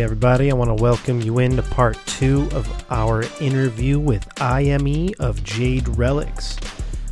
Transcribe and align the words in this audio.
Everybody, 0.00 0.48
I 0.52 0.54
want 0.54 0.68
to 0.68 0.80
welcome 0.80 1.20
you 1.20 1.40
into 1.40 1.60
part 1.60 1.98
two 2.06 2.48
of 2.52 2.84
our 2.88 3.24
interview 3.40 3.98
with 3.98 4.24
IAME 4.36 5.12
of 5.18 5.42
Jade 5.42 5.88
Relics. 5.88 6.56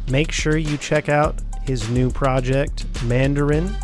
Make 0.09 0.30
sure 0.30 0.57
you 0.57 0.77
check 0.77 1.09
out 1.09 1.34
his 1.64 1.91
new 1.91 2.11
project, 2.11 2.87
Mandarine. 3.09 3.74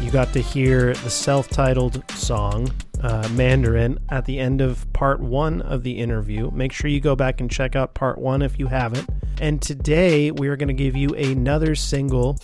You 0.00 0.10
got 0.10 0.32
to 0.32 0.40
hear 0.40 0.94
the 0.94 1.10
self 1.10 1.50
titled 1.50 2.02
song, 2.12 2.70
uh, 3.02 3.24
Mandarine, 3.28 3.98
at 4.08 4.24
the 4.24 4.38
end 4.38 4.62
of 4.62 4.90
part 4.94 5.20
one 5.20 5.60
of 5.60 5.82
the 5.82 5.98
interview. 5.98 6.50
Make 6.50 6.72
sure 6.72 6.88
you 6.88 7.00
go 7.00 7.14
back 7.14 7.42
and 7.42 7.50
check 7.50 7.76
out 7.76 7.92
part 7.92 8.16
one 8.16 8.40
if 8.40 8.58
you 8.58 8.68
haven't. 8.68 9.06
And 9.38 9.60
today 9.60 10.30
we 10.30 10.48
are 10.48 10.56
going 10.56 10.68
to 10.68 10.74
give 10.74 10.96
you 10.96 11.10
another 11.10 11.74
single 11.74 12.38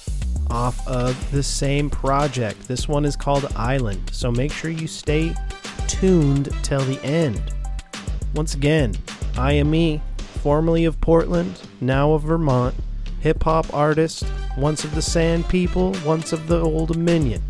off 0.53 0.87
of 0.87 1.31
the 1.33 1.43
same 1.43 1.89
project. 1.89 2.69
This 2.69 2.87
one 2.87 3.07
is 3.07 3.17
called 3.17 3.47
Island, 3.57 4.11
so 4.13 4.31
make 4.31 4.53
sure 4.53 4.71
you 4.71 4.87
stay 4.87 5.35
tuned 5.89 6.55
till 6.63 6.83
the 6.83 7.03
end. 7.03 7.41
Once 8.35 8.55
again, 8.55 8.95
I 9.39 9.55
am 9.55 9.71
me, 9.71 10.03
formerly 10.43 10.85
of 10.85 11.01
Portland, 11.01 11.59
now 11.81 12.13
of 12.13 12.25
Vermont, 12.25 12.75
hip 13.21 13.43
hop 13.43 13.73
artist, 13.73 14.25
once 14.59 14.85
of 14.85 14.95
the 14.95 15.01
Sandpeople, 15.01 16.05
once 16.05 16.35
of 16.35 16.47
the 16.49 16.63
Oldominion. 16.63 17.41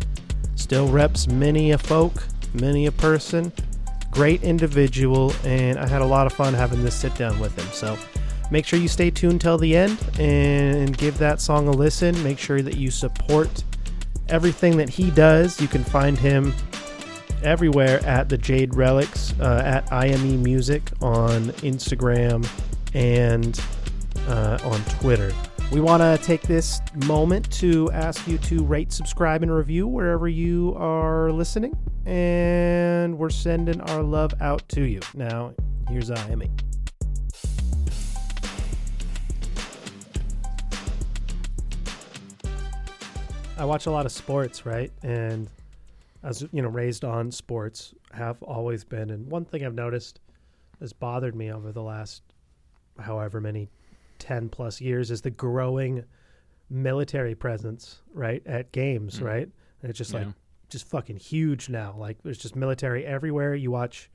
Still 0.55 0.87
reps 0.87 1.27
many 1.27 1.71
a 1.71 1.77
folk, 1.77 2.23
many 2.53 2.85
a 2.85 2.91
person, 2.91 3.51
great 4.11 4.43
individual, 4.43 5.33
and 5.43 5.77
I 5.77 5.87
had 5.87 6.01
a 6.01 6.05
lot 6.05 6.25
of 6.25 6.31
fun 6.31 6.53
having 6.53 6.83
this 6.83 6.95
sit 6.95 7.13
down 7.15 7.37
with 7.39 7.57
him. 7.57 7.67
So 7.73 7.97
make 8.51 8.65
sure 8.65 8.79
you 8.79 8.87
stay 8.87 9.09
tuned 9.09 9.41
till 9.41 9.57
the 9.57 9.75
end 9.75 9.97
and 10.19 10.97
give 10.97 11.17
that 11.17 11.41
song 11.41 11.67
a 11.67 11.71
listen. 11.71 12.21
Make 12.23 12.39
sure 12.39 12.61
that 12.61 12.77
you 12.77 12.91
support 12.91 13.63
everything 14.29 14.77
that 14.77 14.89
he 14.89 15.11
does. 15.11 15.59
You 15.59 15.67
can 15.67 15.83
find 15.83 16.17
him 16.17 16.53
everywhere 17.43 18.03
at 18.05 18.29
the 18.29 18.37
Jade 18.37 18.75
Relics, 18.75 19.33
uh, 19.39 19.61
at 19.65 19.85
IAME 19.87 20.41
Music 20.43 20.83
on 21.01 21.45
Instagram 21.61 22.47
and 22.93 23.59
uh, 24.27 24.59
on 24.63 24.79
Twitter. 24.99 25.31
We 25.71 25.81
want 25.81 26.01
to 26.01 26.23
take 26.23 26.43
this 26.43 26.79
moment 27.07 27.51
to 27.53 27.89
ask 27.91 28.27
you 28.27 28.37
to 28.37 28.63
rate, 28.63 28.91
subscribe, 28.91 29.41
and 29.41 29.51
review 29.51 29.87
wherever 29.87 30.27
you 30.27 30.75
are 30.77 31.31
listening. 31.31 31.75
And 32.05 33.17
we're 33.17 33.29
sending 33.29 33.81
our 33.81 34.03
love 34.03 34.33
out 34.39 34.67
to 34.69 34.81
you. 34.81 34.99
Now, 35.15 35.53
here's 35.89 36.09
IAME. 36.11 36.72
I 43.57 43.65
watch 43.65 43.85
a 43.85 43.91
lot 43.91 44.05
of 44.05 44.11
sports, 44.11 44.65
right? 44.65 44.91
And 45.03 45.47
as 46.23 46.45
you 46.51 46.61
know, 46.61 46.69
raised 46.69 47.05
on 47.05 47.31
sports, 47.31 47.93
have 48.11 48.41
always 48.43 48.83
been. 48.83 49.09
And 49.11 49.29
one 49.29 49.45
thing 49.45 49.63
I've 49.65 49.75
noticed 49.75 50.19
has 50.79 50.91
bothered 50.91 51.35
me 51.35 51.51
over 51.51 51.71
the 51.71 51.81
last 51.83 52.23
however 52.99 53.39
many 53.39 53.69
10 54.19 54.49
plus 54.49 54.81
years 54.81 55.11
is 55.11 55.21
the 55.21 55.29
growing 55.29 56.03
military 56.69 57.35
presence, 57.35 58.01
right? 58.13 58.41
At 58.45 58.71
games, 58.71 59.19
Mm. 59.19 59.23
right? 59.23 59.49
And 59.81 59.89
it's 59.89 59.97
just 59.97 60.13
like, 60.13 60.27
just 60.69 60.87
fucking 60.87 61.17
huge 61.17 61.69
now. 61.69 61.95
Like 61.97 62.17
there's 62.23 62.39
just 62.39 62.55
military 62.55 63.05
everywhere. 63.05 63.53
You 63.53 63.69
watch, 63.69 64.09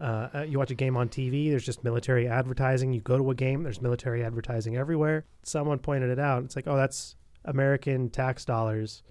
uh, 0.00 0.28
uh, 0.34 0.42
you 0.48 0.58
watch 0.58 0.72
a 0.72 0.74
game 0.74 0.96
on 0.96 1.08
TV. 1.08 1.50
There's 1.50 1.64
just 1.64 1.84
military 1.84 2.26
advertising. 2.26 2.92
You 2.92 3.00
go 3.00 3.16
to 3.18 3.30
a 3.30 3.34
game. 3.34 3.62
There's 3.62 3.80
military 3.80 4.24
advertising 4.24 4.76
everywhere. 4.76 5.24
Someone 5.44 5.78
pointed 5.78 6.10
it 6.10 6.18
out. 6.18 6.42
It's 6.42 6.56
like, 6.56 6.66
oh, 6.66 6.76
that's 6.76 7.14
American 7.44 8.10
tax 8.10 8.44
dollars 8.44 9.02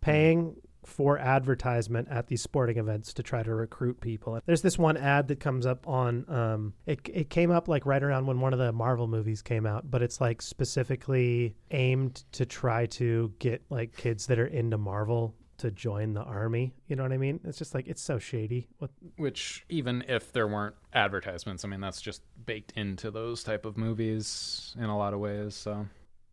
paying 0.00 0.56
for 0.86 1.18
advertisement 1.18 2.06
at 2.10 2.28
these 2.28 2.40
sporting 2.40 2.78
events 2.78 3.12
to 3.14 3.22
try 3.22 3.42
to 3.42 3.52
recruit 3.52 4.00
people. 4.00 4.38
There's 4.46 4.62
this 4.62 4.78
one 4.78 4.96
ad 4.96 5.28
that 5.28 5.40
comes 5.40 5.66
up 5.66 5.86
on 5.86 6.24
um 6.28 6.74
it 6.86 7.00
it 7.12 7.28
came 7.28 7.50
up 7.50 7.68
like 7.68 7.84
right 7.84 8.02
around 8.02 8.26
when 8.26 8.40
one 8.40 8.52
of 8.52 8.58
the 8.58 8.72
Marvel 8.72 9.08
movies 9.08 9.42
came 9.42 9.66
out, 9.66 9.90
but 9.90 10.00
it's 10.00 10.20
like 10.20 10.40
specifically 10.40 11.56
aimed 11.72 12.22
to 12.32 12.46
try 12.46 12.86
to 12.86 13.32
get 13.40 13.62
like 13.68 13.96
kids 13.96 14.26
that 14.26 14.38
are 14.38 14.46
into 14.46 14.78
Marvel 14.78 15.34
to 15.58 15.70
join 15.70 16.12
the 16.12 16.22
army. 16.22 16.74
You 16.86 16.96
know 16.96 17.02
what 17.02 17.12
I 17.12 17.16
mean? 17.16 17.40
It's 17.44 17.58
just 17.58 17.74
like 17.74 17.88
it's 17.88 18.02
so 18.02 18.18
shady. 18.18 18.68
What 18.78 18.90
Which 19.16 19.64
even 19.68 20.04
if 20.06 20.32
there 20.32 20.46
weren't 20.46 20.76
advertisements, 20.92 21.64
I 21.64 21.68
mean 21.68 21.80
that's 21.80 22.00
just 22.00 22.22
baked 22.44 22.72
into 22.76 23.10
those 23.10 23.42
type 23.42 23.66
of 23.66 23.76
movies 23.76 24.74
in 24.78 24.84
a 24.84 24.96
lot 24.96 25.14
of 25.14 25.20
ways. 25.20 25.54
So 25.54 25.86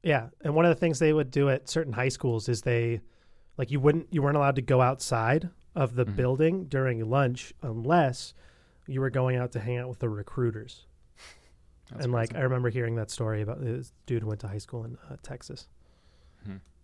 Yeah, 0.03 0.29
and 0.41 0.53
one 0.53 0.65
of 0.65 0.69
the 0.69 0.79
things 0.79 0.99
they 0.99 1.13
would 1.13 1.31
do 1.31 1.49
at 1.49 1.69
certain 1.69 1.93
high 1.93 2.09
schools 2.09 2.49
is 2.49 2.61
they 2.61 3.01
like 3.57 3.71
you 3.71 3.79
wouldn't 3.79 4.07
you 4.11 4.21
weren't 4.21 4.37
allowed 4.37 4.55
to 4.57 4.61
go 4.61 4.81
outside 4.81 5.49
of 5.75 5.95
the 5.95 6.05
Mhm. 6.05 6.15
building 6.15 6.65
during 6.65 7.09
lunch 7.09 7.53
unless 7.61 8.33
you 8.85 8.99
were 9.01 9.09
going 9.09 9.37
out 9.37 9.51
to 9.53 9.59
hang 9.59 9.77
out 9.77 9.87
with 9.89 9.99
the 9.99 10.09
recruiters. 10.09 10.85
that's 11.91 12.03
and 12.05 12.13
like. 12.13 12.35
I 12.35 12.41
remember 12.41 12.69
hearing 12.69 12.95
that 12.95 13.09
story 13.11 13.41
about 13.41 13.61
this 13.61 13.93
dude 14.05 14.21
who 14.23 14.27
went 14.27 14.41
to 14.41 14.47
high 14.47 14.57
school 14.57 14.83
in 14.85 14.97
uh, 15.09 15.15
Texas. 15.23 15.67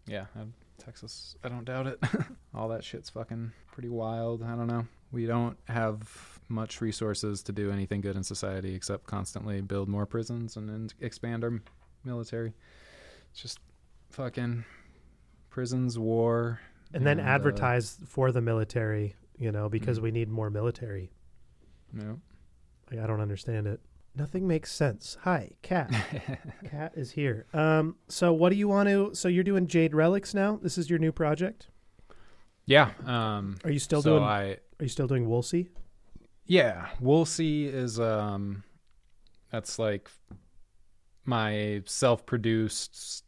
yeah, 0.06 0.26
uh, 0.36 0.46
Texas, 0.78 1.36
I 1.44 1.50
don't 1.50 1.66
doubt 1.66 1.88
it. 1.88 2.00
All 2.56 2.70
that 2.70 2.84
shit's 2.84 3.10
fucking 3.10 3.52
pretty 3.72 3.90
wild. 3.90 4.42
I 4.44 4.56
don't 4.56 4.68
know. 4.68 4.88
We 5.12 5.26
don't 5.26 5.58
have 5.68 6.40
much 6.48 6.82
resources 6.82 7.44
to 7.44 7.52
do 7.52 7.70
anything 7.72 8.02
good 8.02 8.16
in 8.16 8.24
society 8.24 8.74
except 8.76 9.06
constantly 9.06 9.62
build 9.62 9.88
more 9.90 10.06
prisons 10.06 10.56
and 10.58 10.68
then 10.70 10.90
expand 11.02 11.44
our 11.44 11.60
military. 12.04 12.54
It's 13.32 13.42
just 13.42 13.60
fucking 14.10 14.66
prisons, 15.50 15.98
war, 15.98 16.60
And 16.94 17.06
then 17.06 17.20
And, 17.20 17.28
uh, 17.28 17.32
advertise 17.32 18.00
for 18.08 18.32
the 18.32 18.42
military, 18.42 19.16
you 19.38 19.52
know, 19.52 19.70
because 19.70 20.00
Mhm. 20.00 20.04
we 20.04 20.12
need 20.12 20.28
more 20.30 20.50
military. 20.50 21.12
No. 21.94 22.20
Like, 22.90 23.00
I 23.00 23.06
don't 23.08 23.22
understand 23.22 23.68
it. 23.68 23.80
Nothing 24.16 24.48
makes 24.48 24.72
sense. 24.72 25.16
Hi, 25.22 25.52
Cat. 25.62 25.92
Cat 26.66 26.94
is 26.98 27.12
here. 27.12 27.46
Um, 27.54 27.96
so 28.08 28.34
what 28.34 28.50
do 28.50 28.56
you 28.56 28.68
want 28.68 28.90
to? 28.90 29.14
So 29.14 29.28
you're 29.28 29.44
doing 29.44 29.68
Jade 29.68 29.94
Relics 29.94 30.34
now. 30.34 30.56
This 30.58 30.80
is 30.80 30.90
your 30.90 30.98
new 30.98 31.12
project. 31.12 31.70
yeah. 32.66 32.92
Um, 33.06 33.58
Are 33.64 33.70
you 33.72 33.80
still 33.80 34.02
so 34.02 34.14
doing? 34.18 34.24
I 34.24 34.52
Are 34.54 34.58
you 34.84 34.88
still 34.90 35.08
doing 35.08 35.30
Wool 35.30 35.44
See? 35.44 35.70
Yeah, 36.46 36.90
Wool 37.00 37.26
See 37.26 37.66
is 37.66 38.00
um 38.00 38.64
that's 39.52 39.78
like 39.78 40.10
my 41.26 41.82
self-produced 41.86 43.24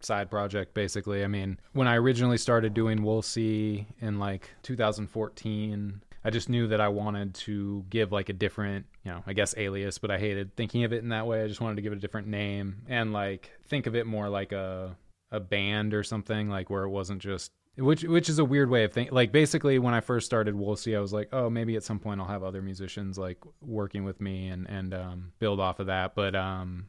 side 0.00 0.30
project 0.30 0.74
basically. 0.74 1.24
I 1.24 1.26
mean, 1.26 1.58
when 1.72 1.88
I 1.88 1.96
originally 1.96 2.38
started 2.38 2.74
doing 2.74 3.02
Wool 3.02 3.22
See 3.22 3.86
in 4.00 4.18
like 4.18 4.50
2014, 4.62 6.02
I 6.24 6.30
just 6.30 6.48
knew 6.48 6.68
that 6.68 6.80
I 6.80 6.88
wanted 6.88 7.34
to 7.34 7.84
give 7.88 8.12
like 8.12 8.28
a 8.28 8.34
different, 8.34 8.86
you 9.04 9.10
know, 9.10 9.22
I 9.26 9.32
guess 9.32 9.54
alias, 9.56 9.98
but 9.98 10.10
I 10.10 10.18
hated 10.18 10.54
thinking 10.56 10.84
of 10.84 10.92
it 10.92 11.02
in 11.02 11.10
that 11.10 11.26
way. 11.26 11.42
I 11.42 11.48
just 11.48 11.60
wanted 11.60 11.76
to 11.76 11.82
give 11.82 11.92
it 11.92 11.96
a 11.96 12.00
different 12.00 12.28
name 12.28 12.82
and 12.88 13.12
like 13.12 13.50
think 13.68 13.86
of 13.86 13.94
it 13.94 14.06
more 14.06 14.28
like 14.28 14.52
a 14.52 14.96
a 15.32 15.40
band 15.40 15.94
or 15.94 16.02
something 16.02 16.48
like 16.48 16.70
where 16.70 16.82
it 16.82 16.88
wasn't 16.88 17.22
just 17.22 17.52
which 17.76 18.02
which 18.02 18.28
is 18.28 18.38
a 18.38 18.44
weird 18.44 18.68
way 18.68 18.84
of 18.84 18.92
thinking. 18.92 19.14
Like 19.14 19.32
basically, 19.32 19.78
when 19.78 19.94
I 19.94 20.00
first 20.00 20.26
started 20.26 20.54
Wool 20.54 20.76
See, 20.76 20.96
I 20.96 21.00
was 21.00 21.12
like, 21.12 21.28
oh, 21.32 21.48
maybe 21.48 21.76
at 21.76 21.84
some 21.84 21.98
point 21.98 22.20
I'll 22.20 22.26
have 22.26 22.42
other 22.42 22.60
musicians 22.62 23.16
like 23.16 23.38
working 23.60 24.04
with 24.04 24.20
me 24.20 24.48
and 24.48 24.68
and 24.68 24.92
um, 24.92 25.32
build 25.38 25.60
off 25.60 25.80
of 25.80 25.86
that. 25.86 26.14
But 26.14 26.34
um, 26.34 26.86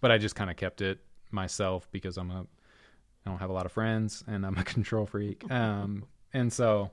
but 0.00 0.10
I 0.10 0.18
just 0.18 0.34
kind 0.34 0.50
of 0.50 0.56
kept 0.56 0.80
it 0.80 0.98
myself 1.30 1.88
because 1.90 2.16
I'm 2.16 2.30
a 2.30 2.46
I 3.26 3.30
don't 3.30 3.38
have 3.38 3.50
a 3.50 3.52
lot 3.52 3.66
of 3.66 3.72
friends 3.72 4.24
and 4.26 4.46
I'm 4.46 4.56
a 4.56 4.64
control 4.74 5.06
freak. 5.06 5.50
Um, 5.50 6.04
and 6.32 6.52
so 6.52 6.90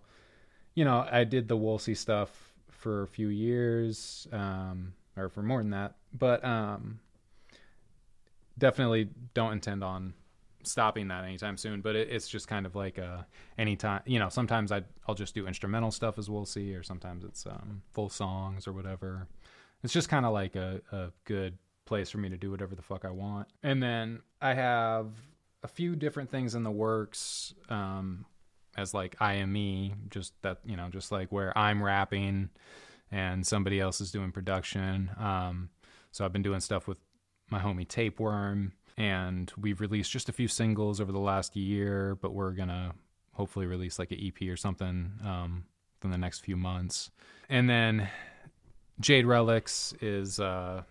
you 0.75 0.85
know, 0.85 1.07
I 1.11 1.23
did 1.23 1.47
the 1.47 1.57
Wool 1.57 1.79
See 1.79 1.95
stuff 1.95 2.53
for 2.69 3.01
a 3.01 3.07
few 3.07 3.29
years, 3.29 4.27
um, 4.31 4.93
or 5.15 5.29
for 5.29 5.41
more 5.41 5.59
than 5.59 5.71
that. 5.71 5.95
But 6.13 6.45
um, 6.45 6.99
definitely 8.57 9.09
don't 9.33 9.53
intend 9.53 9.83
on 9.83 10.13
stopping 10.63 11.07
that 11.07 11.23
anytime 11.23 11.55
soon 11.55 11.79
but 11.79 11.95
it, 11.95 12.09
it's 12.09 12.27
just 12.27 12.47
kind 12.47 12.65
of 12.65 12.75
like 12.75 12.99
uh 12.99 13.21
anytime 13.57 14.01
you 14.05 14.19
know 14.19 14.27
sometimes 14.27 14.69
I, 14.71 14.83
i'll 15.07 15.15
just 15.15 15.33
do 15.33 15.47
instrumental 15.47 15.91
stuff 15.91 16.17
as 16.17 16.29
we'll 16.29 16.45
or 16.75 16.83
sometimes 16.83 17.23
it's 17.23 17.45
um 17.45 17.81
full 17.93 18.09
songs 18.09 18.67
or 18.67 18.73
whatever 18.73 19.27
it's 19.83 19.93
just 19.93 20.09
kind 20.09 20.25
of 20.25 20.33
like 20.33 20.55
a, 20.55 20.81
a 20.91 21.11
good 21.23 21.57
place 21.87 22.09
for 22.09 22.17
me 22.19 22.29
to 22.29 22.37
do 22.37 22.51
whatever 22.51 22.75
the 22.75 22.81
fuck 22.81 23.05
i 23.05 23.09
want 23.09 23.47
and 23.63 23.81
then 23.81 24.21
i 24.41 24.53
have 24.53 25.07
a 25.63 25.67
few 25.67 25.95
different 25.95 26.29
things 26.29 26.53
in 26.55 26.63
the 26.63 26.71
works 26.71 27.53
um 27.69 28.25
as 28.77 28.93
like 28.93 29.17
IAME 29.17 29.93
just 30.09 30.39
that 30.43 30.59
you 30.65 30.75
know 30.75 30.89
just 30.89 31.11
like 31.11 31.31
where 31.31 31.57
i'm 31.57 31.81
rapping 31.81 32.49
and 33.11 33.47
somebody 33.47 33.79
else 33.79 34.01
is 34.01 34.11
doing 34.11 34.31
production 34.31 35.09
um 35.17 35.69
so 36.11 36.23
i've 36.23 36.33
been 36.33 36.43
doing 36.43 36.59
stuff 36.59 36.87
with 36.87 36.99
my 37.49 37.59
homie 37.59 37.87
tapeworm 37.87 38.73
and 38.97 39.51
we've 39.59 39.79
released 39.79 40.11
just 40.11 40.27
a 40.27 40.33
few 40.33 40.47
singles 40.47 40.99
over 40.99 41.11
the 41.11 41.19
last 41.19 41.55
year, 41.55 42.17
but 42.21 42.33
we're 42.33 42.51
gonna 42.51 42.93
hopefully 43.33 43.67
release 43.67 43.99
like 43.99 44.11
an 44.11 44.19
EP 44.19 44.49
or 44.49 44.57
something 44.57 45.11
um, 45.23 45.65
in 46.03 46.09
the 46.09 46.17
next 46.17 46.39
few 46.39 46.57
months. 46.57 47.11
And 47.47 47.69
then 47.69 48.09
Jade 48.99 49.27
Relics 49.27 49.93
is 50.01 50.39
uh, 50.39 50.81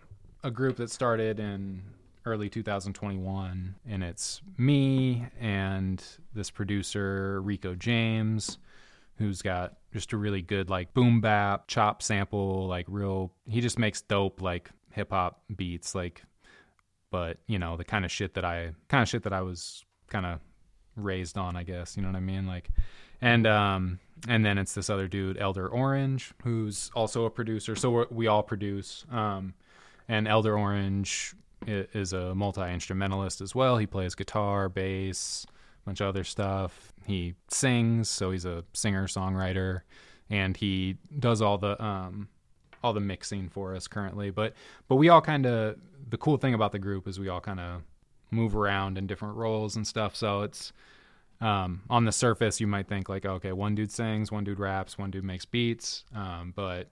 a 0.46 0.50
group 0.50 0.76
that 0.76 0.92
started 0.92 1.40
in 1.40 1.82
early 2.24 2.48
2021, 2.48 3.74
and 3.88 4.04
it's 4.04 4.40
me 4.56 5.26
and 5.40 6.02
this 6.34 6.50
producer 6.50 7.42
Rico 7.42 7.74
James, 7.74 8.58
who's 9.18 9.42
got 9.42 9.74
just 9.92 10.12
a 10.12 10.16
really 10.16 10.42
good 10.42 10.70
like 10.70 10.94
boom 10.94 11.20
bap 11.20 11.66
chop 11.66 12.00
sample 12.00 12.68
like 12.68 12.84
real 12.86 13.32
he 13.46 13.60
just 13.60 13.78
makes 13.78 14.02
dope 14.02 14.42
like 14.42 14.68
hip 14.92 15.10
hop 15.10 15.40
beats 15.56 15.94
like 15.94 16.22
but 17.10 17.38
you 17.46 17.58
know 17.58 17.78
the 17.78 17.84
kind 17.84 18.04
of 18.04 18.10
shit 18.10 18.34
that 18.34 18.44
I 18.44 18.72
kind 18.88 19.02
of 19.02 19.08
shit 19.08 19.22
that 19.22 19.32
I 19.32 19.40
was 19.40 19.84
kind 20.08 20.26
of 20.26 20.38
raised 20.96 21.38
on 21.38 21.56
I 21.56 21.62
guess 21.62 21.96
you 21.96 22.02
know 22.02 22.10
what 22.10 22.16
I 22.16 22.20
mean? 22.20 22.46
Like 22.46 22.70
and 23.20 23.46
um 23.46 24.00
and 24.28 24.44
then 24.44 24.58
it's 24.58 24.74
this 24.74 24.90
other 24.90 25.08
dude 25.08 25.38
Elder 25.38 25.66
Orange 25.66 26.32
who's 26.44 26.90
also 26.94 27.24
a 27.24 27.30
producer 27.30 27.74
so 27.74 28.06
we 28.10 28.26
all 28.26 28.42
produce 28.42 29.06
um 29.10 29.54
and 30.08 30.28
Elder 30.28 30.58
Orange 30.58 31.34
is 31.66 32.12
a 32.12 32.34
multi 32.34 32.60
instrumentalist 32.62 33.40
as 33.40 33.54
well 33.54 33.78
he 33.78 33.86
plays 33.86 34.14
guitar 34.14 34.68
bass 34.68 35.46
a 35.86 35.90
bunch 35.90 36.00
of 36.00 36.08
other 36.08 36.24
stuff. 36.24 36.92
He 37.06 37.34
sings, 37.48 38.08
so 38.10 38.32
he's 38.32 38.44
a 38.44 38.64
singer 38.72 39.06
songwriter, 39.06 39.82
and 40.28 40.56
he 40.56 40.96
does 41.16 41.40
all 41.40 41.58
the 41.58 41.82
um, 41.82 42.28
all 42.82 42.92
the 42.92 43.00
mixing 43.00 43.48
for 43.48 43.74
us 43.74 43.86
currently. 43.86 44.30
But 44.30 44.54
but 44.88 44.96
we 44.96 45.08
all 45.08 45.20
kind 45.20 45.46
of 45.46 45.76
the 46.10 46.18
cool 46.18 46.38
thing 46.38 46.54
about 46.54 46.72
the 46.72 46.80
group 46.80 47.06
is 47.06 47.20
we 47.20 47.28
all 47.28 47.40
kind 47.40 47.60
of 47.60 47.82
move 48.32 48.56
around 48.56 48.98
in 48.98 49.06
different 49.06 49.36
roles 49.36 49.76
and 49.76 49.86
stuff. 49.86 50.16
So 50.16 50.42
it's 50.42 50.72
um, 51.40 51.82
on 51.88 52.04
the 52.04 52.12
surface 52.12 52.60
you 52.60 52.66
might 52.66 52.88
think 52.88 53.08
like 53.08 53.24
okay, 53.24 53.52
one 53.52 53.76
dude 53.76 53.92
sings, 53.92 54.32
one 54.32 54.42
dude 54.42 54.58
raps, 54.58 54.98
one 54.98 55.12
dude 55.12 55.24
makes 55.24 55.44
beats, 55.44 56.04
um, 56.16 56.52
but 56.56 56.88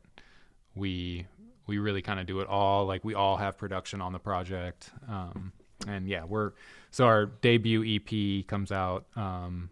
we 0.76 1.26
we 1.66 1.78
really 1.78 2.02
kind 2.02 2.20
of 2.20 2.26
do 2.26 2.40
it 2.40 2.48
all. 2.48 2.86
Like 2.86 3.04
we 3.04 3.14
all 3.14 3.36
have 3.36 3.58
production 3.58 4.00
on 4.00 4.12
the 4.12 4.18
project, 4.18 4.90
um, 5.08 5.52
and 5.86 6.08
yeah, 6.08 6.24
we're 6.24 6.52
so 6.90 7.06
our 7.06 7.26
debut 7.26 7.84
EP 7.84 8.46
comes 8.46 8.72
out. 8.72 9.06
Um, 9.16 9.70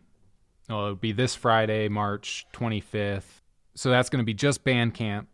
well, 0.68 0.82
it'll 0.82 0.94
be 0.94 1.12
this 1.12 1.34
Friday, 1.34 1.88
March 1.88 2.46
25th. 2.52 3.40
So 3.74 3.90
that's 3.90 4.08
going 4.08 4.18
to 4.18 4.24
be 4.24 4.34
just 4.34 4.64
Bandcamp. 4.64 5.26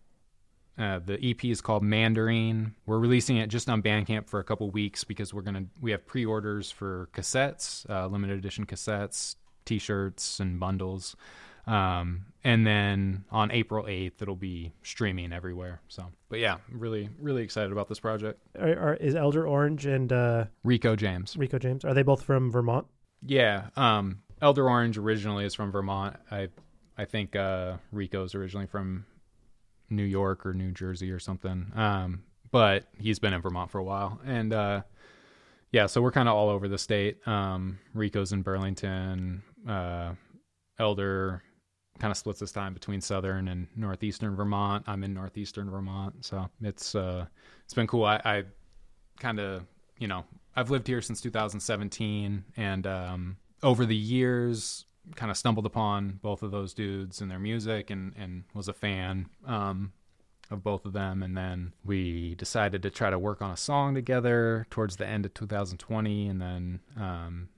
Uh, 0.78 1.00
the 1.04 1.18
EP 1.22 1.44
is 1.46 1.60
called 1.60 1.82
Mandarine. 1.82 2.72
We're 2.86 2.98
releasing 2.98 3.36
it 3.36 3.48
just 3.48 3.68
on 3.68 3.82
Bandcamp 3.82 4.28
for 4.28 4.38
a 4.38 4.44
couple 4.44 4.70
weeks 4.70 5.02
because 5.02 5.34
we're 5.34 5.42
gonna 5.42 5.64
we 5.80 5.90
have 5.90 6.06
pre-orders 6.06 6.70
for 6.70 7.08
cassettes, 7.12 7.88
uh, 7.90 8.06
limited 8.06 8.38
edition 8.38 8.64
cassettes, 8.64 9.34
T-shirts, 9.64 10.38
and 10.38 10.60
bundles. 10.60 11.16
Um, 11.68 12.24
and 12.44 12.66
then 12.66 13.24
on 13.30 13.50
April 13.50 13.84
8th, 13.84 14.22
it'll 14.22 14.36
be 14.36 14.72
streaming 14.82 15.32
everywhere. 15.32 15.82
So, 15.88 16.06
but 16.28 16.38
yeah, 16.38 16.58
really, 16.70 17.10
really 17.20 17.42
excited 17.42 17.72
about 17.72 17.88
this 17.88 18.00
project. 18.00 18.40
Are, 18.58 18.78
are, 18.78 18.94
is 18.94 19.14
Elder 19.14 19.46
Orange 19.46 19.84
and 19.84 20.12
uh, 20.12 20.44
Rico 20.64 20.96
James? 20.96 21.36
Rico 21.36 21.58
James 21.58 21.84
are 21.84 21.92
they 21.92 22.02
both 22.02 22.22
from 22.22 22.50
Vermont? 22.50 22.86
Yeah, 23.22 23.66
um, 23.76 24.22
Elder 24.40 24.68
Orange 24.68 24.96
originally 24.96 25.44
is 25.44 25.54
from 25.54 25.70
Vermont. 25.70 26.16
I, 26.30 26.48
I 26.96 27.04
think 27.04 27.36
uh, 27.36 27.76
Rico's 27.92 28.34
originally 28.34 28.66
from 28.66 29.04
New 29.90 30.04
York 30.04 30.46
or 30.46 30.54
New 30.54 30.70
Jersey 30.70 31.10
or 31.10 31.18
something. 31.18 31.72
Um, 31.74 32.22
but 32.50 32.84
he's 32.98 33.18
been 33.18 33.34
in 33.34 33.42
Vermont 33.42 33.70
for 33.70 33.78
a 33.78 33.84
while, 33.84 34.20
and 34.24 34.54
uh, 34.54 34.82
yeah, 35.70 35.84
so 35.86 36.00
we're 36.00 36.12
kind 36.12 36.30
of 36.30 36.34
all 36.34 36.48
over 36.48 36.66
the 36.66 36.78
state. 36.78 37.26
Um, 37.26 37.78
Rico's 37.92 38.32
in 38.32 38.40
Burlington. 38.40 39.42
Uh, 39.68 40.14
Elder 40.78 41.42
kind 41.98 42.10
of 42.10 42.16
splits 42.16 42.40
his 42.40 42.52
time 42.52 42.74
between 42.74 43.00
southern 43.00 43.48
and 43.48 43.66
northeastern 43.76 44.36
Vermont. 44.36 44.84
I'm 44.86 45.04
in 45.04 45.14
northeastern 45.14 45.70
Vermont, 45.70 46.24
so 46.24 46.48
it's 46.62 46.94
uh, 46.94 47.26
it's 47.64 47.74
been 47.74 47.86
cool. 47.86 48.04
I, 48.04 48.20
I 48.24 48.44
kind 49.20 49.40
of 49.40 49.64
you 49.98 50.08
know 50.08 50.24
I've 50.56 50.70
lived 50.70 50.86
here 50.86 51.00
since 51.00 51.20
2017, 51.20 52.44
and 52.56 52.86
um, 52.86 53.36
over 53.62 53.86
the 53.86 53.96
years, 53.96 54.86
kind 55.14 55.30
of 55.30 55.36
stumbled 55.36 55.66
upon 55.66 56.18
both 56.22 56.42
of 56.42 56.50
those 56.50 56.74
dudes 56.74 57.20
and 57.20 57.30
their 57.30 57.38
music, 57.38 57.90
and 57.90 58.14
and 58.18 58.44
was 58.54 58.68
a 58.68 58.74
fan. 58.74 59.28
Um, 59.46 59.92
of 60.50 60.62
both 60.62 60.86
of 60.86 60.94
them 60.94 61.22
and 61.22 61.36
then 61.36 61.72
we 61.84 62.34
decided 62.36 62.82
to 62.82 62.88
try 62.88 63.10
to 63.10 63.18
work 63.18 63.42
on 63.42 63.50
a 63.50 63.56
song 63.56 63.94
together 63.94 64.66
towards 64.70 64.96
the 64.96 65.06
end 65.06 65.26
of 65.26 65.34
2020 65.34 66.26
and 66.26 66.40
then 66.40 66.80
um, 66.96 67.48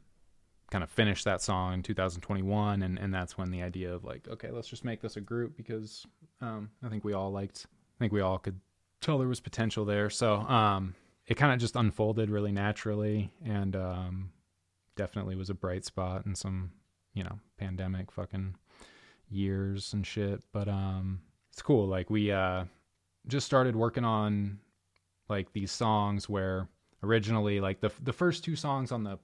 kind 0.70 0.84
of 0.84 0.90
finished 0.90 1.25
that 1.25 1.43
song 1.43 1.75
in 1.75 1.82
2021 1.82 2.82
and 2.82 2.99
and 2.99 3.12
that's 3.12 3.37
when 3.37 3.50
the 3.50 3.61
idea 3.61 3.93
of 3.93 4.05
like 4.05 4.28
okay 4.28 4.50
let's 4.50 4.69
just 4.69 4.84
make 4.84 5.00
this 5.00 5.17
a 5.17 5.20
group 5.20 5.56
because 5.56 6.06
um, 6.40 6.70
i 6.84 6.88
think 6.88 7.05
we 7.05 7.12
all 7.12 7.32
liked 7.32 7.67
i 7.69 7.99
think 7.99 8.12
we 8.12 8.20
all 8.20 8.38
could 8.38 8.61
tell 9.00 9.19
there 9.19 9.28
was 9.28 9.40
potential 9.40 9.84
there. 9.84 10.11
So 10.11 10.37
um, 10.40 10.94
it 11.26 11.37
kind 11.37 11.52
of 11.52 11.58
just 11.58 11.76
unfolded 11.76 12.31
really 12.31 12.52
naturally 12.52 13.32
and 13.44 13.75
um, 13.76 14.31
definitely 14.96 15.37
was 15.37 15.50
a 15.50 15.55
bright 15.55 15.84
spot 15.84 16.26
in 16.26 16.34
some 16.34 16.73
you 17.14 17.25
know 17.25 17.38
pandemic 17.58 18.12
fucking 18.12 18.55
years 19.28 19.93
and 19.93 20.06
shit. 20.06 20.43
But 20.52 20.69
um 20.69 21.20
it's 21.52 21.62
cool. 21.62 21.87
Like 21.87 22.11
we 22.11 22.31
uh 22.31 22.64
just 23.26 23.46
started 23.46 23.75
working 23.75 24.05
on 24.05 24.58
like 25.28 25.52
these 25.52 25.73
songs 25.73 26.28
where 26.28 26.69
originally 27.02 27.61
like 27.61 27.81
the 27.81 27.90
the 28.02 28.12
first 28.12 28.44
two 28.44 28.56
songs 28.56 28.93
on 28.93 29.05
the 29.05 29.19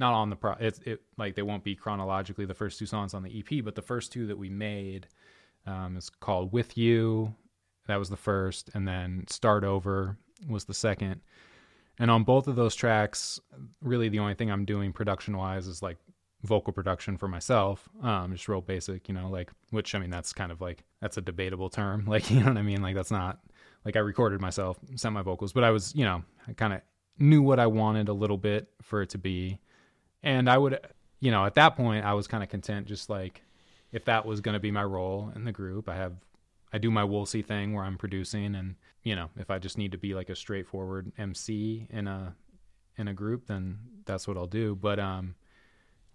not 0.00 0.14
on 0.14 0.30
the 0.30 0.36
pro 0.36 0.54
it's 0.58 0.80
it 0.80 1.02
like 1.18 1.36
they 1.36 1.42
won't 1.42 1.62
be 1.62 1.76
chronologically 1.76 2.46
the 2.46 2.54
first 2.54 2.78
two 2.78 2.86
songs 2.86 3.14
on 3.14 3.22
the 3.22 3.38
ep 3.38 3.64
but 3.64 3.76
the 3.76 3.82
first 3.82 4.10
two 4.10 4.26
that 4.26 4.38
we 4.38 4.48
made 4.48 5.06
um, 5.66 5.96
is 5.96 6.08
called 6.08 6.52
with 6.52 6.76
you. 6.76 7.34
That 7.86 7.98
was 7.98 8.08
the 8.08 8.16
first 8.16 8.70
and 8.74 8.88
then 8.88 9.24
start 9.28 9.62
over 9.62 10.16
was 10.48 10.64
the 10.64 10.74
second. 10.74 11.20
And 11.98 12.10
on 12.10 12.24
both 12.24 12.48
of 12.48 12.56
those 12.56 12.74
tracks 12.74 13.38
really 13.82 14.08
the 14.08 14.20
only 14.20 14.34
thing 14.34 14.50
i'm 14.50 14.64
doing 14.64 14.92
production 14.92 15.36
wise 15.36 15.66
is 15.66 15.82
like 15.82 15.98
vocal 16.42 16.72
production 16.72 17.18
for 17.18 17.28
myself. 17.28 17.88
Um 18.02 18.32
just 18.32 18.48
real 18.48 18.62
basic 18.62 19.06
you 19.08 19.14
know 19.14 19.28
like 19.28 19.50
which 19.70 19.94
i 19.94 19.98
mean 19.98 20.10
that's 20.10 20.32
kind 20.32 20.50
of 20.50 20.60
like 20.60 20.84
that's 21.00 21.18
a 21.18 21.20
debatable 21.20 21.68
term. 21.68 22.04
Like 22.08 22.30
you 22.30 22.40
know 22.40 22.46
what 22.46 22.56
i 22.56 22.62
mean? 22.62 22.80
Like 22.82 22.94
that's 22.94 23.10
not 23.10 23.40
like 23.84 23.96
i 23.96 24.00
recorded 24.00 24.40
myself 24.40 24.78
sent 24.94 25.14
my 25.14 25.22
vocals 25.22 25.54
but 25.54 25.64
i 25.64 25.70
was 25.70 25.94
you 25.94 26.04
know 26.04 26.22
i 26.46 26.52
kind 26.52 26.74
of 26.74 26.82
knew 27.18 27.40
what 27.40 27.58
i 27.58 27.66
wanted 27.66 28.08
a 28.08 28.12
little 28.12 28.36
bit 28.36 28.68
for 28.82 29.00
it 29.00 29.08
to 29.08 29.16
be 29.16 29.58
and 30.22 30.48
I 30.48 30.58
would, 30.58 30.78
you 31.20 31.30
know, 31.30 31.44
at 31.44 31.54
that 31.54 31.76
point, 31.76 32.04
I 32.04 32.14
was 32.14 32.26
kind 32.26 32.42
of 32.42 32.48
content, 32.48 32.86
just 32.86 33.08
like 33.08 33.42
if 33.92 34.04
that 34.04 34.26
was 34.26 34.40
going 34.40 34.54
to 34.54 34.60
be 34.60 34.70
my 34.70 34.84
role 34.84 35.32
in 35.34 35.44
the 35.44 35.52
group. 35.52 35.88
I 35.88 35.96
have, 35.96 36.14
I 36.72 36.78
do 36.78 36.90
my 36.90 37.04
Wool 37.04 37.26
See 37.26 37.42
thing 37.42 37.72
where 37.72 37.84
I'm 37.84 37.98
producing, 37.98 38.54
and 38.54 38.76
you 39.02 39.16
know, 39.16 39.30
if 39.36 39.50
I 39.50 39.58
just 39.58 39.78
need 39.78 39.92
to 39.92 39.98
be 39.98 40.14
like 40.14 40.30
a 40.30 40.36
straightforward 40.36 41.12
MC 41.18 41.86
in 41.90 42.06
a 42.06 42.34
in 42.96 43.08
a 43.08 43.14
group, 43.14 43.46
then 43.46 43.78
that's 44.04 44.28
what 44.28 44.36
I'll 44.36 44.46
do. 44.46 44.74
But 44.74 44.98
um, 44.98 45.34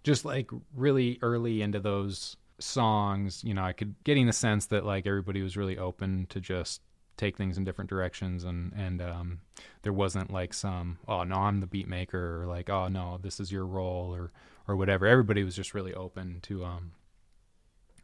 just 0.04 0.24
like 0.24 0.50
really 0.74 1.18
early 1.20 1.62
into 1.62 1.80
those 1.80 2.36
songs, 2.58 3.42
you 3.44 3.54
know, 3.54 3.64
I 3.64 3.72
could 3.72 3.94
getting 4.04 4.26
the 4.26 4.32
sense 4.32 4.66
that 4.66 4.84
like 4.84 5.06
everybody 5.06 5.42
was 5.42 5.56
really 5.56 5.78
open 5.78 6.26
to 6.30 6.40
just 6.40 6.80
take 7.16 7.36
things 7.36 7.56
in 7.56 7.64
different 7.64 7.90
directions 7.90 8.44
and 8.44 8.72
and 8.76 9.00
um, 9.00 9.40
there 9.82 9.92
wasn't 9.92 10.30
like 10.30 10.52
some 10.52 10.98
oh 11.08 11.24
no 11.24 11.36
I'm 11.36 11.60
the 11.60 11.66
beat 11.66 11.88
maker 11.88 12.42
or 12.42 12.46
like 12.46 12.68
oh 12.68 12.88
no 12.88 13.18
this 13.22 13.40
is 13.40 13.50
your 13.50 13.66
role 13.66 14.14
or 14.14 14.32
or 14.68 14.76
whatever. 14.76 15.06
Everybody 15.06 15.44
was 15.44 15.56
just 15.56 15.74
really 15.74 15.94
open 15.94 16.40
to 16.42 16.64
um 16.64 16.92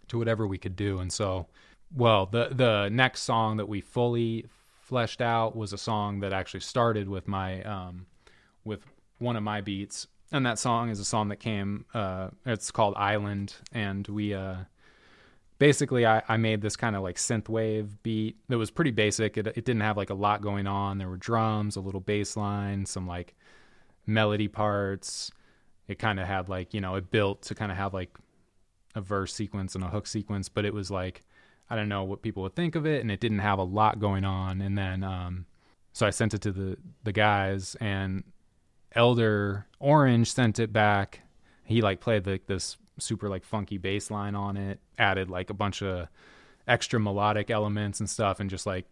to 0.09 0.19
whatever 0.19 0.47
we 0.47 0.59
could 0.59 0.77
do. 0.77 0.99
And 0.99 1.13
so 1.13 1.47
well 1.95 2.27
the 2.27 2.49
the 2.53 2.89
next 2.91 3.23
song 3.23 3.57
that 3.59 3.69
we 3.69 3.81
fully 3.81 4.47
fleshed 4.81 5.21
out 5.21 5.57
was 5.57 5.73
a 5.73 5.79
song 5.79 6.21
that 6.21 6.33
actually 6.33 6.61
started 6.61 7.09
with 7.09 7.29
my 7.29 7.63
um 7.63 8.07
with 8.65 8.85
one 9.19 9.37
of 9.37 9.43
my 9.43 9.61
beats. 9.61 10.07
And 10.31 10.47
that 10.47 10.59
song 10.59 10.89
is 10.89 11.01
a 11.01 11.05
song 11.05 11.29
that 11.29 11.37
came 11.37 11.85
uh 11.95 12.29
it's 12.47 12.71
called 12.71 12.95
Island. 12.97 13.55
And 13.73 14.07
we 14.09 14.35
uh 14.35 14.57
basically 15.63 16.05
I, 16.05 16.23
I 16.27 16.39
made 16.39 16.61
this 16.61 16.75
kind 16.75 16.97
of 16.97 17.05
like 17.05 17.15
synth 17.15 17.49
wave 17.49 18.03
beat 18.03 18.37
that 18.49 18.59
was 18.59 18.73
pretty 18.73 18.91
basic. 18.91 19.39
It, 19.39 19.47
it 19.47 19.65
didn't 19.65 19.83
have 19.83 19.97
like 19.97 20.11
a 20.11 20.15
lot 20.15 20.43
going 20.43 20.67
on. 20.67 20.99
There 20.99 21.09
were 21.09 21.17
drums, 21.17 21.77
a 21.77 21.81
little 21.81 22.01
bass 22.01 22.37
line, 22.37 22.85
some 22.85 23.07
like 23.07 23.37
melody 24.05 24.49
parts. 24.49 25.31
It 25.87 26.01
kind 26.01 26.19
of 26.19 26.27
had 26.27 26.49
like, 26.49 26.75
you 26.75 26.81
know, 26.81 26.97
it 26.97 27.13
built 27.13 27.43
to 27.43 27.55
kind 27.55 27.71
of 27.71 27.79
have 27.79 27.95
like 27.95 28.11
a 28.97 29.01
verse 29.01 29.33
sequence 29.33 29.77
and 29.77 29.85
a 29.85 29.87
hook 29.87 30.09
sequence, 30.09 30.49
but 30.49 30.65
it 30.65 30.75
was 30.75 30.91
like, 30.91 31.23
I 31.71 31.77
don't 31.77 31.89
know 31.89 32.03
what 32.03 32.23
people 32.23 32.43
would 32.43 32.57
think 32.57 32.75
of 32.75 32.85
it. 32.85 33.01
And 33.01 33.09
it 33.13 33.21
didn't 33.21 33.39
have 33.39 33.61
a 33.61 33.63
lot 33.63 34.01
going 34.01 34.25
on. 34.25 34.61
And 34.61 34.77
then, 34.77 35.05
um, 35.05 35.47
so 35.93 36.09
I 36.09 36.11
sent 36.11 36.35
it 36.35 36.41
to 36.41 36.51
the, 36.51 36.77
the 37.05 37.13
guys 37.13 37.77
and 37.81 38.25
Elder 38.97 39.69
Orange 39.79 40.33
sent 40.33 40.59
it 40.59 40.73
back. 40.73 41.21
He 41.63 41.83
like 41.83 42.01
played 42.01 42.27
like 42.27 42.47
this 42.47 42.79
super 43.03 43.29
like 43.29 43.45
funky 43.45 43.79
bass 43.79 44.11
line 44.11 44.35
on 44.35 44.57
it, 44.57 44.81
added 44.99 45.31
like 45.31 45.51
a 45.51 45.55
bunch 45.55 45.83
of 45.83 46.09
extra 46.67 47.01
melodic 47.01 47.51
elements 47.51 48.01
and 48.01 48.09
stuff 48.09 48.41
and 48.41 48.49
just 48.49 48.67
like 48.67 48.87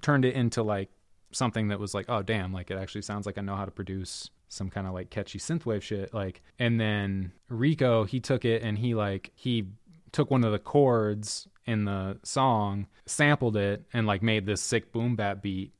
turned 0.00 0.24
it 0.24 0.34
into 0.34 0.62
like 0.62 0.90
something 1.32 1.68
that 1.68 1.80
was 1.80 1.94
like, 1.94 2.06
oh 2.08 2.22
damn, 2.22 2.52
like 2.52 2.70
it 2.70 2.78
actually 2.78 3.02
sounds 3.02 3.26
like 3.26 3.38
I 3.38 3.42
know 3.42 3.56
how 3.56 3.64
to 3.64 3.70
produce 3.70 4.30
some 4.48 4.70
kind 4.70 4.86
of 4.86 4.94
like 4.94 5.10
catchy 5.10 5.38
synthwave 5.38 5.82
shit. 5.82 6.14
Like 6.14 6.42
and 6.58 6.80
then 6.80 7.32
Rico, 7.48 8.04
he 8.04 8.20
took 8.20 8.44
it 8.44 8.62
and 8.62 8.78
he 8.78 8.94
like 8.94 9.32
he 9.34 9.66
took 10.12 10.30
one 10.30 10.44
of 10.44 10.52
the 10.52 10.58
chords 10.58 11.48
in 11.66 11.84
the 11.84 12.18
song, 12.22 12.86
sampled 13.06 13.56
it, 13.56 13.84
and 13.92 14.06
like 14.06 14.22
made 14.22 14.46
this 14.46 14.62
sick 14.62 14.92
boom 14.92 15.16
bap 15.16 15.42
beat 15.42 15.72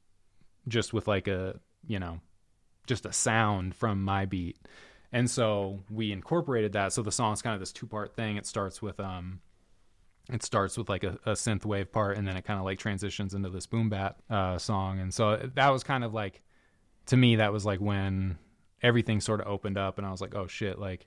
just 0.68 0.92
with 0.92 1.06
like 1.06 1.28
a 1.28 1.58
you 1.86 1.98
know, 1.98 2.20
just 2.86 3.06
a 3.06 3.12
sound 3.12 3.74
from 3.74 4.02
my 4.02 4.24
beat. 4.24 4.58
And 5.12 5.30
so 5.30 5.80
we 5.90 6.12
incorporated 6.12 6.72
that. 6.72 6.92
So 6.92 7.02
the 7.02 7.12
song's 7.12 7.42
kind 7.42 7.54
of 7.54 7.60
this 7.60 7.72
two 7.72 7.86
part 7.86 8.14
thing. 8.14 8.36
It 8.36 8.46
starts 8.46 8.82
with 8.82 8.98
um, 9.00 9.40
it 10.30 10.42
starts 10.42 10.76
with 10.76 10.88
like 10.88 11.04
a, 11.04 11.18
a 11.24 11.32
synth 11.32 11.64
wave 11.64 11.92
part 11.92 12.16
and 12.16 12.26
then 12.26 12.36
it 12.36 12.44
kind 12.44 12.58
of 12.58 12.64
like 12.64 12.78
transitions 12.78 13.34
into 13.34 13.48
this 13.48 13.66
boom 13.66 13.88
bap 13.88 14.20
uh, 14.30 14.58
song 14.58 14.98
and 14.98 15.12
so 15.12 15.36
that 15.54 15.70
was 15.70 15.84
kind 15.84 16.04
of 16.04 16.12
like 16.12 16.42
to 17.06 17.16
me 17.16 17.36
that 17.36 17.52
was 17.52 17.64
like 17.64 17.80
when 17.80 18.38
everything 18.82 19.20
sort 19.20 19.40
of 19.40 19.46
opened 19.46 19.78
up 19.78 19.98
and 19.98 20.06
i 20.06 20.10
was 20.10 20.20
like 20.20 20.34
oh 20.34 20.46
shit 20.46 20.78
like 20.78 21.06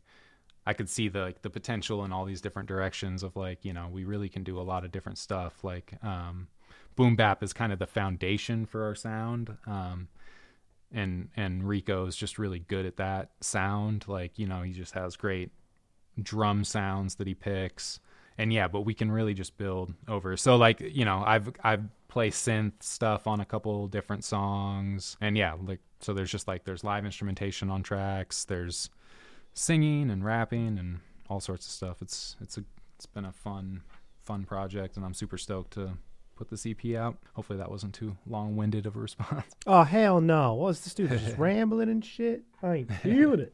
i 0.66 0.74
could 0.74 0.90
see 0.90 1.08
the 1.08 1.20
like 1.20 1.42
the 1.42 1.50
potential 1.50 2.06
in 2.06 2.12
all 2.12 2.26
these 2.26 2.42
different 2.42 2.68
directions 2.68 3.24
of 3.24 3.36
like 3.36 3.64
you 3.66 3.74
know 3.74 3.88
we 3.92 4.06
really 4.06 4.30
can 4.30 4.44
do 4.44 4.60
a 4.60 4.64
lot 4.64 4.86
of 4.86 4.92
different 4.92 5.18
stuff 5.18 5.64
like 5.64 5.94
um 6.04 6.48
boom 6.96 7.16
bap 7.16 7.44
is 7.44 7.54
kind 7.54 7.72
of 7.72 7.80
the 7.80 7.88
foundation 7.88 8.66
for 8.66 8.86
our 8.86 8.96
sound 8.96 9.56
um 9.68 10.08
and 10.94 11.30
and 11.36 11.68
rico 11.68 12.06
is 12.06 12.16
just 12.16 12.40
really 12.40 12.60
good 12.60 12.86
at 12.86 12.98
that 12.98 13.30
sound 13.42 14.06
like 14.08 14.40
you 14.40 14.48
know 14.48 14.62
he 14.62 14.74
just 14.74 14.94
has 14.94 15.16
great 15.16 15.52
drum 16.22 16.64
sounds 16.64 17.16
that 17.16 17.28
he 17.28 17.34
picks 17.34 18.00
and 18.40 18.54
yeah, 18.54 18.70
but 18.70 18.82
we 18.82 18.94
can 18.94 19.12
really 19.12 19.34
just 19.34 19.58
build 19.58 19.94
over. 20.08 20.38
So 20.38 20.56
like 20.56 20.80
you 20.80 21.04
know, 21.04 21.22
I've 21.26 21.52
I've 21.62 21.84
played 22.08 22.32
synth 22.32 22.82
stuff 22.82 23.28
on 23.28 23.42
a 23.42 23.46
couple 23.46 23.86
different 23.88 24.24
songs, 24.24 25.18
and 25.20 25.38
yeah, 25.38 25.56
like 25.62 25.82
so 26.00 26.14
there's 26.14 26.32
just 26.32 26.48
like 26.48 26.64
there's 26.64 26.84
live 26.84 27.04
instrumentation 27.06 27.70
on 27.70 27.84
tracks, 27.84 28.46
there's 28.46 28.90
singing 29.54 30.10
and 30.10 30.24
rapping 30.24 30.80
and 30.80 31.00
all 31.30 31.42
sorts 31.42 31.66
of 31.66 31.72
stuff. 31.74 32.02
It's 32.02 32.38
it's 32.40 32.58
a 32.58 32.64
it's 32.96 33.06
been 33.06 33.26
a 33.26 33.34
fun 33.34 33.82
fun 34.24 34.46
project, 34.46 34.96
and 34.96 35.06
I'm 35.06 35.14
super 35.14 35.38
stoked 35.38 35.74
to 35.74 35.98
put 36.40 36.50
the 36.50 36.70
EP 36.70 36.96
out. 36.96 37.18
Hopefully 37.34 37.60
that 37.60 37.70
wasn't 37.70 37.94
too 37.94 38.16
long 38.28 38.56
winded 38.56 38.86
of 38.86 38.96
a 38.96 39.00
response. 39.00 39.46
Oh 39.68 39.84
hell 39.84 40.22
no! 40.22 40.54
What 40.54 40.68
was 40.68 40.82
this 40.82 40.94
dude 40.94 41.12
just 41.12 41.38
rambling 41.38 41.90
and 41.90 42.04
shit? 42.04 42.44
I 42.64 42.76
ain't 42.76 42.94
feeling 42.94 43.42
it. 43.42 43.54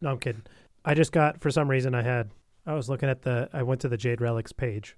No, 0.00 0.10
I'm 0.10 0.18
kidding. 0.18 0.42
I 0.84 0.94
just 0.94 1.12
got 1.12 1.40
for 1.40 1.50
some 1.50 1.68
reason 1.68 1.94
I 1.94 2.02
had 2.02 2.30
I 2.66 2.74
was 2.74 2.88
looking 2.88 3.08
at 3.08 3.22
the. 3.22 3.48
I 3.52 3.62
went 3.62 3.80
to 3.82 3.88
the 3.88 3.96
Jade 3.96 4.20
Relics 4.20 4.52
page, 4.52 4.96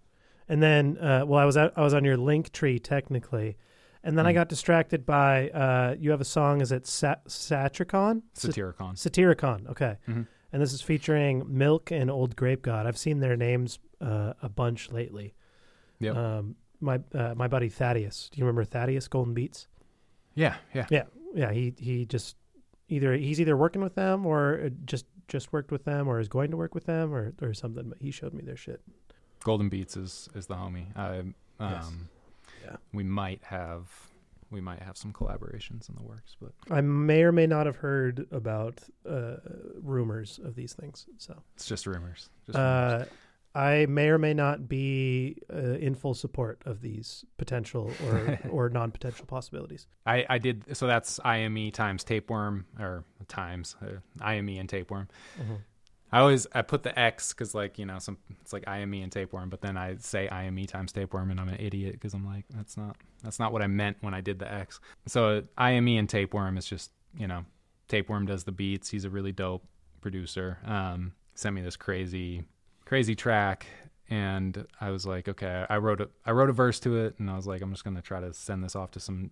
and 0.49 0.63
then 0.63 0.99
uh, 0.99 1.25
well, 1.27 1.41
I 1.41 1.45
was 1.45 1.57
at, 1.57 1.73
I 1.77 1.83
was 1.83 1.95
on 1.95 2.05
your 2.05 2.17
link 2.17 2.53
tree 2.53 2.79
technically, 2.79 3.57
and 4.05 4.17
then 4.17 4.25
mm. 4.25 4.29
I 4.29 4.33
hmm. 4.33 4.37
got 4.37 4.49
distracted 4.49 5.07
by 5.07 5.49
uh, 5.51 5.97
you 5.99 6.11
have 6.11 6.21
a 6.21 6.27
song. 6.27 6.61
Is 6.61 6.71
it 6.71 6.87
Sat- 6.87 7.27
Satricon? 7.27 8.23
Satyricon. 8.35 8.95
Satyricon. 8.95 9.69
Okay. 9.71 9.97
Mm-hmm. 10.09 10.23
And 10.53 10.61
this 10.61 10.75
is 10.75 10.83
featuring 10.83 11.45
Milk 11.49 11.91
and 11.91 12.11
Old 12.11 12.37
Grape 12.37 12.61
God. 12.61 12.87
I've 12.87 12.99
seen 12.99 13.21
their 13.21 13.37
names 13.37 13.79
uh, 14.03 14.35
a 14.43 14.51
bunch 14.51 14.93
lately. 14.93 15.35
Yeah. 15.99 16.11
Um, 16.11 16.57
my 16.83 17.01
uh, 17.15 17.35
my 17.37 17.49
buddy 17.49 17.69
Thaddeus. 17.69 18.29
Do 18.33 18.39
you 18.39 18.45
remember 18.45 18.65
Thaddeus 18.65 19.09
Golden 19.09 19.35
Beats? 19.35 19.69
Yeah, 20.35 20.57
yeah, 20.75 20.87
yeah, 20.91 21.05
yeah. 21.35 21.53
He 21.53 21.75
he 21.79 22.05
just 22.05 22.37
either 22.89 23.15
he's 23.15 23.41
either 23.41 23.57
working 23.57 23.83
with 23.83 23.95
them 23.95 24.27
or 24.27 24.61
uh, 24.67 24.71
just 24.85 25.07
just 25.29 25.53
worked 25.53 25.71
with 25.71 25.85
them 25.85 26.09
or 26.09 26.21
is 26.21 26.29
going 26.29 26.51
to 26.51 26.57
work 26.57 26.75
with 26.75 26.85
them 26.85 27.15
or 27.15 27.33
or 27.41 27.55
something. 27.55 27.89
But 27.89 27.99
he 28.01 28.11
showed 28.11 28.35
me 28.35 28.43
their 28.43 28.57
shit. 28.57 28.81
Golden 29.45 29.69
Beats 29.69 29.97
is 29.97 30.29
is 30.35 30.47
the 30.47 30.55
homie. 30.55 30.87
I, 30.97 31.19
um, 31.19 31.35
yes. 31.61 31.91
Yeah. 32.65 32.77
We 32.93 33.03
might 33.03 33.43
have 33.45 33.91
we 34.51 34.61
might 34.61 34.81
have 34.83 34.97
some 34.97 35.13
collaborations 35.13 35.89
in 35.89 35.97
the 35.97 36.03
works, 36.03 36.37
but 36.41 36.53
I 36.71 36.81
may 36.81 37.23
or 37.23 37.33
may 37.33 37.47
not 37.47 37.67
have 37.67 37.77
heard 37.77 38.27
about 38.31 38.81
uh, 39.09 39.37
rumors 39.81 40.39
of 40.45 40.55
these 40.55 40.75
things. 40.75 41.07
So 41.17 41.43
it's 41.55 41.67
just 41.67 41.87
rumors. 41.87 42.29
Just 42.47 42.59
uh, 42.59 42.91
rumors. 42.93 43.09
I 43.55 43.87
may 43.87 44.09
or 44.09 44.19
may 44.19 44.33
not 44.33 44.69
be 44.69 45.37
uh, 45.53 45.75
in 45.75 45.95
full 45.95 46.15
support 46.15 46.63
of 46.65 46.81
these 46.81 47.25
potential 47.37 47.91
or 48.07 48.39
or 48.51 48.69
non 48.69 48.91
potential 48.91 49.27
possibilities. 49.27 49.87
I, 50.07 50.25
I 50.29 50.39
did 50.39 50.77
so 50.77 50.87
that's 50.87 51.19
IAME 51.21 51.73
times 51.73 52.05
tapeworm 52.05 52.67
or 52.79 53.05
times 53.29 53.77
uh, 53.83 53.99
IAME 54.21 54.59
and 54.59 54.69
tapeworm. 54.69 55.09
Mm-hmm. 55.41 55.55
I 56.13 56.21
always 56.21 56.47
I 56.55 56.63
put 56.63 56.83
the 56.83 56.99
X 56.99 57.33
because 57.33 57.55
like 57.55 57.79
you 57.79 57.87
know 57.87 57.99
some 57.99 58.19
it's 58.41 58.53
like 58.53 58.65
IAME 58.65 59.03
and 59.03 59.13
tapeworm, 59.13 59.49
but 59.49 59.61
then 59.61 59.77
I 59.77 59.97
say 59.99 60.29
IAME 60.31 60.67
times 60.69 60.93
tapeworm 60.93 61.31
and 61.31 61.41
I'm 61.41 61.49
an 61.49 61.59
idiot 61.59 61.93
because 61.93 62.15
I'm 62.15 62.25
like 62.27 62.45
that's 62.51 62.77
not 62.77 62.97
that's 63.23 63.39
not 63.39 63.53
what 63.53 63.63
I 63.63 63.67
meant 63.67 63.99
when 64.01 64.15
I 64.15 64.21
did 64.21 64.39
the 64.39 64.51
X. 64.51 64.81
So 65.07 65.43
IAME 65.59 65.99
and 65.99 66.09
tapeworm 66.09 66.57
is 66.57 66.67
just 66.67 66.91
you 67.17 67.27
know 67.27 67.45
tapeworm 67.89 68.27
does 68.27 68.45
the 68.45 68.53
beats. 68.53 68.89
He's 68.89 69.05
a 69.05 69.11
really 69.11 69.33
dope 69.33 69.65
producer. 70.01 70.59
Um, 70.67 71.13
sent 71.35 71.55
me 71.55 71.63
this 71.63 71.77
crazy 71.77 72.45
crazy 72.93 73.15
track 73.15 73.65
and 74.11 74.67
I 74.79 74.91
was 74.91 75.07
like, 75.07 75.27
okay, 75.27 75.65
I 75.67 75.79
wrote 75.79 76.03
a 76.03 76.11
I 76.27 76.33
wrote 76.33 76.51
a 76.51 76.53
verse 76.53 76.79
to 76.81 76.99
it, 76.99 77.15
and 77.19 77.31
I 77.31 77.37
was 77.37 77.47
like, 77.47 77.63
I'm 77.63 77.71
just 77.71 77.85
gonna 77.85 78.03
try 78.03 78.21
to 78.21 78.35
send 78.35 78.63
this 78.63 78.77
off 78.77 78.91
to 78.91 79.01
some 79.01 79.31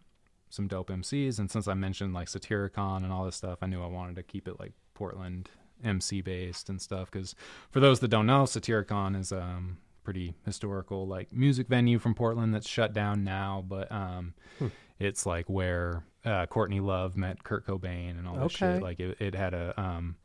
some 0.49 0.67
dope 0.67 0.89
MCs. 0.89 1.39
And 1.39 1.51
since 1.51 1.69
I 1.69 1.75
mentioned 1.75 2.15
like 2.15 2.29
Satyricon 2.29 3.05
and 3.05 3.13
all 3.13 3.27
this 3.27 3.37
stuff, 3.37 3.59
I 3.61 3.67
knew 3.67 3.83
I 3.83 3.87
wanted 3.87 4.17
to 4.17 4.23
keep 4.23 4.49
it 4.49 4.59
like 4.59 4.73
Portland 4.95 5.51
MC 5.85 6.23
based 6.23 6.71
and 6.71 6.81
stuff. 6.81 7.11
Because 7.11 7.35
for 7.71 7.81
those 7.81 8.01
that 8.01 8.09
don't 8.09 8.25
know, 8.25 8.45
Satyricon 8.45 9.15
is 9.15 9.31
um 9.31 9.77
pretty 10.05 10.33
historical 10.47 11.07
like 11.07 11.31
music 11.31 11.69
venue 11.69 11.99
from 11.99 12.15
Portland 12.15 12.55
that's 12.55 12.67
shut 12.67 12.95
down 12.95 13.25
now, 13.25 13.63
but 13.69 13.93
um 13.93 14.33
hmm. 14.59 14.69
it's 14.99 15.27
like 15.27 15.51
where 15.51 16.03
uh, 16.25 16.47
Courtney 16.47 16.81
Love 16.81 17.15
met 17.15 17.45
Kurt 17.45 17.67
Cobain 17.67 18.19
and 18.19 18.27
all 18.27 18.37
this 18.37 18.55
okay. 18.55 18.77
shit. 18.77 18.83
Like 18.83 19.01
it, 19.01 19.21
it 19.21 19.35
had 19.35 19.53
a 19.53 19.79
um 19.79 20.17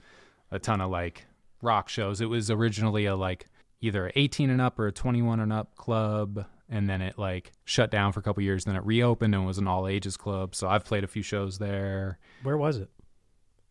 a 0.51 0.57
ton 0.57 0.79
of 0.79 0.89
like 0.89 1.25
rock 1.65 1.89
shows. 1.89 2.21
It 2.21 2.29
was 2.29 2.49
originally 2.49 3.05
a 3.05 3.15
like 3.15 3.47
either 3.81 4.11
18 4.15 4.49
and 4.49 4.61
up 4.61 4.79
or 4.79 4.87
a 4.87 4.91
21 4.91 5.39
and 5.39 5.51
up 5.51 5.75
club 5.75 6.45
and 6.69 6.89
then 6.89 7.01
it 7.01 7.17
like 7.17 7.51
shut 7.63 7.91
down 7.91 8.11
for 8.11 8.19
a 8.19 8.23
couple 8.23 8.41
years 8.41 8.65
then 8.65 8.75
it 8.75 8.83
reopened 8.83 9.35
and 9.35 9.45
was 9.45 9.57
an 9.57 9.67
all 9.67 9.87
ages 9.87 10.17
club. 10.17 10.55
So 10.55 10.67
i've 10.67 10.85
played 10.85 11.03
a 11.03 11.07
few 11.07 11.21
shows 11.21 11.57
there. 11.57 12.17
Where 12.43 12.57
was 12.57 12.77
it? 12.77 12.89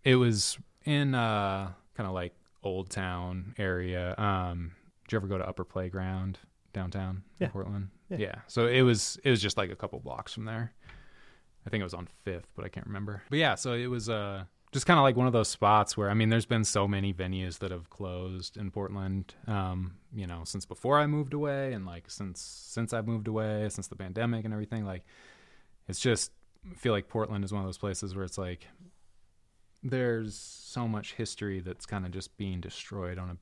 It 0.05 0.17
was 0.17 0.59
in 0.85 1.15
uh 1.15 1.71
kind 1.97 2.07
of 2.07 2.15
like 2.15 2.35
old 2.63 2.91
town 2.91 3.55
area. 3.59 4.15
Um 4.17 4.73
did 5.05 5.13
you 5.13 5.19
ever 5.19 5.27
go 5.27 5.39
to 5.39 5.47
upper 5.47 5.65
playground 5.65 6.39
downtown 6.73 7.23
yeah. 7.39 7.49
portland? 7.49 7.89
Yeah. 8.11 8.19
yeah. 8.19 8.35
So 8.47 8.67
it 8.67 8.83
was 8.83 9.19
it 9.25 9.31
was 9.31 9.43
just 9.43 9.57
like 9.57 9.71
a 9.71 9.77
couple 9.77 9.99
blocks 10.01 10.33
from 10.33 10.45
there. 10.45 10.73
I 11.67 11.71
think 11.71 11.81
it 11.81 11.85
was 11.85 11.95
on 11.95 12.09
fifth 12.25 12.49
but 12.55 12.65
i 12.65 12.69
can't 12.69 12.87
remember. 12.87 13.23
But 13.31 13.39
yeah 13.39 13.55
so 13.57 13.73
it 13.73 13.89
was 13.89 14.09
uh 14.09 14.45
just 14.75 14.87
kind 14.87 14.99
of 14.99 15.05
like 15.05 15.15
one 15.15 15.29
of 15.29 15.33
those 15.33 15.47
spots 15.47 15.97
where 15.97 16.11
I 16.11 16.15
mean, 16.15 16.31
there's 16.31 16.47
been 16.47 16.65
so 16.65 16.89
many 16.89 17.15
venues 17.15 17.61
that 17.61 17.71
have 17.71 17.91
closed 17.91 18.57
in 18.57 18.73
Portland, 18.73 19.33
um, 19.47 19.93
you 20.13 20.27
know, 20.27 20.43
since 20.43 20.67
before 20.67 20.99
I 20.99 21.07
moved 21.07 21.33
away, 21.33 21.73
and 21.73 21.87
like 21.87 22.11
since 22.11 22.41
since 22.41 22.93
I've 22.93 23.07
moved 23.07 23.29
away, 23.29 23.69
since 23.69 23.87
the 23.87 23.95
pandemic 23.95 24.45
and 24.45 24.53
everything. 24.53 24.85
Like, 24.85 25.05
it's 25.87 26.01
just 26.01 26.33
I 26.69 26.75
feel 26.75 26.93
like 26.93 27.07
Portland 27.07 27.45
is 27.45 27.53
one 27.53 27.63
of 27.63 27.69
those 27.69 27.79
places 27.79 28.17
where 28.17 28.25
it's 28.25 28.37
like 28.37 28.67
there's 29.85 30.35
so 30.35 30.89
much 30.89 31.15
history 31.15 31.61
that's 31.61 31.87
kind 31.87 32.05
of 32.05 32.11
just 32.11 32.37
being 32.37 32.61
destroyed 32.61 33.17
on 33.17 33.31
a, 33.31 33.37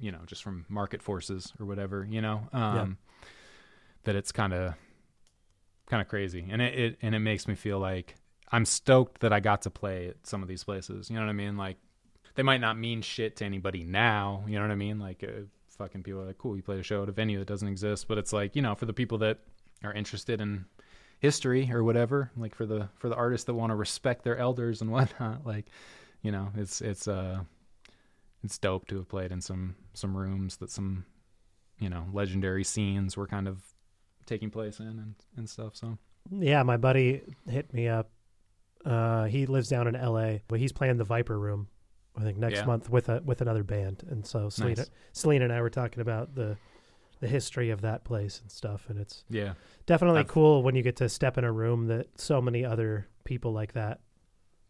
you 0.00 0.10
know, 0.10 0.22
just 0.26 0.42
from 0.42 0.66
market 0.68 1.00
forces 1.00 1.52
or 1.60 1.66
whatever, 1.66 2.04
you 2.04 2.20
know, 2.20 2.48
um, 2.52 2.98
yeah. 3.22 3.28
that 4.02 4.16
it's 4.16 4.32
kind 4.32 4.52
of 4.52 4.74
kind 5.86 6.02
of 6.02 6.08
crazy, 6.08 6.48
and 6.50 6.60
it, 6.60 6.74
it 6.74 6.98
and 7.00 7.14
it 7.14 7.20
makes 7.20 7.46
me 7.46 7.54
feel 7.54 7.78
like 7.78 8.16
I'm 8.50 8.64
stoked 8.64 9.20
that 9.20 9.32
I 9.32 9.40
got 9.40 9.62
to 9.62 9.70
play 9.70 10.08
at 10.08 10.26
some 10.26 10.42
of 10.42 10.48
these 10.48 10.64
places. 10.64 11.10
You 11.10 11.16
know 11.16 11.22
what 11.22 11.30
I 11.30 11.34
mean? 11.34 11.56
Like 11.56 11.76
they 12.34 12.42
might 12.42 12.60
not 12.60 12.78
mean 12.78 13.02
shit 13.02 13.36
to 13.36 13.44
anybody 13.44 13.84
now. 13.84 14.44
You 14.46 14.56
know 14.56 14.62
what 14.62 14.70
I 14.70 14.76
mean? 14.76 14.98
Like 14.98 15.22
uh, 15.22 15.42
fucking 15.76 16.02
people 16.02 16.22
are 16.22 16.26
like, 16.26 16.38
cool, 16.38 16.56
you 16.56 16.62
played 16.62 16.80
a 16.80 16.84
show 16.84 17.02
at 17.02 17.08
a 17.08 17.12
venue 17.12 17.38
that 17.38 17.48
doesn't 17.48 17.68
exist, 17.68 18.08
but 18.08 18.18
it's 18.18 18.32
like 18.32 18.56
you 18.56 18.62
know 18.62 18.74
for 18.74 18.86
the 18.86 18.92
people 18.92 19.18
that 19.18 19.38
are 19.84 19.92
interested 19.92 20.40
in 20.40 20.64
history 21.20 21.70
or 21.72 21.82
whatever, 21.82 22.30
like 22.36 22.54
for 22.54 22.66
the 22.66 22.88
for 22.96 23.08
the 23.08 23.16
artists 23.16 23.46
that 23.46 23.54
want 23.54 23.70
to 23.70 23.76
respect 23.76 24.24
their 24.24 24.38
elders 24.38 24.80
and 24.80 24.90
whatnot, 24.92 25.46
like 25.46 25.66
you 26.22 26.32
know 26.32 26.48
it's 26.56 26.80
it's 26.80 27.08
uh 27.08 27.40
it's 28.44 28.58
dope 28.58 28.86
to 28.88 28.96
have 28.96 29.08
played 29.08 29.32
in 29.32 29.40
some 29.40 29.74
some 29.94 30.16
rooms 30.16 30.56
that 30.58 30.70
some 30.70 31.04
you 31.78 31.88
know 31.88 32.06
legendary 32.12 32.64
scenes 32.64 33.16
were 33.16 33.26
kind 33.26 33.48
of 33.48 33.62
taking 34.26 34.50
place 34.50 34.78
in 34.78 34.86
and, 34.86 35.14
and 35.36 35.48
stuff 35.48 35.74
so 35.74 35.96
yeah 36.30 36.62
my 36.62 36.76
buddy 36.76 37.22
hit 37.48 37.72
me 37.72 37.88
up 37.88 38.10
uh, 38.84 39.24
he 39.24 39.46
lives 39.46 39.68
down 39.68 39.86
in 39.86 39.96
L.A., 39.96 40.42
but 40.48 40.58
he's 40.58 40.72
playing 40.72 40.96
the 40.96 41.04
Viper 41.04 41.38
Room, 41.38 41.68
I 42.16 42.22
think 42.22 42.38
next 42.38 42.56
yeah. 42.56 42.64
month 42.64 42.90
with 42.90 43.08
a 43.08 43.22
with 43.24 43.40
another 43.40 43.62
band. 43.62 44.04
And 44.08 44.26
so 44.26 44.48
Selena, 44.48 44.76
nice. 44.76 44.90
Selena 45.12 45.44
and 45.44 45.52
I 45.52 45.60
were 45.60 45.70
talking 45.70 46.00
about 46.00 46.34
the 46.34 46.56
the 47.20 47.28
history 47.28 47.70
of 47.70 47.80
that 47.82 48.04
place 48.04 48.40
and 48.40 48.50
stuff, 48.50 48.86
and 48.88 48.98
it's 48.98 49.24
yeah 49.28 49.54
definitely 49.86 50.20
I've, 50.20 50.28
cool 50.28 50.62
when 50.62 50.74
you 50.74 50.82
get 50.82 50.96
to 50.96 51.08
step 51.08 51.38
in 51.38 51.44
a 51.44 51.52
room 51.52 51.86
that 51.88 52.06
so 52.20 52.40
many 52.40 52.64
other 52.64 53.08
people 53.24 53.52
like 53.52 53.72
that. 53.72 54.00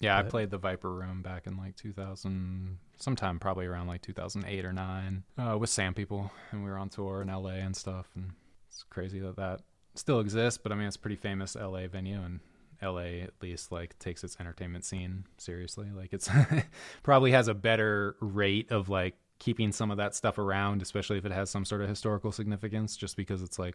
Yeah, 0.00 0.16
I 0.16 0.22
played 0.22 0.50
the 0.50 0.58
Viper 0.58 0.94
Room 0.94 1.22
back 1.22 1.48
in 1.48 1.56
like 1.56 1.74
2000, 1.74 2.78
sometime 2.98 3.40
probably 3.40 3.66
around 3.66 3.88
like 3.88 4.00
2008 4.00 4.64
or 4.64 4.72
nine, 4.72 5.24
uh, 5.36 5.58
with 5.58 5.70
Sandpeople, 5.70 6.30
and 6.52 6.62
we 6.62 6.70
were 6.70 6.78
on 6.78 6.88
tour 6.88 7.20
in 7.20 7.26
LA 7.26 7.54
and 7.54 7.74
stuff, 7.74 8.06
and 8.14 8.30
it's 8.68 8.84
crazy 8.84 9.18
that 9.18 9.34
that 9.36 9.62
still 9.96 10.20
exists. 10.20 10.58
But 10.62 10.70
I 10.70 10.76
mean, 10.76 10.86
it's 10.86 10.94
a 10.94 11.00
pretty 11.00 11.16
famous 11.16 11.56
LA 11.56 11.88
venue, 11.88 12.20
and 12.20 12.38
LA 12.82 13.22
at 13.22 13.32
least 13.42 13.72
like 13.72 13.98
takes 13.98 14.22
its 14.22 14.36
entertainment 14.38 14.84
scene 14.84 15.24
seriously. 15.36 15.88
Like 15.94 16.12
it's 16.12 16.28
probably 17.02 17.32
has 17.32 17.48
a 17.48 17.54
better 17.54 18.16
rate 18.20 18.70
of 18.70 18.88
like 18.88 19.14
keeping 19.38 19.72
some 19.72 19.90
of 19.90 19.96
that 19.96 20.14
stuff 20.14 20.38
around, 20.38 20.82
especially 20.82 21.18
if 21.18 21.24
it 21.24 21.32
has 21.32 21.50
some 21.50 21.64
sort 21.64 21.80
of 21.80 21.88
historical 21.88 22.32
significance, 22.32 22.96
just 22.96 23.16
because 23.16 23.42
it's 23.42 23.58
like 23.58 23.74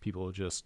people 0.00 0.30
just 0.32 0.64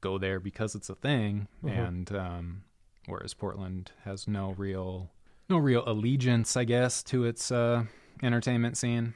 go 0.00 0.18
there 0.18 0.40
because 0.40 0.74
it's 0.74 0.90
a 0.90 0.94
thing. 0.94 1.48
Mm-hmm. 1.64 1.78
And 1.78 2.12
um, 2.12 2.62
whereas 3.06 3.34
Portland 3.34 3.92
has 4.04 4.28
no 4.28 4.54
real 4.56 5.10
no 5.48 5.58
real 5.58 5.82
allegiance, 5.86 6.56
I 6.56 6.64
guess, 6.64 7.02
to 7.04 7.24
its 7.24 7.50
uh, 7.50 7.84
entertainment 8.22 8.76
scene. 8.76 9.14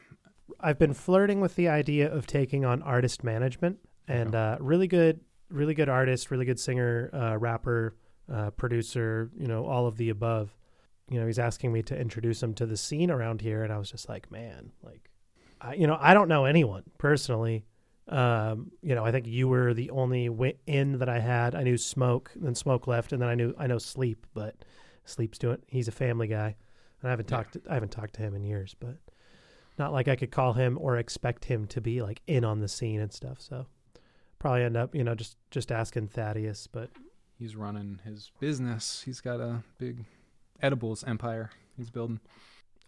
I've 0.61 0.79
been 0.79 0.95
flirting 0.95 1.41
with 1.41 1.55
the 1.55 1.69
idea 1.69 2.13
of 2.13 2.27
taking 2.27 2.65
on 2.65 2.83
artist 2.83 3.23
management, 3.23 3.79
and 4.09 4.35
uh, 4.35 4.57
really 4.61 4.89
good, 4.89 5.21
really 5.51 5.75
good 5.75 5.89
artist, 5.89 6.31
really 6.31 6.45
good 6.45 6.59
singer, 6.61 7.11
uh, 7.13 7.37
rapper, 7.39 7.95
uh, 8.33 8.51
producer. 8.51 9.31
You 9.39 9.47
know, 9.47 9.65
all 9.67 9.87
of 9.87 9.97
the 9.97 10.11
above. 10.11 10.57
You 11.11 11.21
know, 11.21 11.27
he's 11.27 11.39
asking 11.39 11.73
me 11.73 11.83
to 11.83 11.99
introduce 11.99 12.43
him 12.43 12.55
to 12.55 12.65
the 12.67 12.77
scene 12.79 13.11
around 13.11 13.43
here, 13.43 13.63
and 13.63 13.73
I 13.73 13.77
was 13.77 13.91
just 13.91 14.09
like, 14.09 14.33
man, 14.33 14.73
like, 14.83 15.11
I, 15.61 15.75
you 15.75 15.87
know, 15.87 15.99
I 16.01 16.15
don't 16.15 16.29
know 16.29 16.47
anyone 16.47 16.83
personally. 16.97 17.67
Um, 18.09 18.71
you 18.83 18.95
know, 18.95 19.05
I 19.05 19.13
think 19.13 19.27
you 19.27 19.47
were 19.49 19.75
the 19.75 19.91
only 19.91 20.31
in 20.67 20.99
that 20.99 21.09
I 21.11 21.19
had. 21.21 21.55
I 21.55 21.63
knew 21.63 21.77
Smoke, 21.77 22.31
then 22.35 22.55
Smoke 22.55 22.87
left, 22.87 23.13
and 23.13 23.21
then 23.21 23.29
I 23.29 23.35
knew 23.35 23.55
I 23.59 23.67
know 23.67 23.77
Sleep, 23.79 24.27
but 24.33 24.57
Sleep's 25.05 25.39
doing. 25.39 25.59
He's 25.67 25.89
a 25.89 25.93
family 25.93 26.27
guy, 26.27 26.57
and 27.01 27.09
I 27.09 27.11
haven't 27.11 27.31
Yeah. 27.31 27.37
talked. 27.37 27.53
To, 27.55 27.63
I 27.69 27.75
haven't 27.75 27.93
talked 27.93 28.15
to 28.15 28.23
him 28.23 28.35
in 28.35 28.43
years, 28.43 28.75
but 28.79 28.97
not 29.79 29.93
like 29.93 30.09
I 30.09 30.17
could 30.17 30.31
call 30.31 30.55
him 30.55 30.79
or 30.81 30.97
expect 30.97 31.45
him 31.47 31.67
to 31.67 31.81
be 31.83 32.01
like 32.01 32.23
in 32.27 32.45
on 32.45 32.61
the 32.61 32.69
scene 32.69 33.01
and 33.01 33.13
stuff. 33.13 33.41
So 33.41 33.67
probably 34.45 34.63
end 34.63 34.77
up, 34.77 34.95
you 34.95 35.03
know, 35.03 35.15
just 35.15 35.39
just 35.51 35.73
asking 35.73 36.09
Thaddeus. 36.09 36.67
But 36.67 36.91
He's 37.39 37.57
running 37.57 37.99
his 38.05 38.31
business. 38.41 39.03
He's 39.05 39.23
got 39.23 39.41
a 39.41 39.63
big 39.79 40.05
edibles 40.61 41.03
empire 41.03 41.51
he's 41.79 41.91
building. 41.91 42.21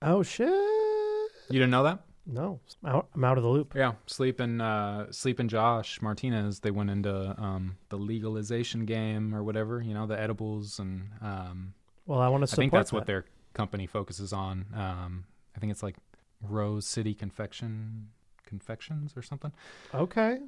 oh 0.03 0.23
shit, 0.23 0.47
You 0.49 1.59
didn't 1.59 1.71
know 1.71 1.83
that? 1.85 2.01
no, 2.27 2.61
I'm 2.85 2.97
out, 2.97 3.09
I'm 3.15 3.25
out 3.25 3.39
of 3.39 3.43
the 3.45 3.49
loop. 3.49 3.73
Yeah, 3.75 3.93
Sleep 4.07 4.39
and 4.41 4.61
uh, 4.61 5.11
Sleep 5.13 5.39
and 5.39 5.49
Josh 5.49 6.03
Martinez. 6.03 6.61
They 6.61 6.71
went 6.71 6.91
into 6.91 7.35
um, 7.41 7.79
the 7.89 7.97
legalization 7.97 8.85
game 8.85 9.35
or 9.35 9.43
whatever. 9.43 9.81
You 9.81 9.95
know, 9.95 10.07
the 10.07 10.21
edibles 10.21 10.79
and 10.79 11.09
um, 11.23 11.73
Well, 12.05 12.21
I 12.21 12.29
want 12.29 12.47
to 12.47 12.53
I 12.53 12.57
think 12.57 12.71
that's 12.73 12.93
what 12.93 13.07
their 13.07 13.25
company 13.55 13.87
focuses 13.87 14.33
on. 14.35 14.67
Um, 14.75 15.25
I 15.57 15.59
think 15.59 15.73
it's 15.73 15.83
like 15.83 15.97
Rose 16.43 16.87
City 16.87 17.15
Confection 17.15 18.09
Confections 18.45 19.15
or 19.17 19.23
something. 19.23 19.53
Okay, 19.95 20.39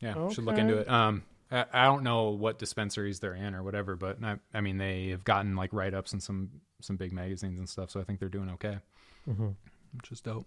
Yeah, 0.00 0.16
should 0.28 0.44
look 0.44 0.58
into 0.58 0.78
it. 0.78 0.88
Um, 0.88 1.24
I, 1.50 1.64
I 1.72 1.84
don't 1.86 2.02
know 2.02 2.30
what 2.30 2.58
dispensaries 2.58 3.20
they're 3.20 3.34
in 3.34 3.54
or 3.54 3.62
whatever, 3.62 3.96
but 3.96 4.22
I, 4.22 4.36
I 4.54 4.60
mean 4.60 4.78
they 4.78 5.08
have 5.08 5.24
gotten 5.24 5.56
like 5.56 5.72
write 5.72 5.94
ups 5.94 6.12
in 6.12 6.20
some 6.20 6.50
some 6.80 6.96
big 6.96 7.12
magazines 7.12 7.58
and 7.58 7.68
stuff, 7.68 7.90
so 7.90 8.00
I 8.00 8.04
think 8.04 8.18
they're 8.20 8.28
doing 8.28 8.50
okay, 8.50 8.78
hmm 9.26 9.50
which 9.92 10.12
is 10.12 10.20
dope. 10.20 10.46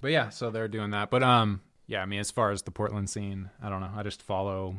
But 0.00 0.10
yeah, 0.10 0.28
so 0.28 0.50
they're 0.50 0.68
doing 0.68 0.90
that. 0.90 1.10
But 1.10 1.22
um, 1.22 1.62
yeah, 1.86 2.02
I 2.02 2.06
mean 2.06 2.20
as 2.20 2.30
far 2.30 2.50
as 2.50 2.62
the 2.62 2.70
Portland 2.70 3.10
scene, 3.10 3.50
I 3.62 3.68
don't 3.68 3.80
know. 3.80 3.90
I 3.94 4.02
just 4.02 4.22
follow 4.22 4.76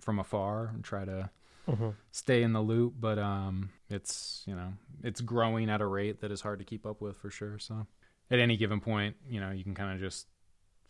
from 0.00 0.18
afar 0.18 0.68
and 0.74 0.84
try 0.84 1.04
to 1.04 1.30
hmm 1.66 1.90
stay 2.12 2.42
in 2.42 2.52
the 2.52 2.60
loop, 2.60 2.94
but 3.00 3.18
um, 3.18 3.70
it's 3.90 4.44
you 4.46 4.54
know 4.54 4.74
it's 5.02 5.20
growing 5.20 5.70
at 5.70 5.80
a 5.80 5.86
rate 5.86 6.20
that 6.20 6.30
is 6.32 6.40
hard 6.40 6.58
to 6.60 6.64
keep 6.64 6.86
up 6.86 7.00
with 7.00 7.16
for 7.18 7.30
sure. 7.30 7.58
So 7.58 7.86
at 8.30 8.38
any 8.38 8.56
given 8.56 8.80
point, 8.80 9.16
you 9.28 9.40
know, 9.40 9.50
you 9.50 9.64
can 9.64 9.74
kind 9.74 9.94
of 9.94 10.00
just 10.00 10.26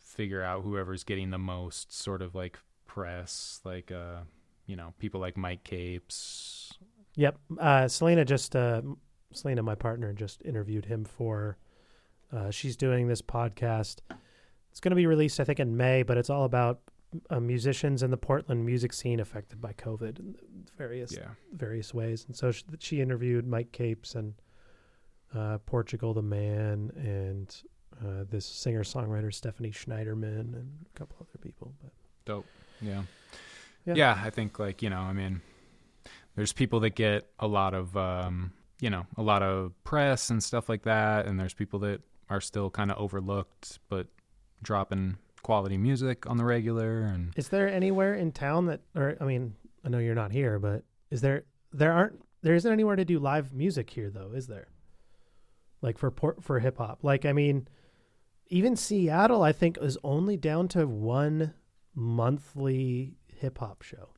figure 0.07 0.43
out 0.43 0.63
whoever's 0.63 1.05
getting 1.05 1.31
the 1.31 1.39
most 1.39 1.93
sort 1.93 2.23
of 2.23 2.35
like 2.35 2.59
press, 2.87 3.61
like 3.65 3.91
uh, 3.91 4.21
you 4.67 4.77
know, 4.77 4.95
people 4.99 5.21
like 5.21 5.37
Mic 5.37 5.65
Capes. 5.65 6.73
Yep. 7.17 7.39
Uh, 7.59 7.89
Selena 7.89 8.25
just 8.25 8.55
uh, 8.55 8.83
Selena, 9.33 9.63
my 9.63 9.75
partner, 9.75 10.13
just 10.13 10.43
interviewed 10.45 10.85
him 10.85 11.05
for. 11.05 11.59
Uh, 12.33 12.51
she's 12.51 12.77
doing 12.77 13.09
this 13.09 13.23
podcast. 13.23 14.01
It's 14.71 14.81
going 14.81 14.91
to 14.91 14.97
be 14.97 15.07
released, 15.07 15.41
I 15.41 15.45
think, 15.45 15.61
in 15.61 15.77
May, 15.77 16.03
but 16.03 16.19
it's 16.19 16.31
all 16.31 16.45
about 16.45 16.81
uh, 17.31 17.41
musicians 17.41 18.03
in 18.03 18.11
the 18.11 18.17
Portland 18.17 18.65
music 18.67 18.93
scene 18.93 19.21
affected 19.21 19.61
by 19.61 19.73
COVID 19.73 20.19
in 20.19 20.37
various 20.77 21.13
Yeah, 21.13 21.29
various 21.53 21.95
ways. 21.95 22.25
And 22.27 22.37
so 22.37 22.51
she, 22.53 22.65
she 22.79 23.01
interviewed 23.01 23.47
Mic 23.47 23.73
Capes 23.73 24.15
and 24.15 24.35
uh, 25.35 25.59
Portugal 25.59 26.15
the 26.15 26.23
Man 26.23 26.91
and 26.97 27.55
uh, 28.05 28.25
this 28.31 28.45
singer 28.47 28.83
songwriter 28.83 29.33
Stephanie 29.33 29.71
Schneiderman 29.71 30.55
and 30.55 30.87
a 30.95 30.99
couple 30.99 31.17
other 31.21 31.39
people. 31.41 31.73
But 31.83 32.45
yeah, 32.81 33.03
Yeah. 33.85 33.95
yeah. 33.95 34.21
I 34.23 34.31
think 34.31 34.59
like 34.59 34.83
you 34.83 34.91
know, 34.91 35.01
I 35.01 35.13
mean, 35.13 35.41
there's 36.35 36.53
people 36.53 36.81
that 36.81 36.91
get 36.95 37.29
a 37.39 37.47
lot 37.47 37.75
of 37.75 37.97
um, 37.97 38.53
you 38.81 38.91
know, 38.91 39.07
a 39.17 39.23
lot 39.23 39.43
of 39.43 39.73
press 39.85 40.31
and 40.31 40.43
stuff 40.43 40.69
like 40.69 40.83
that, 40.83 41.27
and 41.27 41.39
there's 41.41 41.55
people 41.55 41.79
that 41.81 42.01
are 42.29 42.41
still 42.41 42.71
kind 42.71 42.91
of 42.91 42.99
overlooked, 42.99 43.79
but 43.89 44.09
dropping 44.63 45.17
quality 45.43 45.77
music 45.77 46.29
on 46.29 46.37
the 46.39 46.45
regular 46.45 47.03
and 47.03 47.33
Is 47.37 47.49
there 47.51 47.69
anywhere 47.69 48.15
in 48.15 48.33
town 48.33 48.67
that, 48.67 48.81
or 48.97 49.17
I 49.21 49.25
mean, 49.25 49.55
I 49.85 49.89
know 49.89 49.99
you're 49.99 50.15
not 50.17 50.33
here, 50.33 50.59
but 50.59 50.83
is 51.11 51.21
there? 51.21 51.45
There 51.73 51.93
aren't. 51.93 52.21
There 52.43 52.55
isn't 52.55 52.71
anywhere 52.71 52.97
to 52.97 53.05
do 53.05 53.19
live 53.19 53.53
music 53.53 53.91
here, 53.91 54.11
though, 54.11 54.33
is 54.35 54.47
there? 54.47 54.69
Like 55.83 55.99
for 55.99 56.11
port 56.11 56.43
for 56.43 56.59
hip 56.59 56.79
hop. 56.79 57.05
Like 57.05 57.25
I 57.25 57.33
mean, 57.33 57.69
even 58.49 58.77
Seattle, 58.77 59.43
I 59.43 59.53
think, 59.53 59.79
is 59.81 59.99
only 60.05 60.37
down 60.37 60.69
to 60.69 60.87
one 60.87 61.55
monthly 61.95 63.17
hip 63.27 63.59
hop 63.59 63.83
show. 63.83 64.11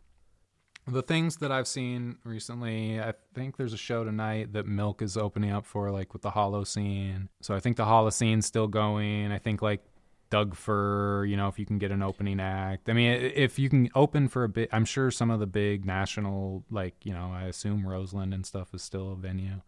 The 0.87 1.03
things 1.03 1.37
that 1.39 1.53
I've 1.53 1.69
seen 1.69 2.17
recently, 2.25 2.99
I 2.99 3.13
think 3.35 3.59
there's 3.59 3.75
a 3.75 3.79
show 3.79 4.05
tonight 4.05 4.55
that 4.55 4.67
Milk 4.67 5.03
is 5.03 5.19
opening 5.19 5.53
up 5.53 5.67
for, 5.67 5.91
like 5.91 6.15
with 6.15 6.23
the 6.23 6.31
Holocene. 6.31 7.29
So 7.43 7.55
I 7.55 7.61
think 7.61 7.77
the 7.77 7.85
Holocene's 7.85 8.47
still 8.47 8.69
going. 8.69 9.31
I 9.31 9.39
think 9.39 9.61
like 9.61 9.83
Doug 10.31 10.55
Fir, 10.55 11.27
you 11.27 11.37
know, 11.37 11.49
if 11.49 11.59
you 11.59 11.67
can 11.67 11.79
get 11.79 11.91
an 11.91 12.03
opening 12.03 12.41
act. 12.41 12.89
I 12.89 12.95
mean, 12.95 13.13
if 13.13 13.59
you 13.59 13.69
can 13.69 13.91
open 13.95 14.29
for 14.29 14.45
a 14.45 14.49
bit, 14.49 14.71
I'm 14.73 14.87
sure 14.87 15.11
some 15.11 15.31
of 15.31 15.41
the 15.41 15.47
big 15.47 15.85
national, 15.85 16.65
like 16.71 16.95
you 17.05 17.13
know, 17.13 17.31
I 17.35 17.45
assume 17.45 17.87
Roseland 17.87 18.33
and 18.33 18.47
stuff 18.47 18.75
is 18.75 18.83
still 18.83 19.13
a 19.13 19.17
venue. 19.17 19.61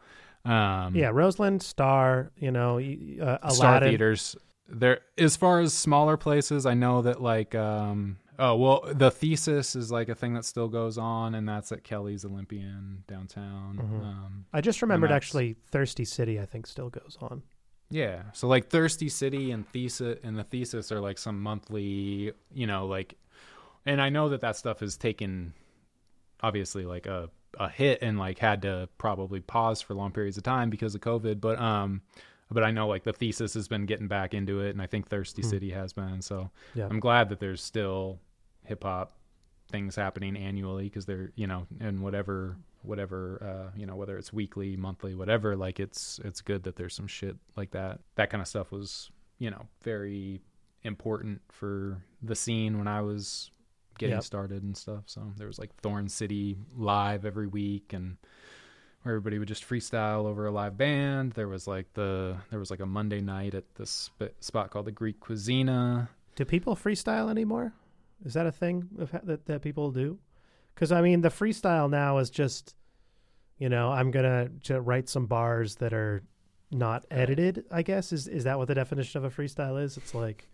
Um, 0.44 0.94
Yeah, 0.94 1.10
Roseland, 1.12 1.62
Star, 1.62 2.30
you 2.36 2.50
know, 2.50 2.78
uh, 2.78 3.48
Star 3.50 3.80
theaters. 3.80 4.36
There, 4.70 5.00
as 5.18 5.36
far 5.36 5.60
as 5.60 5.74
smaller 5.74 6.16
places, 6.16 6.64
I 6.66 6.74
know 6.74 7.02
that 7.02 7.20
like, 7.20 7.54
um, 7.54 8.18
oh 8.38 8.54
well, 8.56 8.84
the 8.92 9.10
thesis 9.10 9.74
is 9.74 9.90
like 9.90 10.08
a 10.08 10.14
thing 10.14 10.34
that 10.34 10.44
still 10.44 10.68
goes 10.68 10.96
on, 10.96 11.34
and 11.34 11.48
that's 11.48 11.72
at 11.72 11.82
Kelly's 11.84 12.24
Olympian 12.24 13.02
downtown. 13.08 13.76
Mhm. 13.82 14.04
Um, 14.04 14.44
I 14.52 14.60
just 14.60 14.80
remembered 14.82 15.10
actually 15.12 15.56
Thirsty 15.70 16.04
City. 16.04 16.38
I 16.40 16.46
think 16.46 16.66
still 16.66 16.88
goes 16.90 17.18
on. 17.20 17.42
yeah, 17.90 18.22
so 18.32 18.46
like 18.46 18.68
Thirsty 18.70 19.08
City 19.08 19.50
and 19.50 19.68
thesis 19.70 20.18
and 20.22 20.38
the 20.38 20.44
thesis 20.44 20.92
are 20.92 21.00
like 21.00 21.18
some 21.18 21.40
monthly, 21.42 22.32
you 22.54 22.66
know, 22.68 22.86
like, 22.86 23.14
and 23.84 24.00
I 24.00 24.08
know 24.10 24.28
that 24.28 24.40
that 24.42 24.54
stuff 24.56 24.78
has 24.80 24.96
taken, 24.96 25.52
obviously, 26.42 26.84
like 26.84 27.06
a 27.06 27.28
a 27.58 27.68
hit 27.68 27.98
and 28.00 28.16
like 28.16 28.38
had 28.38 28.62
to 28.62 28.88
probably 28.96 29.40
pause 29.40 29.80
for 29.82 29.94
long 29.94 30.12
periods 30.12 30.36
of 30.36 30.44
time 30.44 30.70
because 30.70 30.94
of 30.94 31.00
COVID, 31.00 31.40
but 31.40 31.58
um. 31.58 32.02
But 32.50 32.64
I 32.64 32.70
know 32.70 32.88
like 32.88 33.04
the 33.04 33.12
thesis 33.12 33.54
has 33.54 33.68
been 33.68 33.86
getting 33.86 34.08
back 34.08 34.34
into 34.34 34.60
it, 34.60 34.70
and 34.70 34.82
I 34.82 34.86
think 34.86 35.08
Thirsty 35.08 35.42
Hmm. 35.42 35.48
City 35.48 35.70
has 35.70 35.92
been. 35.92 36.20
So 36.22 36.50
Yeah. 36.74 36.88
I'm 36.90 37.00
glad 37.00 37.28
that 37.28 37.38
there's 37.40 37.62
still 37.62 38.18
hip 38.64 38.82
hop 38.84 39.16
things 39.70 39.94
happening 39.94 40.36
annually 40.36 40.84
because 40.84 41.06
they're 41.06 41.30
you 41.36 41.46
know 41.46 41.64
and 41.78 42.00
whatever 42.02 42.56
whatever 42.82 43.70
uh 43.72 43.78
you 43.78 43.86
know 43.86 43.94
whether 43.94 44.18
it's 44.18 44.32
weekly 44.32 44.76
monthly 44.76 45.14
whatever 45.14 45.54
like 45.56 45.78
it's 45.78 46.18
it's 46.24 46.40
good 46.40 46.64
that 46.64 46.74
there's 46.74 46.92
some 46.94 47.06
shit 47.06 47.36
like 47.56 47.70
that 47.70 48.00
that 48.16 48.30
kind 48.30 48.40
of 48.40 48.48
stuff 48.48 48.72
was 48.72 49.10
you 49.38 49.48
know 49.48 49.66
very 49.84 50.40
important 50.82 51.40
for 51.52 52.02
the 52.22 52.34
scene 52.34 52.78
when 52.78 52.88
i 52.88 53.00
was 53.00 53.52
getting 53.98 54.16
Yep. 54.16 54.24
started 54.24 54.62
and 54.64 54.76
stuff 54.76 55.04
so 55.06 55.32
there 55.36 55.46
was 55.46 55.58
like 55.60 55.72
thorn 55.76 56.08
city 56.08 56.56
live 56.74 57.24
every 57.24 57.46
week 57.46 57.92
and 57.92 58.16
where 59.02 59.14
everybody 59.14 59.38
would 59.38 59.48
just 59.48 59.68
freestyle 59.68 60.26
over 60.26 60.46
a 60.46 60.50
live 60.50 60.76
band 60.76 61.32
there 61.32 61.48
was 61.48 61.66
like 61.66 61.92
the 61.94 62.36
there 62.50 62.58
was 62.58 62.70
like 62.70 62.80
a 62.80 62.86
monday 62.86 63.20
night 63.20 63.54
at 63.54 63.64
this 63.76 64.10
sp- 64.12 64.36
spot 64.40 64.70
called 64.70 64.84
the 64.86 64.92
greek 64.92 65.18
cuisina 65.20 66.08
Do 66.36 66.44
people 66.44 66.76
freestyle 66.76 67.30
anymore? 67.30 67.72
Is 68.24 68.34
that 68.34 68.46
a 68.46 68.52
thing 68.52 68.88
of, 68.98 69.10
ha- 69.10 69.20
that 69.24 69.46
that 69.46 69.62
people 69.62 69.90
do? 69.90 70.18
Because 70.74 70.92
I 70.92 71.00
mean, 71.00 71.20
the 71.22 71.28
freestyle 71.30 71.88
now 71.90 72.18
is 72.18 72.28
just, 72.30 72.74
you 73.58 73.68
know, 73.68 73.90
I'm 73.90 74.10
gonna 74.10 74.48
write 74.80 75.08
some 75.08 75.26
bars 75.26 75.76
that 75.76 75.92
are 75.94 76.22
not 76.70 77.04
edited. 77.10 77.64
I 77.70 77.82
guess 77.82 78.12
is 78.12 78.28
is 78.28 78.44
that 78.44 78.58
what 78.58 78.68
the 78.68 78.74
definition 78.74 79.24
of 79.24 79.24
a 79.24 79.34
freestyle 79.34 79.82
is? 79.82 79.96
It's 79.96 80.14
like 80.14 80.46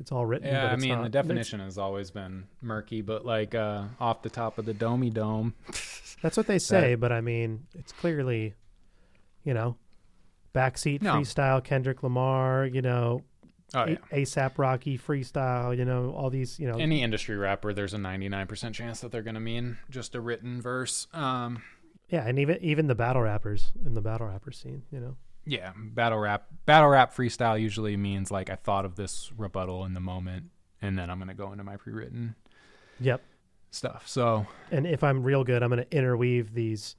it's 0.00 0.10
all 0.12 0.26
written. 0.26 0.48
Yeah, 0.48 0.66
but 0.66 0.72
I 0.72 0.76
mean 0.76 0.90
not- 0.96 1.02
the 1.04 1.08
definition 1.10 1.60
has 1.60 1.78
always 1.78 2.10
been 2.10 2.44
murky, 2.60 3.02
but 3.02 3.24
like 3.24 3.54
uh, 3.54 3.84
off 4.00 4.22
the 4.22 4.30
top 4.30 4.58
of 4.58 4.64
the 4.66 4.74
domey 4.74 5.12
dome, 5.12 5.54
That's 6.22 6.36
what 6.36 6.46
they 6.46 6.58
say, 6.58 6.94
but 6.94 7.12
I 7.12 7.20
mean, 7.20 7.66
it's 7.78 7.92
clearly, 7.92 8.54
you 9.44 9.54
know, 9.54 9.76
backseat 10.54 11.02
No. 11.02 11.14
freestyle, 11.14 11.62
Kendrick 11.62 12.02
Lamar, 12.02 12.66
you 12.66 12.82
know, 12.82 13.22
oh 13.74 13.86
yeah, 13.86 13.96
ASAP 14.12 14.58
Rocky 14.58 14.98
freestyle, 14.98 15.76
you 15.76 15.84
know, 15.84 16.10
all 16.16 16.28
these, 16.30 16.58
you 16.58 16.66
know, 16.70 16.78
any 16.78 17.02
industry 17.02 17.36
rapper, 17.36 17.72
there's 17.72 17.94
a 17.94 17.98
99% 17.98 18.74
chance 18.74 19.00
that 19.00 19.12
they're 19.12 19.22
gonna 19.22 19.40
mean 19.40 19.78
just 19.88 20.14
a 20.14 20.20
written 20.20 20.60
verse. 20.60 21.06
Um, 21.12 21.62
yeah, 22.08 22.26
and 22.26 22.38
even 22.38 22.58
even 22.60 22.86
the 22.88 22.94
battle 22.94 23.22
rappers 23.22 23.72
in 23.86 23.94
the 23.94 24.00
battle 24.02 24.26
rapper 24.26 24.52
scene, 24.52 24.82
you 24.90 25.00
know. 25.00 25.16
yeah, 25.46 25.72
battle 25.76 26.18
rap, 26.18 26.48
battle 26.66 26.88
rap 26.88 27.14
freestyle 27.14 27.58
usually 27.60 27.96
means 27.96 28.30
like 28.30 28.50
I 28.50 28.56
thought 28.56 28.84
of 28.84 28.96
this 28.96 29.30
rebuttal 29.38 29.84
in 29.84 29.94
the 29.94 30.00
moment, 30.00 30.46
and 30.82 30.98
then 30.98 31.08
I'm 31.08 31.18
gonna 31.18 31.34
go 31.34 31.52
into 31.52 31.64
my 31.64 31.76
pre-written 31.76 32.34
Yep. 33.02 33.22
Stuff. 33.70 34.06
So 34.08 34.46
And 34.70 34.86
if 34.86 35.02
I'm 35.04 35.22
real 35.22 35.44
good, 35.44 35.62
I'm 35.62 35.70
going 35.70 35.84
to 35.84 35.96
interweave 35.96 36.54
these 36.54 36.96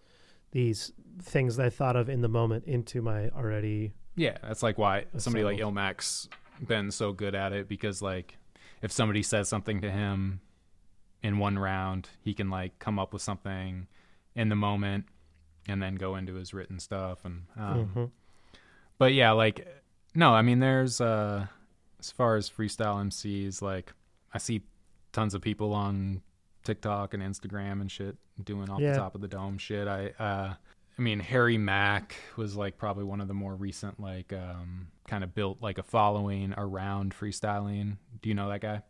these 0.51 0.91
things 1.21 1.55
that 1.57 1.65
I 1.65 1.69
thought 1.69 1.95
of 1.95 2.09
in 2.09 2.21
the 2.21 2.27
moment 2.29 2.65
into 2.65 3.01
my 3.01 3.29
already 3.29 3.93
yeah, 4.15 4.37
that's 4.43 4.61
like 4.63 4.77
why 4.77 5.05
somebody 5.17 5.43
like 5.45 5.55
Assembled. 5.57 5.75
Ilmax 5.77 6.27
been 6.67 6.91
so 6.91 7.13
good 7.13 7.33
at 7.35 7.53
it 7.53 7.67
because 7.69 8.01
like 8.01 8.37
if 8.81 8.91
somebody 8.91 9.23
says 9.23 9.47
something 9.47 9.79
to 9.81 9.89
him 9.91 10.41
in 11.23 11.37
one 11.37 11.57
round, 11.57 12.09
he 12.21 12.33
can 12.33 12.49
like 12.49 12.77
come 12.79 12.99
up 12.99 13.13
with 13.13 13.21
something 13.21 13.87
in 14.35 14.49
the 14.49 14.55
moment 14.55 15.05
and 15.67 15.81
then 15.81 15.95
go 15.95 16.15
into 16.15 16.33
his 16.35 16.53
written 16.53 16.79
stuff 16.79 17.23
and 17.23 17.43
um, 17.57 17.91
Mhm. 17.95 18.11
but 18.97 19.13
yeah, 19.13 19.31
like 19.31 19.65
no, 20.13 20.33
I 20.33 20.41
mean 20.41 20.59
there's 20.59 20.99
uh 20.99 21.47
as 21.99 22.11
far 22.11 22.35
as 22.35 22.49
freestyle 22.49 22.99
MCs, 23.01 23.61
like 23.61 23.93
I 24.33 24.37
see 24.39 24.63
tons 25.13 25.33
of 25.33 25.41
people 25.41 25.73
on 25.73 26.21
TikTok 26.63 27.13
and 27.13 27.21
Instagram 27.23 27.81
and 27.81 27.91
shit 27.91 28.15
doing 28.43 28.69
off 28.69 28.79
Yeah. 28.79 28.93
the 28.93 28.97
top 28.99 29.15
of 29.15 29.21
the 29.21 29.27
dome 29.27 29.57
shit. 29.57 29.87
I 29.87 30.09
uh 30.19 30.53
I 30.97 31.01
mean 31.01 31.19
Harry 31.19 31.57
Mack 31.57 32.15
was 32.37 32.55
like 32.55 32.77
probably 32.77 33.03
one 33.03 33.21
of 33.21 33.27
the 33.27 33.33
more 33.33 33.55
recent 33.55 33.99
like 33.99 34.31
um 34.33 34.87
kind 35.07 35.23
of 35.23 35.33
built 35.33 35.61
like 35.61 35.77
a 35.77 35.83
following 35.83 36.53
around 36.57 37.13
freestyling. 37.15 37.97
Do 38.21 38.29
you 38.29 38.35
know 38.35 38.49
that 38.49 38.61
guy? 38.61 38.81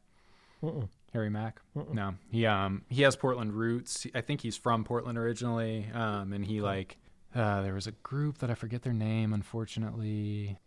Mm-mm. 0.63 0.89
Harry 1.13 1.29
Mack? 1.29 1.59
Mm-mm. 1.75 1.93
No, 1.93 2.15
he 2.29 2.45
um 2.45 2.83
he 2.89 3.01
has 3.03 3.15
Portland 3.15 3.53
roots. 3.53 4.05
I 4.15 4.21
think 4.21 4.41
he's 4.41 4.57
from 4.57 4.83
Portland 4.83 5.17
originally. 5.17 5.87
Um, 5.93 6.33
and 6.33 6.45
he 6.45 6.61
like 6.61 6.97
uh, 7.33 7.61
there 7.61 7.73
was 7.73 7.87
a 7.87 7.91
group 7.91 8.39
that 8.39 8.49
I 8.51 8.55
forget 8.55 8.81
their 8.81 8.91
name. 8.93 9.31
Unfortunately, 9.33 10.57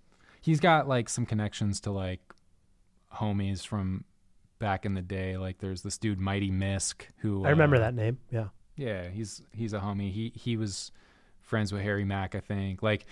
he's 0.40 0.60
got 0.60 0.88
like 0.88 1.08
some 1.10 1.26
connections 1.26 1.78
to 1.80 1.90
like 1.90 2.20
homies 3.14 3.66
from 3.66 4.04
back 4.58 4.84
in 4.86 4.94
the 4.94 5.02
day. 5.02 5.36
Like 5.36 5.58
there's 5.58 5.82
this 5.82 5.98
dude 5.98 6.18
Mighty 6.18 6.50
Misk 6.50 7.02
who 7.18 7.44
I 7.44 7.50
remember 7.50 7.76
uh, 7.76 7.80
that 7.80 7.94
name. 7.94 8.18
Yeah. 8.30 8.48
yeah, 8.76 9.08
he's 9.08 9.42
he's 9.52 9.72
a 9.72 9.80
homie. 9.80 10.12
He 10.12 10.32
he 10.34 10.56
was 10.56 10.92
friends 11.40 11.72
with 11.72 11.82
Harry 11.82 12.04
Mack, 12.04 12.34
I 12.34 12.40
think. 12.40 12.82
Like 12.82 13.06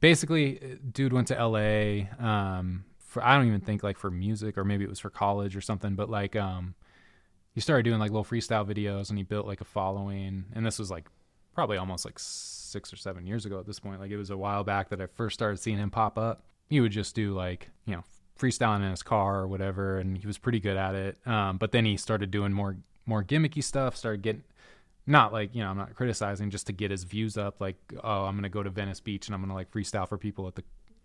basically 0.00 0.78
dude 0.92 1.12
went 1.12 1.28
to 1.28 1.34
LA 1.46 2.06
um 2.24 2.84
for 2.98 3.24
I 3.24 3.36
don't 3.36 3.46
even 3.46 3.60
think 3.60 3.82
like 3.82 3.96
for 3.96 4.10
music 4.10 4.58
or 4.58 4.64
maybe 4.64 4.84
it 4.84 4.90
was 4.90 5.00
for 5.00 5.10
college 5.10 5.56
or 5.56 5.60
something, 5.60 5.94
but 5.94 6.10
like 6.10 6.36
um 6.36 6.74
he 7.52 7.60
started 7.60 7.84
doing 7.84 8.00
like 8.00 8.10
little 8.10 8.24
freestyle 8.24 8.66
videos 8.66 9.10
and 9.10 9.18
he 9.18 9.22
built 9.24 9.46
like 9.46 9.60
a 9.60 9.64
following 9.64 10.46
and 10.54 10.66
this 10.66 10.78
was 10.78 10.90
like 10.90 11.06
probably 11.54 11.76
almost 11.76 12.04
like 12.04 12.18
6 12.18 12.92
or 12.92 12.96
7 12.96 13.24
years 13.26 13.46
ago 13.46 13.60
at 13.60 13.66
this 13.66 13.78
point. 13.78 14.00
Like 14.00 14.10
it 14.10 14.16
was 14.16 14.30
a 14.30 14.36
while 14.36 14.64
back 14.64 14.88
that 14.88 15.00
I 15.00 15.06
first 15.06 15.34
started 15.34 15.58
seeing 15.58 15.78
him 15.78 15.90
pop 15.90 16.18
up. 16.18 16.42
He 16.66 16.80
would 16.80 16.90
just 16.90 17.14
do 17.14 17.32
like, 17.32 17.70
you 17.86 17.94
know, 17.94 18.02
freestyling 18.38 18.82
in 18.84 18.90
his 18.90 19.02
car 19.02 19.40
or 19.40 19.46
whatever 19.48 19.98
and 19.98 20.18
he 20.18 20.26
was 20.26 20.38
pretty 20.38 20.60
good 20.60 20.76
at 20.76 20.94
it. 20.94 21.18
Um 21.26 21.56
but 21.58 21.72
then 21.72 21.84
he 21.84 21.96
started 21.96 22.30
doing 22.30 22.52
more 22.52 22.76
more 23.06 23.22
gimmicky 23.22 23.62
stuff, 23.62 23.96
started 23.96 24.22
getting 24.22 24.42
not 25.06 25.34
like 25.34 25.54
you 25.54 25.62
know 25.62 25.68
i'm 25.68 25.76
not 25.76 25.94
criticizing 25.94 26.48
just 26.48 26.66
to 26.66 26.72
get 26.72 26.90
his 26.90 27.04
views 27.04 27.36
up 27.36 27.60
like 27.60 27.76
oh 28.02 28.24
i'm 28.24 28.34
gonna 28.36 28.48
go 28.48 28.62
to 28.62 28.70
venice 28.70 29.00
beach 29.00 29.26
and 29.28 29.34
i'm 29.34 29.42
gonna 29.42 29.52
like 29.52 29.70
freestyle 29.70 30.08
for 30.08 30.16
people 30.16 30.46
at 30.48 30.54
the 30.54 30.64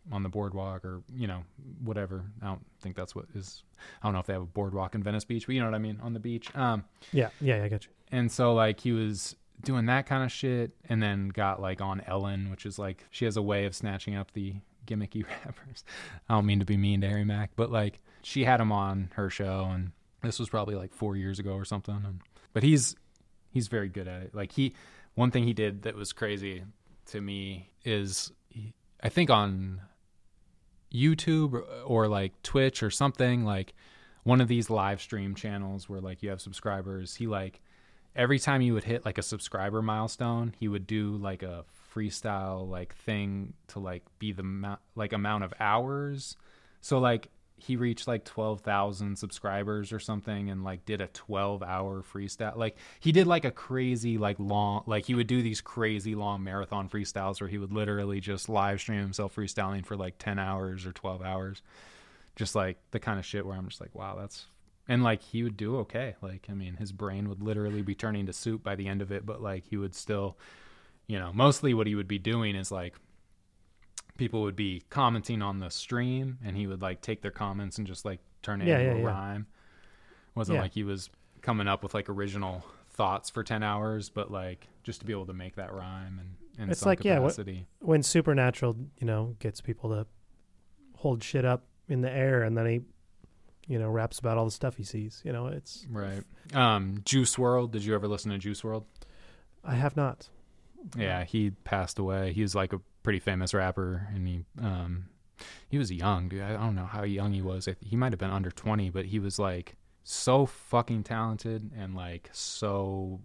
on 0.10 0.24
the 0.24 0.30
boardwalk 0.30 0.86
or 0.86 1.02
you 1.14 1.28
know 1.28 1.44
whatever 1.84 2.24
i 2.42 2.46
don't 2.46 2.66
think 2.80 2.96
that's 2.96 3.14
what 3.14 3.26
is 3.36 3.64
i 4.02 4.08
don't 4.08 4.14
know 4.14 4.20
if 4.20 4.26
they 4.26 4.32
have 4.32 4.42
a 4.42 4.46
boardwalk 4.46 4.96
in 4.96 5.04
venice 5.04 5.26
beach 5.26 5.46
but 5.46 5.54
you 5.54 5.60
know 5.60 5.68
what 5.68 5.76
i 5.76 5.80
mean 5.80 6.00
on 6.02 6.14
the 6.14 6.20
beach 6.22 6.56
um 6.56 6.86
Yeah. 7.12 7.28
Yeah. 7.42 7.58
yeah 7.58 7.64
I 7.66 7.68
got 7.68 7.84
you. 7.88 7.92
and 8.10 8.32
so 8.32 8.54
like 8.54 8.80
he 8.80 8.94
was 8.94 9.36
doing 9.66 9.86
that 9.88 10.06
kind 10.06 10.24
of 10.24 10.32
shit 10.32 10.72
and 10.88 11.04
then 11.04 11.28
got 11.28 11.62
like 11.62 11.82
on 11.82 12.02
ellen 12.08 12.50
which 12.52 12.66
is 12.66 12.80
like 12.80 13.06
she 13.10 13.26
has 13.26 13.36
a 13.36 13.42
way 13.42 13.66
of 13.66 13.76
snatching 13.76 14.16
up 14.16 14.32
the 14.32 14.56
gimmicky 14.90 15.26
rappers. 15.46 15.84
I 16.28 16.36
don't 16.36 16.46
mean 16.46 16.60
to 16.60 16.66
be 16.66 16.78
mean 16.78 17.02
to 17.02 17.08
harry 17.08 17.26
mack 17.26 17.52
but 17.56 17.72
like 17.72 18.00
she 18.22 18.44
had 18.44 18.60
him 18.60 18.72
on 18.72 19.12
her 19.14 19.30
show 19.30 19.70
and 19.72 19.92
this 20.22 20.40
was 20.40 20.50
probably 20.50 20.76
like 20.76 20.94
four 20.94 21.16
years 21.16 21.40
ago 21.40 21.54
or 21.54 21.66
something 21.66 22.02
and, 22.06 22.22
but 22.54 22.64
he's 22.64 22.96
he's 23.52 23.68
very 23.68 23.90
good 23.90 24.08
at 24.08 24.24
it. 24.24 24.36
Like 24.36 24.52
he 24.52 24.74
one 25.16 25.32
thing 25.32 25.44
he 25.44 25.54
did 25.54 25.84
that 25.84 25.96
was 25.96 26.14
crazy 26.14 26.64
to 27.08 27.20
me 27.20 27.70
is 27.84 28.32
he, 28.50 28.74
i 29.02 29.10
think 29.10 29.30
on 29.30 29.82
youtube 30.94 31.54
or, 31.54 31.62
or 31.86 32.08
like 32.08 32.42
twitch 32.42 32.82
or 32.82 32.90
something 32.90 33.44
like 33.44 33.74
one 34.24 34.42
of 34.42 34.48
these 34.48 34.70
live 34.70 35.02
stream 35.02 35.36
channels 35.36 35.90
where 35.90 36.00
like 36.00 36.24
you 36.24 36.30
have 36.30 36.42
subscribers 36.42 37.16
he 37.16 37.28
like 37.28 37.62
every 38.16 38.40
time 38.40 38.62
you 38.62 38.74
would 38.74 38.84
hit 38.84 39.06
like 39.06 39.18
a 39.18 39.24
subscriber 39.24 39.82
milestone 39.82 40.56
he 40.60 40.68
would 40.68 40.88
do 40.88 41.18
like 41.18 41.44
a 41.44 41.66
freestyle 41.94 42.68
like 42.68 42.96
thing 42.96 43.54
to 43.68 43.80
like 43.80 44.04
be 44.20 44.32
the 44.32 44.42
amount 44.42 44.80
like 44.96 45.14
amount 45.14 45.44
of 45.44 45.54
hours. 45.60 46.36
So 46.82 47.00
like 47.00 47.30
he 47.62 47.76
reached 47.76 48.08
like 48.08 48.24
12,000 48.24 49.18
subscribers 49.18 49.92
or 49.92 50.00
something 50.00 50.50
and 50.50 50.64
like 50.64 50.86
did 50.86 51.02
a 51.02 51.08
12 51.08 51.62
hour 51.62 52.02
freestyle. 52.02 52.56
Like 52.56 52.78
he 53.00 53.12
did 53.12 53.28
like 53.28 53.46
a 53.46 53.52
crazy 53.52 54.18
like 54.18 54.38
long 54.40 54.84
like 54.86 55.06
he 55.06 55.16
would 55.16 55.28
do 55.28 55.42
these 55.42 55.62
crazy 55.62 56.16
long 56.16 56.44
marathon 56.44 56.90
freestyles 56.90 57.42
where 57.42 57.50
he 57.50 57.58
would 57.58 57.74
literally 57.74 58.22
just 58.22 58.50
live 58.50 58.80
stream 58.80 59.02
himself 59.02 59.36
freestyling 59.36 59.86
for 59.86 59.98
like 59.98 60.18
10 60.18 60.40
hours 60.40 60.86
or 60.86 60.94
12 60.94 61.22
hours. 61.22 61.62
Just 62.36 62.56
like 62.56 62.78
the 62.92 63.00
kind 63.00 63.20
of 63.20 63.26
shit 63.26 63.46
where 63.46 63.58
I'm 63.58 63.68
just 63.68 63.82
like, 63.82 63.94
wow, 63.94 64.16
that's 64.18 64.46
and 64.90 65.04
like 65.04 65.22
he 65.22 65.44
would 65.44 65.56
do 65.56 65.78
okay. 65.78 66.16
Like 66.22 66.48
I 66.50 66.54
mean, 66.54 66.76
his 66.76 66.92
brain 66.92 67.30
would 67.30 67.44
literally 67.44 67.84
be 67.84 67.96
turning 67.96 68.26
to 68.26 68.34
soup 68.34 68.64
by 68.64 68.76
the 68.76 68.88
end 68.88 69.02
of 69.02 69.12
it, 69.12 69.26
but 69.26 69.42
like 69.42 69.66
he 69.66 69.78
would 69.78 69.94
still, 69.94 70.38
you 71.10 71.18
know, 71.20 71.34
mostly 71.34 71.74
what 71.74 71.88
he 71.88 71.96
would 71.96 72.08
be 72.08 72.20
doing 72.20 72.56
is 72.56 72.72
like 72.72 72.94
people 74.18 74.42
would 74.44 74.56
be 74.56 74.84
commenting 74.90 75.42
on 75.42 75.60
the 75.60 75.70
stream 75.72 76.38
and 76.46 76.56
he 76.56 76.68
would 76.68 76.82
like 76.82 77.02
take 77.02 77.22
their 77.22 77.32
comments 77.32 77.78
and 77.80 77.88
just 77.88 78.06
like 78.06 78.20
turn 78.44 78.62
it 78.62 78.68
Yeah, 78.68 78.78
into 78.80 78.92
yeah, 78.92 78.98
a 78.98 79.00
yeah. 79.02 79.08
rhyme. 79.08 79.48
Wasn't 80.36 80.56
Yeah. 80.56 80.62
like 80.62 80.74
he 80.74 80.84
was 80.84 81.10
coming 81.42 81.68
up 81.68 81.84
with 81.84 81.94
like 81.94 82.10
original 82.10 82.64
thoughts 82.92 83.30
for 83.30 83.44
10 83.44 83.64
hours, 83.64 84.10
but 84.10 84.30
like 84.32 84.68
just 84.84 85.00
to 85.02 85.06
be 85.06 85.12
able 85.14 85.26
to 85.26 85.34
make 85.34 85.56
that 85.56 85.74
rhyme 85.74 86.20
and 86.20 86.36
in 86.64 86.70
It's 86.70 86.82
some 86.82 86.90
like, 86.90 87.04
yeah, 87.04 87.20
what- 87.20 87.30
capacity. 87.30 87.66
When 87.80 88.04
Supernatural, 88.04 88.76
you 89.00 89.08
know, 89.08 89.36
gets 89.40 89.62
people 89.62 89.90
to 89.90 90.06
hold 90.98 91.24
shit 91.24 91.44
up 91.46 91.64
in 91.88 92.02
the 92.02 92.12
air 92.12 92.44
and 92.44 92.56
then 92.58 92.66
he, 92.68 92.82
you 93.68 93.80
know, 93.80 93.90
raps 93.90 94.20
about 94.20 94.38
all 94.38 94.46
the 94.46 94.52
stuff 94.52 94.76
he 94.76 94.84
sees. 94.84 95.22
You 95.26 95.32
know, 95.32 95.48
it's, 95.48 95.88
right. 95.90 96.24
Um 96.54 97.00
Juice 97.06 97.36
WRLD, 97.38 97.72
did 97.72 97.84
you 97.86 97.96
ever 97.96 98.08
listen 98.08 98.30
to 98.32 98.38
Juice 98.38 98.62
WRLD? 98.62 98.84
I 99.64 99.74
have 99.76 99.96
not. 99.98 100.30
Yeah, 100.98 101.24
he 101.24 101.52
passed 101.52 102.00
away. 102.00 102.34
He 102.34 102.42
was 102.42 102.56
like 102.56 102.74
a 102.74 102.80
pretty 103.04 103.20
famous 103.20 103.54
rapper, 103.54 104.08
and 104.14 104.28
he 104.28 104.46
um 104.62 105.06
he 105.70 105.78
was 105.78 105.92
young, 105.92 106.30
dude. 106.30 106.42
I 106.42 106.54
don't 106.54 106.76
know 106.76 106.86
how 106.86 107.04
young 107.04 107.34
he 107.34 107.42
was. 107.42 107.68
He 107.82 107.96
might 107.96 108.12
have 108.12 108.20
been 108.20 108.32
under 108.32 108.52
twenty, 108.52 108.90
but 108.90 109.06
he 109.06 109.20
was 109.20 109.40
like 109.40 109.76
so 110.04 110.46
fucking 110.46 111.04
talented 111.04 111.70
and 111.78 111.96
like 111.96 112.30
so 112.32 113.22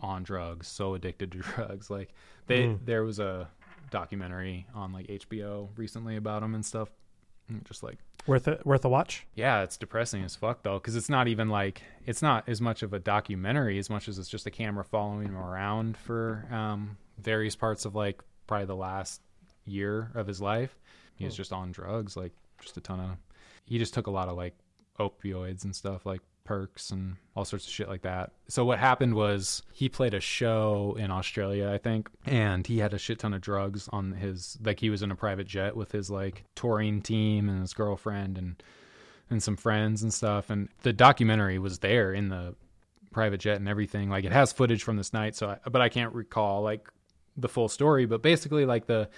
on 0.00 0.22
drugs, 0.22 0.66
so 0.68 0.94
addicted 0.94 1.32
to 1.32 1.38
drugs. 1.54 1.90
Like 1.90 2.14
they 2.46 2.62
Mm. 2.64 2.78
there 2.84 3.04
was 3.04 3.18
a 3.18 3.48
documentary 3.90 4.66
on 4.74 4.92
like 4.92 5.06
HBO 5.06 5.68
recently 5.76 6.16
about 6.16 6.42
him 6.42 6.54
and 6.54 6.64
stuff. 6.64 6.88
Just 7.64 7.82
like 7.82 7.98
Worth 8.26 8.46
a, 8.48 8.60
worth 8.64 8.84
a 8.84 8.88
watch? 8.88 9.26
yeah, 9.34 9.62
it's 9.62 9.76
depressing 9.76 10.22
as 10.24 10.36
fuck 10.36 10.62
though, 10.62 10.78
because 10.78 10.94
it's 10.96 11.08
not 11.08 11.26
even 11.28 11.48
like 11.48 11.82
it's 12.06 12.22
not 12.22 12.48
as 12.48 12.60
much 12.60 12.82
of 12.82 12.92
a 12.92 12.98
documentary 12.98 13.78
as 13.78 13.90
much 13.90 14.08
as 14.08 14.18
it's 14.18 14.28
just 14.28 14.46
a 14.46 14.50
camera 14.50 14.84
following 14.84 15.26
him 15.26 15.36
around 15.36 15.96
for 15.96 16.46
um, 16.52 16.96
various 17.18 17.56
parts 17.56 17.84
of 17.84 17.94
like 17.94 18.22
probably 18.46 18.66
the 18.66 18.76
last 18.76 19.20
year 19.64 20.10
of 20.14 20.26
his 20.26 20.40
life. 20.40 20.78
He 21.16 21.24
was 21.24 21.34
Hmm. 21.34 21.38
just 21.38 21.52
on 21.52 21.72
drugs, 21.72 22.16
like 22.16 22.32
just 22.60 22.76
a 22.76 22.80
ton 22.80 23.00
of. 23.00 23.16
He 23.64 23.78
just 23.78 23.92
took 23.94 24.06
a 24.06 24.10
lot 24.10 24.28
of 24.28 24.36
like 24.36 24.54
opioids 25.00 25.64
and 25.64 25.74
stuff, 25.74 26.06
like 26.06 26.20
perks 26.44 26.90
and 26.90 27.16
all 27.34 27.44
sorts 27.44 27.66
of 27.66 27.72
shit 27.72 27.88
like 27.88 28.02
that. 28.02 28.32
So 28.48 28.64
what 28.64 28.78
happened 28.78 29.14
was 29.14 29.62
he 29.72 29.88
played 29.88 30.14
a 30.14 30.20
show 30.20 30.96
in 30.98 31.10
Australia, 31.10 31.70
I 31.70 31.78
think, 31.78 32.08
and 32.26 32.66
he 32.66 32.78
had 32.78 32.94
a 32.94 32.98
shit 32.98 33.18
ton 33.18 33.34
of 33.34 33.40
drugs 33.40 33.88
on 33.92 34.12
his 34.12 34.58
like 34.62 34.80
he 34.80 34.90
was 34.90 35.02
in 35.02 35.10
a 35.10 35.16
private 35.16 35.46
jet 35.46 35.76
with 35.76 35.92
his 35.92 36.10
like 36.10 36.44
touring 36.54 37.02
team 37.02 37.48
and 37.48 37.60
his 37.60 37.72
girlfriend 37.74 38.38
and 38.38 38.62
and 39.30 39.42
some 39.42 39.56
friends 39.56 40.02
and 40.02 40.12
stuff. 40.12 40.50
And 40.50 40.68
the 40.82 40.92
documentary 40.92 41.58
was 41.58 41.78
there 41.78 42.12
in 42.12 42.28
the 42.28 42.54
private 43.12 43.38
jet 43.40 43.56
and 43.56 43.68
everything. 43.68 44.10
Like 44.10 44.24
it 44.24 44.32
has 44.32 44.52
footage 44.52 44.82
from 44.82 44.96
this 44.96 45.12
night 45.12 45.34
so 45.34 45.50
I, 45.50 45.68
but 45.68 45.80
I 45.80 45.88
can't 45.88 46.14
recall 46.14 46.62
like 46.62 46.88
the 47.36 47.48
full 47.48 47.68
story. 47.68 48.06
But 48.06 48.22
basically 48.22 48.66
like 48.66 48.86
the 48.86 49.08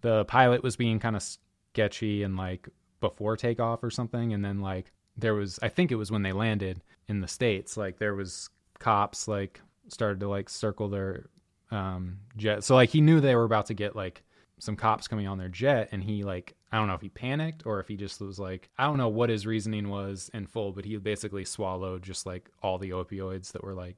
the 0.00 0.24
pilot 0.26 0.62
was 0.62 0.76
being 0.76 1.00
kind 1.00 1.16
of 1.16 1.24
sketchy 1.72 2.22
and 2.22 2.36
like 2.36 2.68
before 3.00 3.36
takeoff 3.36 3.82
or 3.82 3.90
something. 3.90 4.32
And 4.32 4.44
then 4.44 4.60
like 4.60 4.92
there 5.18 5.34
was 5.34 5.58
I 5.60 5.68
think 5.68 5.92
it 5.92 5.96
was 5.96 6.10
when 6.10 6.22
they 6.22 6.32
landed 6.32 6.80
in 7.08 7.20
the 7.20 7.28
states 7.28 7.76
like 7.76 7.98
there 7.98 8.14
was 8.14 8.48
cops 8.78 9.26
like 9.28 9.60
started 9.88 10.20
to 10.20 10.28
like 10.28 10.48
circle 10.48 10.88
their 10.88 11.28
um 11.70 12.20
jet. 12.36 12.64
So 12.64 12.74
like 12.74 12.90
he 12.90 13.00
knew 13.00 13.20
they 13.20 13.34
were 13.34 13.44
about 13.44 13.66
to 13.66 13.74
get 13.74 13.96
like 13.96 14.22
some 14.58 14.76
cops 14.76 15.08
coming 15.08 15.26
on 15.26 15.38
their 15.38 15.48
jet 15.48 15.88
and 15.92 16.02
he 16.02 16.22
like 16.22 16.54
I 16.70 16.78
don't 16.78 16.88
know 16.88 16.94
if 16.94 17.00
he 17.00 17.08
panicked 17.08 17.66
or 17.66 17.80
if 17.80 17.88
he 17.88 17.96
just 17.96 18.20
was 18.20 18.38
like 18.38 18.70
I 18.78 18.84
don't 18.84 18.96
know 18.96 19.08
what 19.08 19.30
his 19.30 19.46
reasoning 19.46 19.88
was 19.88 20.30
in 20.32 20.46
full 20.46 20.72
but 20.72 20.84
he 20.84 20.96
basically 20.96 21.44
swallowed 21.44 22.02
just 22.02 22.26
like 22.26 22.48
all 22.62 22.78
the 22.78 22.90
opioids 22.90 23.52
that 23.52 23.62
were 23.64 23.74
like 23.74 23.96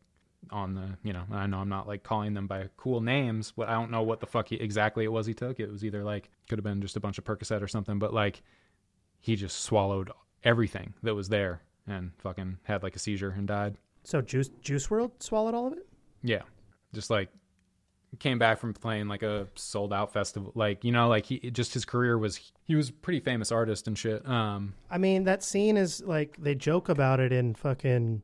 on 0.51 0.75
the 0.75 0.97
you 1.03 1.13
know 1.13 1.25
I 1.31 1.47
know 1.47 1.59
I'm 1.59 1.69
not 1.69 1.87
like 1.87 2.03
calling 2.03 2.33
them 2.35 2.47
by 2.47 2.69
cool 2.77 3.01
names 3.01 3.53
but 3.57 3.69
I 3.69 3.75
don't 3.75 3.91
know 3.91 4.03
what 4.03 4.21
the 4.21 4.27
fuck 4.27 4.49
he, 4.49 4.57
exactly 4.57 5.05
it 5.05 5.13
was 5.13 5.27
he 5.27 5.35
took. 5.35 5.61
It 5.61 5.71
was 5.71 5.85
either 5.85 6.03
like 6.03 6.31
could 6.49 6.59
have 6.59 6.65
been 6.65 6.81
just 6.81 6.97
a 6.97 7.01
bunch 7.01 7.19
of 7.19 7.25
Percocet 7.25 7.63
or 7.63 7.69
something 7.69 7.99
but 7.99 8.15
like 8.15 8.43
he 9.19 9.37
just 9.37 9.61
swallowed 9.65 10.11
everything 10.45 10.95
that 11.03 11.15
was 11.15 11.29
there 11.29 11.61
and 11.87 12.13
fucking 12.19 12.59
had 12.65 12.83
like 12.83 12.97
a 12.97 12.99
seizure 12.99 13.31
and 13.37 13.47
died 13.49 13.77
So 14.05 14.21
Juice 14.21 14.51
Juice 14.63 14.87
WRLD 14.87 15.11
swallowed 15.23 15.55
all 15.55 15.67
of 15.67 15.73
it? 15.75 15.87
yeah 16.23 16.43
just 16.95 17.09
like 17.11 17.29
came 18.19 18.39
back 18.39 18.59
from 18.59 18.75
playing 18.75 19.07
like 19.07 19.23
a 19.23 19.47
sold 19.55 19.93
out 19.93 20.13
festival 20.13 20.51
like 20.57 20.83
you 20.85 20.91
know 20.91 21.09
like 21.09 21.25
he 21.25 21.39
just 21.51 21.73
his 21.73 21.85
career 21.85 22.19
was 22.19 22.53
he 22.65 22.75
was 22.75 22.89
a 22.89 22.93
pretty 22.93 23.21
famous 23.21 23.53
artist 23.53 23.87
and 23.87 23.97
shit 23.97 24.27
um 24.29 24.75
I 24.91 24.99
mean, 24.99 25.25
that 25.25 25.43
scene 25.45 25.77
is 25.77 26.03
like 26.05 26.37
they 26.39 26.55
joke 26.57 26.89
about 26.89 27.21
it 27.21 27.33
in 27.33 27.55
fucking 27.55 28.23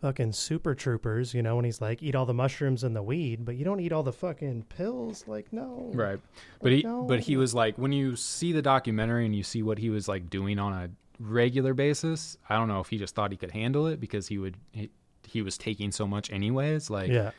fucking 0.00 0.32
Super 0.32 0.74
Troopers, 0.76 1.34
you 1.34 1.42
know, 1.42 1.56
when 1.56 1.64
he's 1.64 1.80
like, 1.80 2.04
eat 2.04 2.14
all 2.14 2.24
the 2.24 2.32
mushrooms 2.34 2.84
and 2.84 2.94
the 2.94 3.02
weed, 3.02 3.44
but 3.44 3.56
you 3.56 3.64
don't 3.64 3.80
eat 3.80 3.90
all 3.92 4.04
the 4.04 4.12
fucking 4.12 4.62
pills. 4.68 5.24
Like, 5.26 5.52
no. 5.52 5.90
right 5.94 6.20
but 6.60 6.72
he 6.72 6.82
No. 6.82 7.04
but 7.04 7.20
he 7.20 7.36
was 7.36 7.54
like 7.54 7.78
when 7.78 7.92
you 7.92 8.16
see 8.16 8.52
the 8.52 8.62
documentary 8.62 9.24
and 9.24 9.34
you 9.34 9.42
see 9.44 9.62
what 9.62 9.78
he 9.78 9.88
was 9.90 10.08
like 10.08 10.28
doing 10.30 10.58
on 10.58 10.72
a 10.72 10.90
regular 11.18 11.74
basis 11.74 12.36
i 12.48 12.56
don't 12.56 12.68
know 12.68 12.80
if 12.80 12.88
he 12.88 12.98
just 12.98 13.14
thought 13.14 13.30
he 13.30 13.36
could 13.36 13.50
handle 13.50 13.86
it 13.86 14.00
because 14.00 14.28
he 14.28 14.38
would 14.38 14.56
he, 14.72 14.90
he 15.26 15.42
was 15.42 15.58
taking 15.58 15.90
so 15.90 16.06
much 16.06 16.30
anyways 16.30 16.90
like 16.90 17.10
Yeah. 17.10 17.30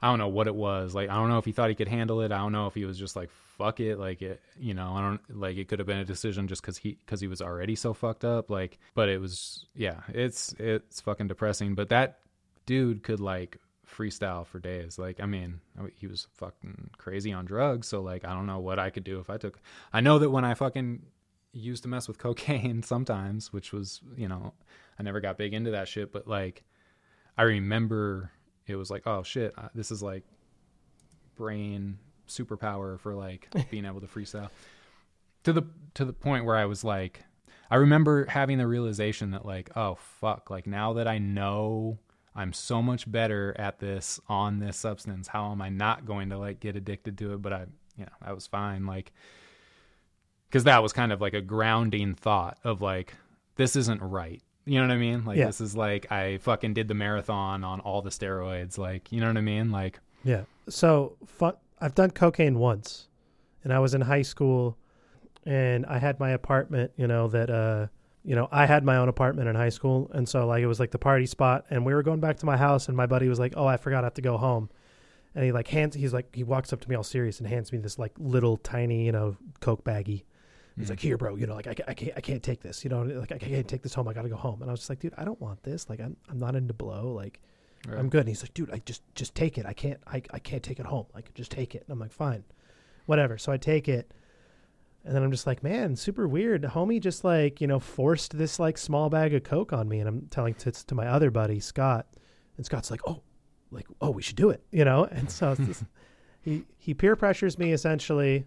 I 0.00 0.08
don't 0.10 0.20
know 0.20 0.28
what 0.28 0.46
it 0.46 0.54
was. 0.54 0.94
Like 0.94 1.10
I 1.10 1.14
don't 1.16 1.28
know 1.28 1.38
if 1.38 1.44
he 1.44 1.50
thought 1.50 1.70
he 1.70 1.74
could 1.74 1.88
handle 1.88 2.20
it. 2.20 2.30
I 2.30 2.38
don't 2.38 2.52
know 2.52 2.68
if 2.68 2.74
he 2.74 2.84
was 2.84 2.96
just 2.96 3.16
like 3.16 3.30
fuck 3.56 3.80
it. 3.80 3.98
Like 3.98 4.22
it, 4.22 4.40
you 4.56 4.72
know, 4.72 4.92
I 4.94 5.00
don't 5.00 5.20
like 5.40 5.56
it 5.56 5.66
could 5.66 5.80
have 5.80 5.88
been 5.88 5.98
a 5.98 6.04
decision 6.04 6.46
just 6.46 6.62
because 6.62 6.76
he 6.76 6.92
because 7.04 7.20
he 7.20 7.26
was 7.26 7.42
already 7.42 7.74
so 7.74 7.92
fucked 7.92 8.24
up. 8.24 8.48
Like, 8.48 8.78
but 8.94 9.08
it 9.08 9.20
was 9.20 9.66
yeah, 9.74 10.02
it's 10.14 10.54
it's 10.60 11.00
fucking 11.00 11.26
depressing. 11.26 11.74
But 11.74 11.88
that 11.88 12.20
dude 12.64 13.02
could 13.02 13.18
like 13.18 13.58
freestyle 13.92 14.46
for 14.46 14.60
days. 14.60 15.00
Like 15.00 15.18
I 15.20 15.26
mean, 15.26 15.58
I 15.76 15.82
mean, 15.82 15.92
he 15.96 16.06
was 16.06 16.28
fucking 16.36 16.90
crazy 16.96 17.32
on 17.32 17.44
drugs. 17.44 17.88
So 17.88 18.00
like 18.00 18.24
I 18.24 18.34
don't 18.34 18.46
know 18.46 18.60
what 18.60 18.78
I 18.78 18.90
could 18.90 19.02
do 19.02 19.18
if 19.18 19.28
I 19.28 19.36
took. 19.36 19.58
I 19.92 20.00
know 20.00 20.20
that 20.20 20.30
when 20.30 20.44
I 20.44 20.54
fucking 20.54 21.02
used 21.52 21.82
to 21.82 21.88
mess 21.88 22.08
with 22.08 22.18
cocaine 22.26 22.82
sometimes, 22.82 23.52
which 23.52 23.72
was 23.72 24.00
you 24.16 24.28
know 24.28 24.54
I 24.98 25.02
never 25.02 25.20
got 25.20 25.38
big 25.38 25.54
into 25.54 25.70
that 25.72 25.88
shit, 25.88 26.12
but 26.12 26.26
like 26.26 26.64
I 27.36 27.42
remember 27.42 28.32
it 28.66 28.76
was 28.76 28.90
like, 28.90 29.06
oh 29.06 29.22
shit, 29.22 29.54
uh, 29.56 29.68
this 29.74 29.90
is 29.90 30.02
like 30.02 30.24
brain 31.36 31.98
superpower 32.28 32.98
for 33.00 33.14
like 33.14 33.48
being 33.70 33.84
able 33.84 34.00
to 34.00 34.06
freestyle. 34.06 34.50
To 35.44 35.52
the 35.52 35.62
to 35.94 36.04
the 36.04 36.12
point 36.12 36.44
where 36.44 36.56
I 36.56 36.66
was 36.66 36.84
like, 36.84 37.24
I 37.70 37.76
remember 37.76 38.26
having 38.26 38.58
the 38.58 38.66
realization 38.66 39.30
that 39.30 39.46
like, 39.46 39.70
oh 39.76 39.96
fuck, 39.96 40.50
like 40.50 40.66
now 40.66 40.94
that 40.94 41.08
I 41.08 41.18
know 41.18 41.98
I'm 42.34 42.52
so 42.52 42.82
much 42.82 43.10
better 43.10 43.54
at 43.58 43.80
this 43.80 44.20
on 44.28 44.58
this 44.58 44.76
substance, 44.76 45.28
how 45.28 45.50
am 45.50 45.60
I 45.60 45.70
not 45.70 46.06
going 46.06 46.30
to 46.30 46.38
like 46.38 46.60
get 46.60 46.76
addicted 46.76 47.18
to 47.18 47.34
it? 47.34 47.42
But 47.42 47.52
I, 47.52 47.66
you 47.96 48.04
know, 48.04 48.12
I 48.22 48.32
was 48.32 48.46
fine, 48.46 48.86
like, 48.86 49.12
because 50.48 50.64
that 50.64 50.82
was 50.82 50.92
kind 50.92 51.12
of 51.12 51.20
like 51.20 51.34
a 51.34 51.40
grounding 51.40 52.14
thought 52.14 52.58
of 52.64 52.80
like, 52.82 53.14
this 53.56 53.76
isn't 53.76 54.00
right. 54.02 54.42
You 54.64 54.80
know 54.80 54.86
what 54.88 54.92
I 54.94 54.98
mean? 54.98 55.24
Like 55.24 55.38
Yeah. 55.38 55.46
this 55.46 55.60
is 55.60 55.74
like 55.76 56.10
I 56.12 56.38
fucking 56.38 56.74
did 56.74 56.88
the 56.88 56.94
marathon 56.94 57.64
on 57.64 57.80
all 57.80 58.02
the 58.02 58.10
steroids. 58.10 58.76
Like 58.78 59.10
you 59.12 59.20
know 59.20 59.28
what 59.28 59.36
I 59.38 59.40
mean? 59.42 59.70
Like 59.70 59.98
Yeah. 60.24 60.42
So 60.68 61.16
I've 61.80 61.94
done 61.94 62.10
cocaine 62.10 62.58
once, 62.58 63.08
and 63.64 63.72
I 63.72 63.78
was 63.78 63.94
in 63.94 64.02
high 64.02 64.22
school, 64.22 64.76
and 65.46 65.86
I 65.86 65.98
had 65.98 66.20
my 66.20 66.30
apartment. 66.30 66.92
You 66.96 67.06
know 67.06 67.28
that. 67.28 67.50
uh 67.50 67.86
you 68.24 68.34
know, 68.34 68.46
I 68.52 68.66
had 68.66 68.84
my 68.84 68.98
own 68.98 69.08
apartment 69.08 69.48
in 69.48 69.54
high 69.54 69.70
school, 69.70 70.10
and 70.12 70.28
so 70.28 70.46
like 70.46 70.60
it 70.62 70.66
was 70.66 70.78
like 70.80 70.90
the 70.90 70.98
party 70.98 71.24
spot, 71.24 71.64
and 71.70 71.86
we 71.86 71.94
were 71.94 72.02
going 72.02 72.20
back 72.20 72.36
to 72.38 72.46
my 72.46 72.58
house, 72.58 72.88
and 72.88 72.96
my 72.96 73.06
buddy 73.06 73.26
was 73.26 73.38
like, 73.38 73.54
"Oh, 73.56 73.64
I 73.66 73.78
forgot 73.78 74.04
I 74.04 74.06
have 74.06 74.14
to 74.14 74.22
go 74.22 74.36
home," 74.36 74.68
and 75.34 75.44
he 75.44 75.52
like 75.52 75.68
hands, 75.68 75.94
he's 75.94 76.12
like, 76.12 76.34
he 76.34 76.42
walks 76.44 76.70
up 76.72 76.80
to 76.80 76.90
me 76.90 76.96
all 76.96 77.04
serious 77.04 77.38
and 77.38 77.48
hands 77.48 77.72
me 77.72 77.78
this 77.78 77.98
like 77.98 78.12
little 78.18 78.58
tiny, 78.58 79.06
you 79.06 79.12
know, 79.12 79.36
coke 79.60 79.82
baggie. 79.82 80.24
He's 80.78 80.90
like, 80.90 80.98
mm. 80.98 81.02
"Here, 81.02 81.16
bro, 81.16 81.36
you 81.36 81.46
know, 81.46 81.54
like 81.54 81.66
I, 81.66 81.74
I 81.88 81.94
can't, 81.94 82.12
I 82.16 82.20
can't 82.20 82.42
take 82.42 82.60
this, 82.60 82.84
you 82.84 82.90
know, 82.90 83.02
like 83.02 83.32
I 83.32 83.38
can't 83.38 83.66
take 83.66 83.82
this 83.82 83.94
home. 83.94 84.08
I 84.08 84.12
gotta 84.12 84.28
go 84.28 84.36
home." 84.36 84.62
And 84.62 84.70
I 84.70 84.72
was 84.72 84.80
just 84.80 84.90
like, 84.90 85.00
"Dude, 85.00 85.14
I 85.16 85.24
don't 85.24 85.40
want 85.40 85.62
this. 85.62 85.88
Like, 85.88 86.00
I'm, 86.00 86.16
I'm 86.28 86.38
not 86.38 86.54
into 86.54 86.74
blow. 86.74 87.12
Like, 87.12 87.40
Right. 87.86 87.98
I'm 87.98 88.08
good." 88.08 88.20
And 88.20 88.28
he's 88.28 88.42
like, 88.42 88.54
"Dude, 88.54 88.70
I 88.70 88.78
just, 88.78 89.02
just 89.14 89.34
take 89.34 89.56
it. 89.58 89.66
I 89.66 89.72
can't, 89.72 90.00
I, 90.06 90.22
I 90.30 90.38
can't 90.38 90.62
take 90.62 90.80
it 90.80 90.86
home. 90.86 91.06
Like, 91.14 91.32
just 91.34 91.50
take 91.50 91.74
it." 91.74 91.84
And 91.86 91.92
I'm 91.92 91.98
like, 91.98 92.12
"Fine, 92.12 92.44
whatever." 93.06 93.38
So 93.38 93.52
I 93.52 93.56
take 93.56 93.88
it, 93.88 94.12
and 95.04 95.14
then 95.14 95.22
I'm 95.22 95.30
just 95.30 95.46
like, 95.46 95.62
"Man, 95.62 95.94
super 95.96 96.26
weird. 96.26 96.62
Homie 96.62 97.00
just 97.00 97.24
like, 97.24 97.60
you 97.60 97.66
know, 97.66 97.78
forced 97.78 98.36
this 98.36 98.58
like 98.58 98.78
small 98.78 99.08
bag 99.10 99.32
of 99.34 99.44
coke 99.44 99.72
on 99.72 99.88
me." 99.88 100.00
And 100.00 100.08
I'm 100.08 100.26
telling 100.30 100.54
to 100.54 100.72
to 100.72 100.94
my 100.94 101.06
other 101.06 101.30
buddy 101.30 101.60
Scott, 101.60 102.06
and 102.56 102.66
Scott's 102.66 102.90
like, 102.90 103.00
"Oh, 103.06 103.22
like, 103.70 103.86
oh, 104.00 104.10
we 104.10 104.22
should 104.22 104.36
do 104.36 104.50
it," 104.50 104.62
you 104.72 104.84
know. 104.84 105.04
And 105.04 105.30
so 105.30 105.54
just, 105.54 105.84
he 106.40 106.64
he 106.78 106.94
peer 106.94 107.16
pressures 107.16 107.58
me 107.58 107.72
essentially. 107.72 108.46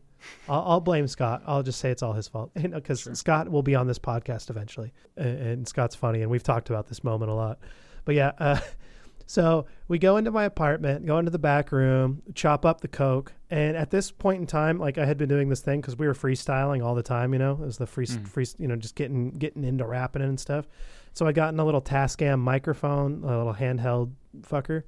I'll, 0.49 0.61
I'll 0.67 0.79
blame 0.81 1.07
Scott. 1.07 1.43
I'll 1.45 1.63
just 1.63 1.79
say 1.79 1.91
it's 1.91 2.03
all 2.03 2.13
his 2.13 2.27
fault, 2.27 2.51
because 2.61 3.01
Sure. 3.01 3.15
Scott 3.15 3.49
will 3.49 3.63
be 3.63 3.75
on 3.75 3.87
this 3.87 3.99
podcast 3.99 4.49
eventually, 4.49 4.93
and, 5.17 5.39
and 5.39 5.67
Scott's 5.67 5.95
funny, 5.95 6.21
and 6.21 6.29
we've 6.31 6.43
talked 6.43 6.69
about 6.69 6.87
this 6.87 7.03
moment 7.03 7.31
a 7.31 7.33
lot. 7.35 7.59
But 8.05 8.15
yeah, 8.15 8.31
uh, 8.39 8.59
so 9.25 9.65
we 9.87 9.97
go 9.99 10.17
into 10.17 10.31
my 10.31 10.43
apartment, 10.45 11.05
go 11.05 11.17
into 11.19 11.31
the 11.31 11.39
back 11.39 11.71
room, 11.71 12.21
chop 12.35 12.65
up 12.65 12.81
the 12.81 12.87
coke, 12.87 13.33
and 13.49 13.75
at 13.77 13.89
this 13.91 14.11
point 14.11 14.39
in 14.41 14.47
time, 14.47 14.77
like 14.79 14.97
I 14.97 15.05
had 15.05 15.17
been 15.17 15.29
doing 15.29 15.49
this 15.49 15.61
thing 15.61 15.81
because 15.81 15.97
we 15.97 16.07
were 16.07 16.13
freestyling 16.13 16.83
all 16.83 16.95
the 16.95 17.03
time. 17.03 17.33
You 17.33 17.39
know, 17.39 17.53
it 17.53 17.59
was 17.59 17.77
the 17.77 17.87
free, 17.87 18.05
Mm. 18.07 18.27
free, 18.27 18.45
you 18.57 18.67
know, 18.67 18.75
just 18.75 18.95
getting 18.95 19.31
getting 19.31 19.63
into 19.63 19.85
rapping 19.85 20.21
and 20.21 20.39
stuff. 20.39 20.67
So 21.13 21.27
I 21.27 21.33
got 21.33 21.53
in 21.53 21.59
a 21.59 21.65
little 21.65 21.81
Tascam 21.81 22.39
microphone, 22.39 23.23
a 23.23 23.37
little 23.37 23.53
handheld 23.53 24.11
fucker, 24.43 24.83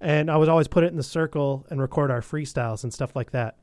and 0.00 0.30
I 0.30 0.36
would 0.36 0.50
always 0.50 0.68
put 0.68 0.84
it 0.84 0.88
in 0.88 0.96
the 0.96 1.02
circle 1.02 1.66
and 1.70 1.80
record 1.80 2.10
our 2.10 2.20
freestyles 2.20 2.82
and 2.84 2.92
stuff 2.92 3.16
like 3.16 3.30
that. 3.30 3.56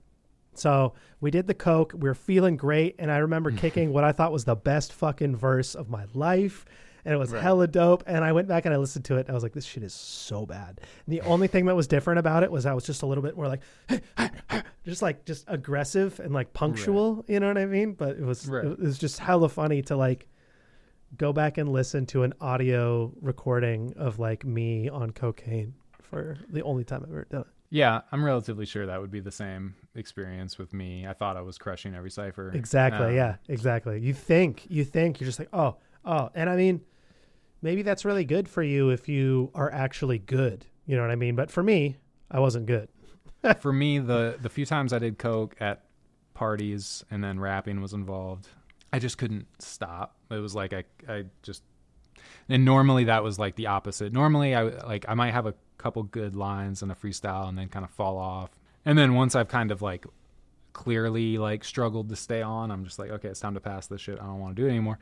So 0.55 0.93
we 1.21 1.31
did 1.31 1.47
the 1.47 1.53
coke. 1.53 1.93
We 1.93 2.09
were 2.09 2.15
feeling 2.15 2.57
great, 2.57 2.95
and 2.99 3.11
I 3.11 3.17
remember 3.19 3.51
kicking 3.51 3.93
what 3.93 4.03
I 4.03 4.11
thought 4.11 4.31
was 4.31 4.45
the 4.45 4.55
best 4.55 4.91
fucking 4.93 5.35
verse 5.35 5.75
of 5.75 5.89
my 5.89 6.05
life, 6.13 6.65
and 7.05 7.13
it 7.13 7.17
was 7.17 7.31
Right. 7.31 7.41
hella 7.41 7.67
dope. 7.67 8.03
And 8.07 8.25
I 8.25 8.33
went 8.33 8.47
back 8.49 8.65
and 8.65 8.73
I 8.73 8.77
listened 8.77 9.05
to 9.05 9.15
it. 9.15 9.21
And 9.21 9.29
I 9.29 9.33
was 9.33 9.41
like, 9.43 9.53
"This 9.53 9.63
shit 9.65 9.83
is 9.83 9.93
so 9.93 10.45
bad." 10.45 10.81
And 11.05 11.13
the 11.13 11.21
only 11.21 11.47
thing 11.47 11.65
that 11.67 11.75
was 11.75 11.87
different 11.87 12.19
about 12.19 12.43
it 12.43 12.51
was 12.51 12.65
I 12.65 12.73
was 12.73 12.85
just 12.85 13.03
a 13.03 13.05
little 13.05 13.23
bit 13.23 13.37
more 13.37 13.47
like, 13.47 13.61
just 14.85 15.01
like 15.01 15.25
just 15.25 15.45
aggressive 15.47 16.19
and 16.19 16.33
like 16.33 16.51
punctual. 16.53 17.23
You 17.27 17.39
know 17.39 17.47
what 17.47 17.57
I 17.57 17.65
mean? 17.65 17.93
But 17.93 18.17
it 18.17 18.23
was 18.23 18.47
Right. 18.47 18.65
it 18.65 18.79
was 18.79 18.97
just 18.97 19.19
hella 19.19 19.47
funny 19.49 19.81
to 19.83 19.95
like 19.95 20.27
go 21.17 21.33
back 21.33 21.57
and 21.57 21.69
listen 21.69 22.05
to 22.07 22.23
an 22.23 22.33
audio 22.41 23.11
recording 23.21 23.93
of 23.95 24.19
like 24.19 24.45
me 24.45 24.89
on 24.89 25.11
cocaine 25.11 25.73
for 26.01 26.37
the 26.49 26.61
only 26.63 26.83
time 26.83 27.01
I've 27.03 27.09
ever 27.09 27.27
done 27.29 27.41
it. 27.41 27.47
Yeah, 27.71 28.01
I'm 28.11 28.23
relatively 28.23 28.65
sure 28.65 28.85
that 28.87 28.99
would 28.99 29.11
be 29.11 29.19
the 29.19 29.31
same 29.31 29.75
experience 29.95 30.57
with 30.57 30.73
me. 30.73 31.07
I 31.07 31.13
thought 31.13 31.37
I 31.37 31.41
was 31.41 31.57
crushing 31.57 31.95
every 31.95 32.11
cipher. 32.11 32.51
Exactly. 32.53 33.07
Um, 33.07 33.15
yeah. 33.15 33.35
Exactly. 33.47 33.99
You 33.99 34.13
think 34.13 34.65
you 34.69 34.83
think 34.83 35.19
you're 35.19 35.27
just 35.27 35.39
like 35.39 35.49
oh 35.53 35.77
oh, 36.05 36.29
and 36.33 36.49
I 36.49 36.55
mean, 36.55 36.81
maybe 37.61 37.81
that's 37.81 38.05
really 38.05 38.25
good 38.25 38.47
for 38.47 38.63
you 38.63 38.89
if 38.89 39.07
you 39.07 39.51
are 39.53 39.71
actually 39.71 40.19
good. 40.19 40.65
You 40.85 40.95
know 40.95 41.03
what 41.03 41.11
I 41.11 41.15
mean? 41.15 41.35
But 41.35 41.51
for 41.51 41.63
me, 41.63 41.97
I 42.31 42.39
wasn't 42.39 42.65
good. 42.65 42.89
For 43.61 43.71
me, 43.71 43.99
the 43.99 44.37
the 44.41 44.49
few 44.49 44.65
times 44.65 44.91
I 44.91 44.99
did 44.99 45.17
coke 45.17 45.55
at 45.61 45.85
parties 46.33 47.05
and 47.09 47.23
then 47.23 47.39
rapping 47.39 47.79
was 47.79 47.93
involved, 47.93 48.49
I 48.91 48.99
just 48.99 49.17
couldn't 49.17 49.47
stop. 49.59 50.17
It 50.29 50.39
was 50.39 50.55
like 50.55 50.73
I 50.73 50.83
I 51.07 51.23
just 51.41 51.63
and 52.49 52.65
normally 52.65 53.05
that 53.05 53.23
was 53.23 53.39
like 53.39 53.55
the 53.55 53.67
opposite. 53.67 54.11
Normally 54.11 54.55
I 54.55 54.63
like 54.63 55.05
I 55.07 55.13
might 55.13 55.31
have 55.31 55.45
a 55.45 55.53
couple 55.77 56.03
good 56.03 56.35
lines 56.35 56.81
and 56.81 56.91
a 56.91 56.95
freestyle 56.95 57.47
and 57.47 57.57
then 57.57 57.69
kind 57.69 57.85
of 57.85 57.91
fall 57.91 58.17
off. 58.17 58.49
And 58.85 58.97
then 58.97 59.13
once 59.13 59.35
I've 59.35 59.49
kind 59.49 59.71
of 59.71 59.81
like 59.81 60.05
clearly 60.73 61.37
like 61.37 61.63
struggled 61.63 62.09
to 62.09 62.15
stay 62.15 62.41
on, 62.41 62.71
I'm 62.71 62.85
just 62.85 62.99
like 62.99 63.11
okay, 63.11 63.29
it's 63.29 63.39
time 63.39 63.53
to 63.55 63.59
pass 63.59 63.87
this 63.87 64.01
shit. 64.01 64.19
I 64.19 64.25
don't 64.25 64.39
want 64.39 64.55
to 64.55 64.61
do 64.61 64.67
it 64.67 64.71
anymore. 64.71 64.99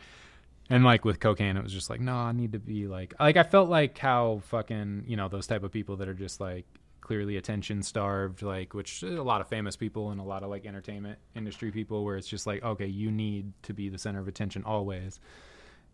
And 0.69 0.83
like 0.83 1.05
with 1.05 1.19
cocaine, 1.19 1.55
it 1.55 1.63
was 1.63 1.71
just 1.71 1.89
like, 1.89 2.01
no, 2.01 2.15
I 2.15 2.33
need 2.33 2.51
to 2.51 2.59
be 2.59 2.87
like, 2.87 3.13
like 3.19 3.37
I 3.37 3.43
felt 3.43 3.69
like 3.69 3.97
how 3.97 4.41
fucking, 4.47 5.05
you 5.07 5.15
know, 5.15 5.29
those 5.29 5.47
type 5.47 5.63
of 5.63 5.71
people 5.71 5.95
that 5.97 6.09
are 6.09 6.13
just 6.13 6.41
like 6.41 6.65
clearly 6.99 7.37
attention 7.37 7.81
starved, 7.83 8.41
like, 8.41 8.73
which 8.73 9.01
a 9.01 9.23
lot 9.23 9.39
of 9.39 9.47
famous 9.47 9.77
people 9.77 10.11
and 10.11 10.19
a 10.19 10.23
lot 10.23 10.43
of 10.43 10.49
like 10.49 10.65
entertainment 10.65 11.19
industry 11.35 11.71
people, 11.71 12.03
where 12.03 12.17
it's 12.17 12.27
just 12.27 12.45
like, 12.45 12.63
okay, 12.63 12.85
you 12.85 13.11
need 13.11 13.53
to 13.63 13.73
be 13.73 13.87
the 13.87 13.97
center 13.97 14.19
of 14.19 14.27
attention 14.27 14.63
always. 14.65 15.21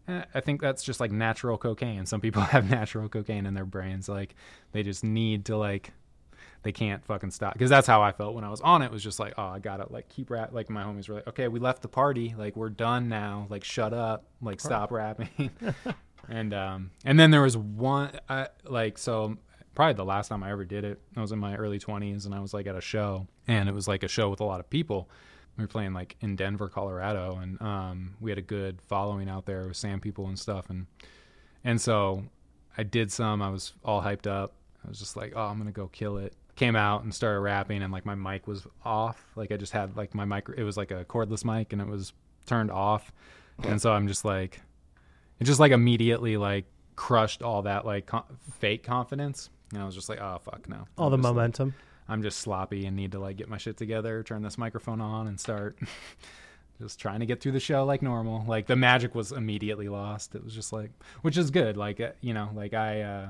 Eh, 0.07 0.23
I 0.33 0.39
think 0.39 0.59
that's 0.59 0.83
just 0.83 0.99
like 0.99 1.11
natural 1.11 1.59
cocaine. 1.59 2.07
Some 2.07 2.19
people 2.19 2.41
have 2.55 2.67
natural 2.67 3.07
cocaine 3.09 3.45
in 3.45 3.53
their 3.53 3.65
brains, 3.65 4.09
like 4.09 4.33
they 4.71 4.81
just 4.81 5.03
need 5.03 5.45
to 5.45 5.57
like 5.57 5.93
they 6.63 6.71
can't 6.71 7.05
fucking 7.05 7.31
stop 7.31 7.53
because 7.53 7.69
that's 7.69 7.87
how 7.87 8.01
I 8.01 8.11
felt 8.11 8.33
when 8.33 8.43
I 8.43 8.49
was 8.49 8.61
on 8.61 8.81
it. 8.81 8.91
Was 8.91 9.03
just 9.03 9.19
like, 9.19 9.33
oh, 9.37 9.47
I 9.47 9.59
gotta 9.59 9.91
like 9.91 10.09
keep 10.09 10.29
rap. 10.29 10.53
Like 10.53 10.69
my 10.69 10.83
homies 10.83 11.07
were 11.07 11.15
like, 11.15 11.27
okay, 11.27 11.47
we 11.47 11.59
left 11.59 11.81
the 11.81 11.87
party, 11.87 12.33
like 12.37 12.55
we're 12.55 12.69
done 12.69 13.09
now. 13.09 13.47
Like 13.49 13.63
shut 13.63 13.93
up, 13.93 14.25
like 14.41 14.59
stop 14.59 14.91
rapping. 14.91 15.51
and 16.29 16.53
um 16.53 16.91
and 17.03 17.19
then 17.19 17.31
there 17.31 17.41
was 17.41 17.57
one 17.57 18.11
I, 18.29 18.47
like 18.63 18.97
so 18.97 19.37
probably 19.75 19.93
the 19.93 20.05
last 20.05 20.29
time 20.29 20.41
I 20.43 20.51
ever 20.51 20.63
did 20.65 20.85
it. 20.85 21.01
I 21.15 21.21
was 21.21 21.31
in 21.31 21.39
my 21.39 21.55
early 21.55 21.79
twenties 21.79 22.25
and 22.25 22.33
I 22.33 22.39
was 22.39 22.53
like 22.53 22.65
at 22.65 22.75
a 22.75 22.81
show 22.81 23.27
and 23.47 23.67
it 23.67 23.75
was 23.75 23.87
like 23.87 24.03
a 24.03 24.07
show 24.07 24.29
with 24.29 24.39
a 24.39 24.45
lot 24.45 24.59
of 24.59 24.69
people. 24.69 25.09
We 25.57 25.63
were 25.63 25.67
playing 25.67 25.93
like 25.93 26.15
in 26.21 26.35
Denver, 26.35 26.69
Colorado, 26.69 27.37
and 27.41 27.61
um 27.61 28.15
we 28.21 28.31
had 28.31 28.37
a 28.37 28.43
good 28.43 28.81
following 28.81 29.29
out 29.29 29.45
there 29.45 29.67
with 29.67 29.77
Sandpeople 29.77 30.27
and 30.27 30.39
stuff 30.39 30.69
and 30.69 30.87
and 31.65 31.79
so 31.79 32.23
I 32.77 32.83
did 32.83 33.11
some. 33.11 33.41
I 33.41 33.49
was 33.49 33.73
all 33.83 34.01
hyped 34.01 34.27
up. 34.27 34.53
I 34.83 34.89
was 34.89 34.99
just 34.99 35.15
like, 35.15 35.33
oh, 35.35 35.41
I'm 35.41 35.57
gonna 35.57 35.71
go 35.71 35.87
kill 35.87 36.17
it. 36.17 36.33
Came 36.55 36.75
out 36.75 37.03
and 37.03 37.13
started 37.13 37.39
rapping, 37.39 37.81
and 37.81 37.91
like 37.91 38.05
my 38.05 38.15
mic 38.15 38.45
was 38.47 38.67
off. 38.85 39.23
Like 39.35 39.51
I 39.51 39.57
just 39.57 39.71
had 39.73 39.97
like 39.97 40.13
my 40.13 40.25
mic. 40.25 40.45
It 40.55 40.63
was 40.63 40.77
like 40.77 40.91
a 40.91 41.03
cordless 41.05 41.43
mic, 41.43 41.73
and 41.73 41.81
it 41.81 41.87
was 41.87 42.13
turned 42.45 42.69
off. 42.69 43.11
And 43.63 43.81
so 43.81 43.91
I'm 43.91 44.07
just 44.07 44.23
like, 44.25 44.61
it 45.39 45.45
just 45.45 45.59
like 45.59 45.71
immediately 45.71 46.37
like 46.37 46.65
crushed 46.95 47.41
all 47.41 47.63
that 47.63 47.85
like 47.85 48.05
co- 48.05 48.25
fake 48.59 48.83
confidence. 48.83 49.49
And 49.73 49.81
I 49.81 49.85
was 49.85 49.95
just 49.95 50.09
like, 50.09 50.19
oh 50.21 50.39
fuck 50.43 50.69
no. 50.69 50.85
All 50.97 51.07
I'm 51.07 51.11
the 51.11 51.17
just, 51.17 51.25
like- 51.25 51.35
momentum. 51.35 51.73
I'm 52.09 52.21
just 52.21 52.39
sloppy 52.39 52.85
and 52.85 52.95
need 52.97 53.13
to 53.13 53.19
like 53.19 53.37
get 53.37 53.47
my 53.49 53.57
shit 53.57 53.77
together, 53.77 54.21
turn 54.23 54.43
this 54.43 54.57
microphone 54.57 54.99
on 55.01 55.25
and 55.25 55.39
start 55.39 55.77
just 56.81 56.99
trying 56.99 57.21
to 57.21 57.25
get 57.25 57.39
through 57.41 57.53
the 57.53 57.59
show 57.61 57.85
like 57.85 58.01
normal. 58.01 58.43
Like 58.45 58.67
the 58.67 58.75
magic 58.75 59.15
was 59.15 59.31
immediately 59.31 59.87
lost. 59.89 60.35
It 60.35 60.43
was 60.43 60.53
just 60.53 60.73
like 60.73 60.91
which 61.21 61.37
is 61.37 61.49
good. 61.49 61.77
Like 61.77 61.99
uh, 62.01 62.09
you 62.21 62.33
know, 62.33 62.49
like 62.53 62.73
I 62.73 63.01
uh 63.01 63.29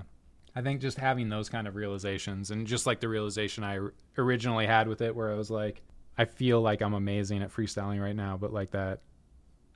I 0.56 0.62
think 0.62 0.82
just 0.82 0.98
having 0.98 1.30
those 1.30 1.50
kind 1.50 1.68
of 1.68 1.76
realizations 1.76 2.52
and 2.52 2.68
just 2.68 2.86
like 2.86 3.00
the 3.00 3.10
realization 3.10 3.64
I 3.64 3.80
originally 4.18 4.68
had 4.68 4.88
with 4.88 5.02
it 5.02 5.16
where 5.16 5.32
I 5.32 5.36
was 5.36 5.50
like 5.50 5.82
I 6.18 6.26
feel 6.26 6.62
like 6.62 6.82
I'm 6.82 6.94
amazing 6.94 7.42
at 7.42 7.52
freestyling 7.52 8.00
right 8.00 8.16
now, 8.16 8.38
but 8.38 8.54
like 8.54 8.72
that 8.72 9.02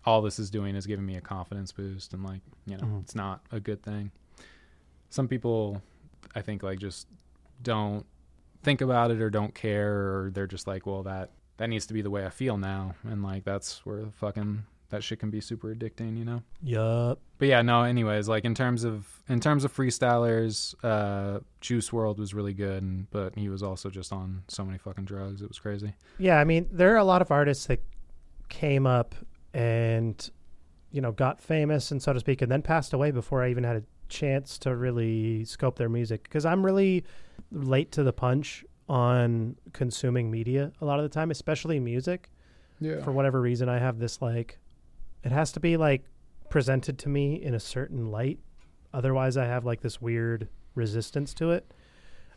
all 0.06 0.22
this 0.22 0.38
is 0.38 0.52
doing 0.52 0.76
is 0.76 0.86
giving 0.86 1.06
me 1.06 1.18
a 1.18 1.22
confidence 1.22 1.72
boost 1.72 2.14
and 2.14 2.24
like, 2.24 2.42
you 2.68 2.78
know, 2.78 2.84
mm-hmm. 2.84 3.00
it's 3.00 3.16
not 3.16 3.42
a 3.52 3.60
good 3.60 3.82
thing. 3.82 4.12
Some 5.10 5.28
people 5.28 5.82
I 6.36 6.42
think 6.42 6.62
like 6.62 6.80
just 6.80 7.08
don't 7.64 8.06
think 8.62 8.82
about 8.82 9.12
it 9.12 9.22
or 9.22 9.30
don't 9.30 9.56
care 9.56 9.94
or 9.94 10.32
they're 10.32 10.48
just 10.48 10.68
like, 10.68 10.86
well 10.86 11.04
that 11.04 11.32
that 11.58 11.70
needs 11.70 11.88
to 11.88 11.94
be 11.94 12.04
the 12.04 12.12
way 12.12 12.26
I 12.26 12.30
feel 12.30 12.58
now 12.58 12.94
and 13.04 13.24
like 13.24 13.44
that's 13.44 13.84
where 13.84 14.04
the 14.04 14.12
fucking 14.12 14.64
that 14.90 15.04
shit 15.04 15.20
can 15.20 15.30
be 15.30 15.42
super 15.42 15.74
addicting, 15.74 16.18
you 16.18 16.26
know. 16.26 16.42
Yup. 16.64 17.20
But 17.38 17.48
yeah, 17.48 17.62
no. 17.62 17.84
Anyways, 17.84 18.28
like 18.30 18.46
in 18.46 18.56
terms 18.56 18.84
of 18.84 19.08
in 19.28 19.40
terms 19.40 19.64
of 19.64 19.76
freestylers, 19.76 20.76
uh, 20.84 21.40
Juice 21.62 21.90
WRLD 21.90 22.18
was 22.18 22.34
really 22.34 22.54
good, 22.54 22.84
and, 22.84 23.10
but 23.12 23.36
he 23.36 23.50
was 23.50 23.62
also 23.62 23.90
just 23.90 24.14
on 24.14 24.44
so 24.48 24.64
many 24.64 24.78
fucking 24.78 25.06
drugs. 25.06 25.42
It 25.42 25.48
was 25.48 25.60
crazy. 25.60 25.94
Yeah, 26.18 26.40
I 26.40 26.44
mean, 26.44 26.68
there 26.72 26.94
are 26.94 26.98
a 26.98 27.04
lot 27.04 27.22
of 27.22 27.32
artists 27.32 27.66
that 27.68 27.82
came 28.50 28.88
up 28.88 29.14
and 29.54 30.30
you 30.92 31.02
know 31.02 31.12
got 31.12 31.42
famous 31.42 31.92
and 31.92 32.02
so 32.02 32.14
to 32.14 32.20
speak, 32.20 32.42
and 32.42 32.52
then 32.52 32.62
passed 32.62 32.94
away 32.94 33.12
before 33.12 33.44
I 33.44 33.50
even 33.50 33.64
had 33.64 33.76
a 33.78 33.84
chance 34.10 34.58
to 34.60 34.76
really 34.76 35.44
scope 35.44 35.78
their 35.78 35.90
music 35.90 36.24
because 36.24 36.46
I'm 36.46 36.66
really 36.66 37.04
late 37.52 37.92
to 37.94 38.04
the 38.04 38.14
punch 38.14 38.64
on 38.90 39.58
consuming 39.74 40.32
media 40.32 40.72
a 40.80 40.86
lot 40.86 40.98
of 40.98 41.04
the 41.04 41.10
time, 41.10 41.30
especially 41.30 41.80
music. 41.80 42.30
Yeah. 42.80 43.02
For 43.02 43.12
whatever 43.12 43.42
reason, 43.42 43.70
I 43.70 43.80
have 43.80 44.00
this 44.00 44.22
like 44.22 44.60
it 45.28 45.34
has 45.34 45.52
to 45.52 45.60
be 45.60 45.76
like 45.76 46.06
presented 46.50 46.98
to 47.00 47.10
me 47.10 47.36
in 47.36 47.54
a 47.54 47.60
certain 47.60 48.12
light. 48.12 48.40
Otherwise, 48.94 49.36
I 49.36 49.44
have 49.44 49.66
like 49.66 49.82
this 49.82 50.02
weird 50.02 50.48
resistance 50.74 51.34
to 51.34 51.52
it. 51.52 51.70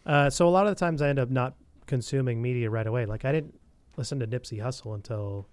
Uh, 0.05 0.29
so 0.29 0.49
a 0.49 0.51
lot 0.51 0.67
of 0.67 0.75
the 0.75 0.81
times 0.81 1.01
I 1.01 1.09
end 1.09 1.21
up 1.21 1.31
not 1.31 1.55
consuming 1.87 2.43
media 2.43 2.69
right 2.69 2.87
away. 2.89 3.07
Like 3.07 3.25
I 3.25 3.31
didn't 3.31 3.61
listen 3.97 4.19
to 4.19 4.27
Nipsey 4.27 4.61
Hussle 4.61 4.97
until 4.97 5.47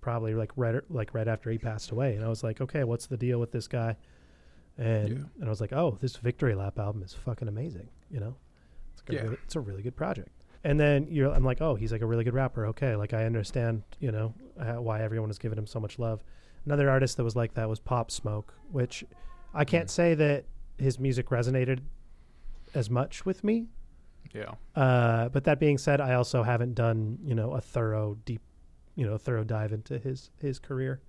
probably 0.00 0.34
like 0.34 0.52
right 0.54 0.80
like 0.88 1.14
right 1.14 1.26
after 1.26 1.50
he 1.50 1.58
passed 1.58 1.90
away, 1.90 2.14
and 2.14 2.24
I 2.24 2.28
was 2.28 2.44
like, 2.44 2.60
okay, 2.60 2.84
what's 2.84 3.06
the 3.06 3.16
deal 3.16 3.40
with 3.40 3.50
this 3.50 3.66
guy? 3.66 3.96
And 4.78 5.08
yeah. 5.08 5.24
and 5.40 5.46
I 5.46 5.48
was 5.48 5.60
like, 5.60 5.72
oh, 5.72 5.98
this 6.00 6.14
Victory 6.14 6.54
Lap 6.54 6.78
album 6.78 7.02
is 7.02 7.12
fucking 7.12 7.48
amazing. 7.48 7.88
You 8.08 8.20
know, 8.20 8.36
it's, 8.92 9.02
yeah. 9.10 9.22
really, 9.22 9.38
it's 9.42 9.56
a 9.56 9.60
really 9.60 9.82
good 9.82 9.96
project. 9.96 10.30
And 10.66 10.80
then 10.80 11.06
you're, 11.08 11.32
I'm 11.32 11.44
like, 11.44 11.60
oh, 11.60 11.76
he's 11.76 11.92
like 11.92 12.00
a 12.00 12.06
really 12.06 12.24
good 12.24 12.34
rapper. 12.34 12.66
Okay, 12.66 12.96
like 12.96 13.14
I 13.14 13.24
understand, 13.24 13.84
you 14.00 14.10
know, 14.10 14.34
why 14.56 15.00
everyone 15.00 15.30
is 15.30 15.38
giving 15.38 15.56
him 15.56 15.66
so 15.66 15.78
much 15.78 15.96
love. 15.96 16.24
Another 16.64 16.90
artist 16.90 17.16
that 17.18 17.22
was 17.22 17.36
like 17.36 17.54
that 17.54 17.68
was 17.68 17.78
Pop 17.78 18.10
Smoke, 18.10 18.52
which 18.72 19.04
I 19.54 19.64
can't 19.64 19.86
mm. 19.86 19.90
say 19.90 20.14
that 20.14 20.44
his 20.76 20.98
music 20.98 21.28
resonated 21.28 21.82
as 22.74 22.90
much 22.90 23.24
with 23.24 23.44
me. 23.44 23.68
Yeah. 24.34 24.54
Uh, 24.74 25.28
but 25.28 25.44
that 25.44 25.60
being 25.60 25.78
said, 25.78 26.00
I 26.00 26.14
also 26.14 26.42
haven't 26.42 26.74
done 26.74 27.18
you 27.22 27.36
know 27.36 27.52
a 27.52 27.60
thorough 27.60 28.18
deep, 28.24 28.42
you 28.96 29.06
know, 29.06 29.16
thorough 29.18 29.44
dive 29.44 29.72
into 29.72 30.00
his 30.00 30.30
his 30.40 30.58
career. 30.58 31.00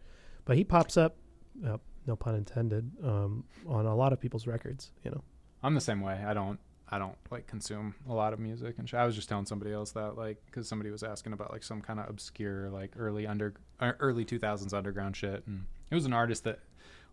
But 0.46 0.56
he 0.58 0.64
pops 0.64 0.98
up, 0.98 1.18
uh, 1.66 1.78
no 2.06 2.16
pun 2.16 2.36
intended, 2.36 2.92
um, 3.04 3.44
on 3.66 3.88
a 3.88 3.96
lot 3.96 4.14
of 4.14 4.20
people's 4.20 4.46
records. 4.46 4.92
You 5.04 5.10
know. 5.10 5.24
I'm 5.64 5.74
the 5.74 5.82
same 5.82 6.02
way. 6.02 6.24
I 6.24 6.36
don't 6.36 6.60
I 6.90 7.00
don't 7.00 7.18
like 7.30 7.48
consume 7.48 7.96
a 8.10 8.14
lot 8.14 8.34
of 8.34 8.40
music 8.40 8.76
and 8.78 8.90
I 8.94 9.06
was 9.06 9.16
just 9.16 9.28
telling 9.28 9.46
somebody 9.46 9.74
else 9.74 9.92
that 9.92 10.18
like 10.18 10.38
because 10.46 10.68
somebody 10.68 10.90
was 10.90 11.04
asking 11.04 11.34
about 11.34 11.52
like 11.52 11.64
some 11.64 11.82
kind 11.82 12.00
of 12.00 12.10
obscure 12.10 12.70
like 12.70 12.92
early 12.98 13.28
under 13.28 13.54
uh, 13.80 13.92
early 14.00 14.24
2000s 14.24 14.74
underground 14.74 15.16
shit 15.16 15.44
and 15.48 15.66
it 15.92 15.96
was 15.96 16.06
an 16.06 16.14
artist 16.14 16.46
that 16.46 16.60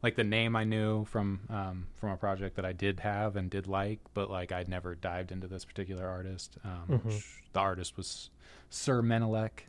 like 0.05 0.17
the 0.17 0.25
name 0.25 0.55
I 0.55 0.65
knew 0.65 1.07
from 1.07 1.41
um, 1.49 1.87
from 1.95 2.11
a 2.11 2.17
project 2.17 2.57
that 2.57 2.65
I 2.67 2.73
did 2.73 3.01
have 3.01 3.37
and 3.37 3.49
did 3.49 3.67
like 3.67 4.01
but 4.13 4.31
like 4.31 4.53
I'd 4.53 4.69
never 4.69 4.95
dived 4.95 5.33
into 5.33 5.47
this 5.47 5.65
particular 5.65 6.07
artist. 6.07 6.59
Um, 6.63 6.99
mm-hmm. 6.99 7.17
The 7.55 7.61
artist 7.61 7.97
was 7.97 8.29
Sir 8.69 9.01
Menelik. 9.01 9.69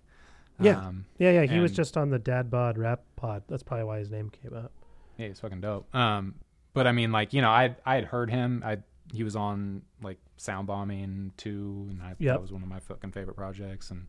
Yeah, 0.60 0.80
um, 0.80 1.06
yeah, 1.18 1.32
yeah. 1.32 1.46
He 1.46 1.60
was 1.60 1.72
just 1.72 1.98
on 1.98 2.10
the 2.10 2.20
Dad 2.20 2.50
Bod 2.50 2.78
Rap 2.78 3.02
Pod. 3.16 3.44
That's 3.48 3.64
probably 3.64 3.86
why 3.86 4.00
his 4.00 4.12
name 4.12 4.30
came 4.30 4.54
up. 4.54 4.72
Yeah, 5.18 5.28
he's 5.28 5.40
fucking 5.40 5.62
dope. 5.62 5.94
Um, 5.96 6.36
but 6.74 6.86
I 6.86 6.92
mean, 6.92 7.14
like 7.14 7.34
you 7.34 7.42
know, 7.42 7.50
I 7.50 7.76
I 7.86 7.96
had 7.96 8.06
heard 8.06 8.30
him. 8.30 8.62
I 8.66 8.80
he 9.14 9.24
was 9.24 9.36
on 9.36 9.82
like 10.02 10.18
Sound 10.38 10.68
Bombing 10.68 11.32
too, 11.38 11.88
and 11.90 12.02
I, 12.02 12.16
yep. 12.20 12.36
that 12.36 12.42
was 12.42 12.52
one 12.52 12.64
of 12.64 12.70
my 12.70 12.80
fucking 12.80 13.12
favorite 13.12 13.36
projects. 13.36 13.92
And 13.92 14.08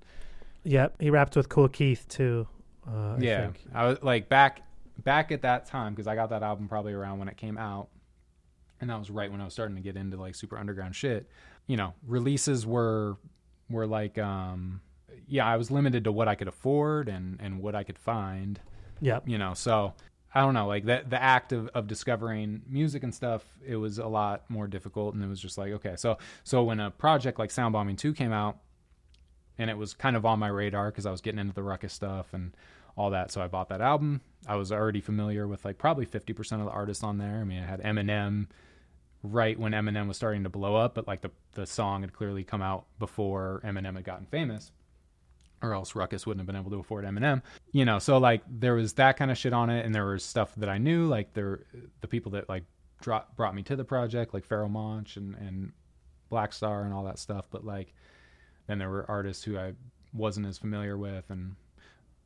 yep, 0.65 0.95
he 1.01 1.11
rapped 1.11 1.37
with 1.37 1.49
Kool 1.49 1.69
Keith 1.69 2.07
too. 2.09 2.47
Uh, 2.89 3.17
yeah, 3.19 3.51
I, 3.75 3.85
I 3.85 3.89
was 3.89 4.03
like 4.03 4.29
back 4.29 4.63
back 5.05 5.33
at 5.33 5.43
that 5.43 5.67
time 5.67 5.93
because 5.93 6.07
I 6.07 6.15
got 6.15 6.31
that 6.31 6.43
album 6.43 6.69
probably 6.69 6.93
around 6.93 7.19
when 7.19 7.29
it 7.29 7.37
came 7.37 7.59
out, 7.59 7.89
and 8.81 8.91
that 8.91 8.99
was 8.99 9.11
right 9.11 9.31
when 9.31 9.41
I 9.41 9.45
was 9.45 9.53
starting 9.53 9.77
to 9.77 9.83
get 9.83 9.97
into 9.97 10.17
like 10.17 10.35
super 10.35 10.59
underground 10.59 10.95
shit. 10.97 11.29
You 11.67 11.77
know, 11.77 11.95
releases 12.07 12.67
were 12.67 13.17
were 13.69 13.87
like 13.87 14.19
um 14.19 14.81
yeah, 15.29 15.47
I 15.47 15.57
was 15.57 15.71
limited 15.71 16.05
to 16.05 16.13
what 16.13 16.29
I 16.29 16.35
could 16.35 16.49
afford 16.49 17.09
and 17.09 17.39
and 17.41 17.61
what 17.61 17.75
I 17.75 17.83
could 17.85 17.99
find. 17.99 18.61
Yeah. 19.01 19.21
You 19.27 19.39
know, 19.39 19.55
so 19.55 19.95
I 20.37 20.41
don't 20.41 20.53
know, 20.53 20.67
like 20.67 20.85
the 20.85 21.03
the 21.09 21.21
act 21.21 21.53
of, 21.53 21.69
of 21.69 21.87
discovering 21.87 22.61
music 22.69 23.03
and 23.03 23.15
stuff, 23.15 23.43
it 23.67 23.77
was 23.77 23.99
a 23.99 24.07
lot 24.07 24.45
more 24.51 24.67
difficult, 24.67 25.15
and 25.15 25.25
it 25.25 25.29
was 25.29 25.41
just 25.41 25.57
like, 25.57 25.73
okay, 25.73 25.95
so 25.97 26.19
so 26.45 26.63
when 26.63 26.79
a 26.79 26.91
project 26.91 27.39
like 27.39 27.51
Sound 27.51 27.73
Bombing 27.73 27.97
Two 27.97 28.13
came 28.13 28.33
out, 28.33 28.59
and 29.57 29.71
it 29.71 29.79
was 29.79 29.95
kind 29.95 30.15
of 30.15 30.27
on 30.27 30.39
my 30.39 30.49
radar 30.49 30.91
because 30.91 31.07
I 31.07 31.11
was 31.11 31.23
getting 31.23 31.41
into 31.41 31.55
the 31.55 31.63
Rawkus 31.63 31.93
stuff 31.93 32.35
and 32.35 32.55
all 32.99 33.09
that, 33.13 33.31
so 33.31 33.41
I 33.41 33.47
bought 33.47 33.71
that 33.71 33.81
album. 33.81 34.21
I 34.47 34.57
was 34.57 34.71
already 34.73 35.01
familiar 35.01 35.49
with 35.49 35.65
like 35.65 35.79
probably 35.79 36.05
fifty 36.05 36.35
percent 36.35 36.61
of 36.61 36.67
the 36.67 36.73
artists 36.73 37.03
on 37.03 37.17
there. 37.17 37.39
I 37.41 37.45
mean, 37.45 37.63
I 37.63 37.67
had 37.67 37.81
Eminem 37.81 38.49
right 39.23 39.59
when 39.59 39.73
Eminem 39.73 40.07
was 40.07 40.19
starting 40.19 40.43
to 40.43 40.51
blow 40.51 40.77
up, 40.77 40.95
but 40.95 41.09
like 41.09 41.23
the 41.23 41.31
the 41.53 41.67
song 41.67 42.03
had 42.03 42.13
clearly 42.13 42.45
come 42.45 42.61
out 42.61 42.85
before 42.99 43.63
Eminem 43.65 43.95
had 43.95 44.05
gotten 44.05 44.27
famous 44.27 44.71
or 45.63 45.75
else 45.75 45.93
Rawkus 45.93 46.27
wouldn't 46.27 46.41
have 46.41 46.47
been 46.47 46.61
able 46.61 46.71
to 46.71 46.79
afford 46.79 47.05
Eminem. 47.05 47.43
You 47.73 47.85
know, 47.85 47.99
so 47.99 48.19
like 48.19 48.43
there 48.49 48.75
was 48.75 48.95
that 48.95 49.17
kind 49.17 49.31
of 49.31 49.39
shit 49.39 49.53
on 49.53 49.71
it, 49.71 49.85
and 49.85 49.95
there 49.95 50.07
was 50.07 50.25
stuff 50.25 50.55
that 50.57 50.69
I 50.69 50.79
knew, 50.79 51.07
like 51.07 51.35
there 51.35 51.65
the 52.01 52.09
people 52.09 52.33
that 52.33 52.49
like 52.49 52.65
brought 53.03 53.55
me 53.55 53.63
to 53.63 53.77
the 53.77 53.85
project, 53.85 54.35
like 54.35 54.47
Pharoahe 54.47 54.71
Monch 54.71 55.17
and 55.17 55.35
and 55.35 55.73
Black 56.29 56.53
Star 56.53 56.83
and 56.83 56.93
all 56.93 57.05
that 57.05 57.19
stuff. 57.19 57.47
But 57.51 57.65
like 57.65 57.95
then 58.67 58.79
there 58.79 58.91
were 58.91 59.05
artists 59.09 59.45
who 59.45 59.59
I 59.59 59.73
wasn't 60.13 60.47
as 60.47 60.59
familiar 60.59 60.97
with, 60.97 61.25
and 61.31 61.57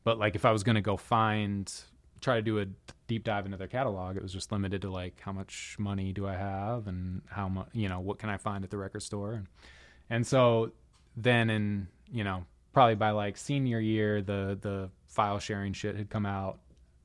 but 0.05 0.19
like 0.19 0.35
if 0.35 0.45
I 0.45 0.53
was 0.53 0.63
gonna 0.63 0.83
go 0.83 0.97
find 0.97 1.73
try 2.21 2.37
to 2.37 2.43
do 2.43 2.59
a 2.61 2.67
deep 3.07 3.25
dive 3.25 3.47
into 3.47 3.57
their 3.57 3.67
catalog, 3.67 4.17
it 4.17 4.23
was 4.23 4.33
just 4.33 4.53
limited 4.53 4.83
to 4.83 4.91
like 4.91 5.19
how 5.21 5.33
much 5.33 5.77
money 5.79 6.13
do 6.13 6.27
I 6.27 6.35
have 6.35 6.87
and 6.87 7.23
how 7.29 7.49
much 7.49 7.69
you 7.73 7.89
know 7.89 8.01
what 8.01 8.19
can 8.19 8.29
I 8.29 8.37
find 8.37 8.65
at 8.65 8.71
the 8.71 8.79
record 8.79 9.03
store, 9.03 9.33
and 9.33 9.47
and 10.09 10.27
so 10.27 10.73
then 11.17 11.51
in 11.51 11.89
you 12.11 12.25
know 12.25 12.45
probably 12.73 12.95
by 12.95 13.11
like 13.11 13.37
senior 13.37 13.81
year, 13.81 14.23
the 14.23 14.59
the 14.61 14.91
file 15.07 15.39
sharing 15.39 15.73
shit 15.73 15.97
had 15.97 16.11
come 16.11 16.27
out. 16.27 16.59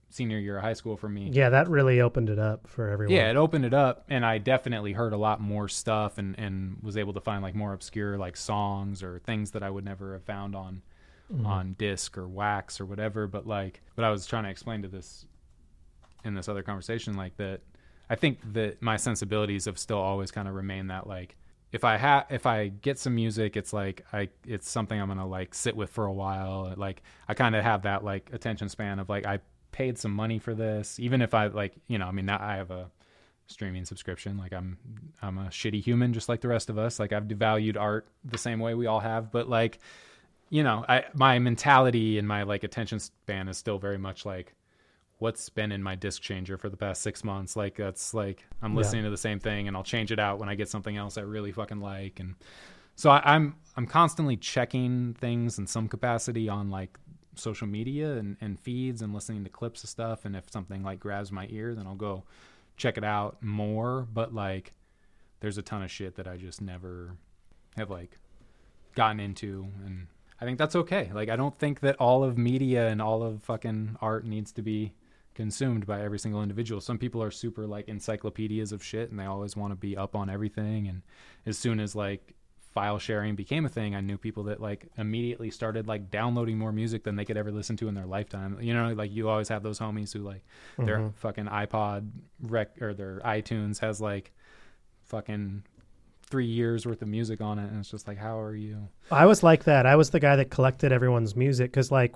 Senior 0.10 0.38
year 0.38 0.58
of 0.58 0.64
high 0.64 0.74
school 0.74 0.96
for 0.96 1.10
me. 1.10 1.30
Yeah, 1.34 1.50
that 1.50 1.68
really 1.68 2.00
opened 2.00 2.30
it 2.30 2.40
up 2.40 2.68
for 2.68 2.88
everyone. 2.88 3.14
Yeah, 3.14 3.32
it 3.32 3.36
opened 3.36 3.66
it 3.66 3.74
up, 3.74 4.06
and 4.08 4.26
I 4.26 4.38
definitely 4.38 4.94
heard 4.94 5.12
a 5.12 5.18
lot 5.18 5.42
more 5.42 5.68
stuff, 5.68 6.18
and 6.18 6.40
and 6.40 6.78
was 6.82 6.96
able 6.96 7.14
to 7.14 7.22
find 7.22 7.44
like 7.44 7.54
more 7.54 7.74
obscure 7.74 8.18
like 8.18 8.38
songs 8.38 9.04
or 9.04 9.20
things 9.20 9.52
that 9.52 9.64
I 9.64 9.70
would 9.70 9.84
never 9.84 10.14
have 10.14 10.24
found 10.24 10.56
on 10.56 10.84
mm-hmm. 11.32 11.46
on 11.46 11.76
disc 11.78 12.18
or 12.18 12.28
wax 12.28 12.80
or 12.80 12.86
whatever. 12.86 13.28
But 13.28 13.48
like, 13.48 13.82
but 13.96 14.06
I 14.06 14.10
was 14.10 14.26
trying 14.26 14.44
to 14.44 14.50
explain 14.50 14.82
to 14.84 14.88
this 14.88 15.26
in 16.24 16.34
this 16.34 16.48
other 16.48 16.64
conversation 16.64 17.16
like 17.16 17.38
that. 17.38 17.62
I 18.10 18.16
think 18.16 18.40
that 18.54 18.82
my 18.82 18.98
sensibilities 18.98 19.66
have 19.66 19.80
still 19.80 19.98
always 19.98 20.32
kind 20.32 20.48
of 20.48 20.54
remained 20.54 20.92
that 20.92 21.08
like 21.08 21.36
if 21.76 21.84
I 21.84 21.98
have 21.98 22.26
if 22.30 22.46
I 22.46 22.70
get 22.70 22.98
some 22.98 23.16
music, 23.16 23.58
it's 23.58 23.74
like 23.74 24.06
I 24.14 24.30
it's 24.48 24.70
something 24.70 25.00
I'm 25.00 25.10
gonna 25.10 25.28
like 25.28 25.54
sit 25.54 25.76
with 25.76 25.90
for 25.90 26.06
a 26.06 26.14
while. 26.14 26.74
Like 26.78 27.04
I 27.28 27.34
kind 27.34 27.54
of 27.54 27.66
have 27.66 27.82
that 27.82 28.02
like 28.02 28.30
attention 28.32 28.70
span 28.70 28.98
of 28.98 29.10
like 29.10 29.26
I 29.26 29.40
paid 29.74 29.98
some 29.98 30.14
money 30.14 30.40
for 30.40 30.56
this, 30.56 31.02
even 31.02 31.22
if 31.22 31.34
I 31.34 31.48
like 31.48 31.74
you 31.88 31.98
know 31.98 32.06
I 32.08 32.12
mean 32.12 32.30
I 32.30 32.56
have 32.56 32.72
a 32.72 32.90
streaming 33.48 33.84
subscription. 33.84 34.38
Like 34.38 34.54
I'm 34.54 34.78
I'm 35.22 35.38
a 35.38 35.48
shitty 35.48 35.84
human 35.84 36.14
just 36.14 36.30
like 36.30 36.40
the 36.40 36.48
rest 36.48 36.70
of 36.70 36.78
us. 36.78 36.98
Like 36.98 37.12
I've 37.12 37.26
devalued 37.26 37.76
art 37.78 38.08
the 38.24 38.38
same 38.38 38.60
way 38.60 38.74
we 38.74 38.88
all 38.88 39.02
have, 39.02 39.30
but 39.30 39.50
like 39.50 39.80
you 40.50 40.64
know 40.64 40.86
I 40.88 41.04
my 41.14 41.40
mentality 41.40 42.18
and 42.18 42.26
my 42.26 42.44
like 42.44 42.64
attention 42.64 43.00
span 43.00 43.50
is 43.50 43.58
still 43.58 43.80
very 43.80 43.98
much 43.98 44.26
like 44.26 44.54
what's 45.20 45.48
been 45.50 45.72
in 45.72 45.82
my 45.82 45.96
disc 45.96 46.22
changer 46.22 46.58
for 46.58 46.70
the 46.70 46.78
past 46.78 47.02
six 47.02 47.24
months. 47.24 47.56
Like 47.56 47.76
that's 47.78 48.14
like 48.14 48.46
I'm 48.62 48.76
listening 48.76 49.04
yeah. 49.04 49.08
to 49.08 49.12
the 49.12 49.18
same 49.18 49.40
thing 49.40 49.68
and 49.68 49.76
I'll 49.76 49.84
change 49.84 50.12
it 50.12 50.20
out 50.20 50.40
when 50.40 50.50
I 50.50 50.56
get 50.56 50.70
something 50.70 50.98
else 50.98 51.18
I 51.18 51.22
really 51.22 51.52
fucking 51.52 51.80
like. 51.80 52.20
And 52.20 52.36
so 52.96 53.10
I, 53.10 53.22
I'm 53.24 53.56
I'm 53.78 53.86
constantly 53.86 54.38
checking 54.38 55.14
things 55.14 55.58
in 55.58 55.68
some 55.68 55.88
capacity 55.88 56.50
on 56.50 56.70
like 56.70 56.98
social 57.36 57.68
media 57.68 58.14
and, 58.14 58.38
and 58.42 58.60
feeds 58.60 59.02
and 59.02 59.14
listening 59.14 59.44
to 59.44 59.50
clips 59.50 59.84
of 59.84 59.90
stuff. 59.90 60.26
And 60.26 60.36
if 60.36 60.52
something 60.52 60.84
like 60.84 61.00
grabs 61.00 61.32
my 61.32 61.48
ear, 61.50 61.76
then 61.76 61.88
I'll 61.88 61.96
go 61.96 62.24
check 62.78 62.98
it 62.98 63.04
out 63.04 63.42
more. 63.42 64.08
But 64.14 64.34
like 64.34 64.74
there's 65.40 65.58
a 65.58 65.62
ton 65.62 65.84
of 65.84 65.92
shit 65.92 66.16
that 66.16 66.28
I 66.28 66.38
just 66.38 66.62
never 66.62 67.16
have 67.78 67.90
like 67.90 68.18
gotten 68.96 69.20
into 69.20 69.68
and 69.86 70.08
I 70.40 70.44
think 70.44 70.58
that's 70.58 70.76
okay. 70.76 71.10
Like 71.14 71.30
I 71.30 71.38
don't 71.38 71.58
think 71.58 71.80
that 71.80 71.96
all 71.98 72.24
of 72.24 72.38
media 72.38 72.90
and 72.90 73.02
all 73.02 73.24
of 73.24 73.44
fucking 73.44 73.98
art 74.02 74.26
needs 74.26 74.52
to 74.54 74.62
be 74.62 74.94
consumed 75.36 75.86
by 75.86 76.02
every 76.02 76.18
single 76.18 76.42
individual. 76.42 76.82
Some 76.82 76.98
people 76.98 77.22
are 77.22 77.30
super 77.32 77.68
like 77.68 77.88
encyclopedias 77.88 78.72
of 78.72 78.84
shit 78.84 79.12
and 79.12 79.20
they 79.20 79.26
always 79.26 79.56
want 79.56 79.72
to 79.72 79.76
be 79.76 79.96
up 79.96 80.16
on 80.16 80.30
everything 80.30 80.88
and 80.88 81.02
as 81.46 81.58
soon 81.58 81.80
as 81.80 81.94
like 81.96 82.34
file 82.74 82.98
sharing 83.00 83.36
became 83.36 83.66
a 83.66 83.70
thing, 83.70 83.96
I 83.96 84.02
knew 84.02 84.18
people 84.18 84.44
that 84.46 84.60
like 84.60 84.88
immediately 84.98 85.50
started 85.52 85.88
like 85.88 86.10
downloading 86.12 86.58
more 86.58 86.72
music 86.74 87.04
than 87.04 87.16
they 87.16 87.24
could 87.24 87.38
ever 87.38 87.52
listen 87.52 87.78
to 87.78 87.88
in 87.88 87.94
their 87.96 88.06
lifetime. 88.06 88.58
You 88.62 88.74
know, 88.74 88.92
like 88.94 89.12
you 89.14 89.30
always 89.30 89.48
have 89.50 89.62
those 89.64 89.80
homies 89.80 90.12
who 90.12 90.20
like 90.20 90.44
their 90.78 91.00
Mhm. 91.00 91.14
fucking 91.16 91.46
iPod 91.46 92.10
rec 92.42 92.82
or 92.82 92.94
their 92.94 93.20
iTunes 93.20 93.80
has 93.80 94.02
like 94.02 94.34
fucking 95.04 95.64
three 96.24 96.48
years 96.48 96.86
worth 96.86 97.02
of 97.02 97.08
music 97.08 97.40
on 97.40 97.60
it, 97.60 97.70
and 97.70 97.80
it's 97.80 97.92
just 97.92 98.08
like, 98.08 98.18
how 98.18 98.40
are 98.40 98.56
you? 98.56 98.88
I 99.12 99.26
was 99.26 99.44
like 99.44 99.66
that. 99.66 99.86
I 99.86 99.96
was 99.96 100.10
the 100.10 100.20
guy 100.20 100.36
that 100.38 100.50
collected 100.50 100.92
everyone's 100.92 101.36
music 101.36 101.72
because, 101.72 101.92
like, 101.92 102.16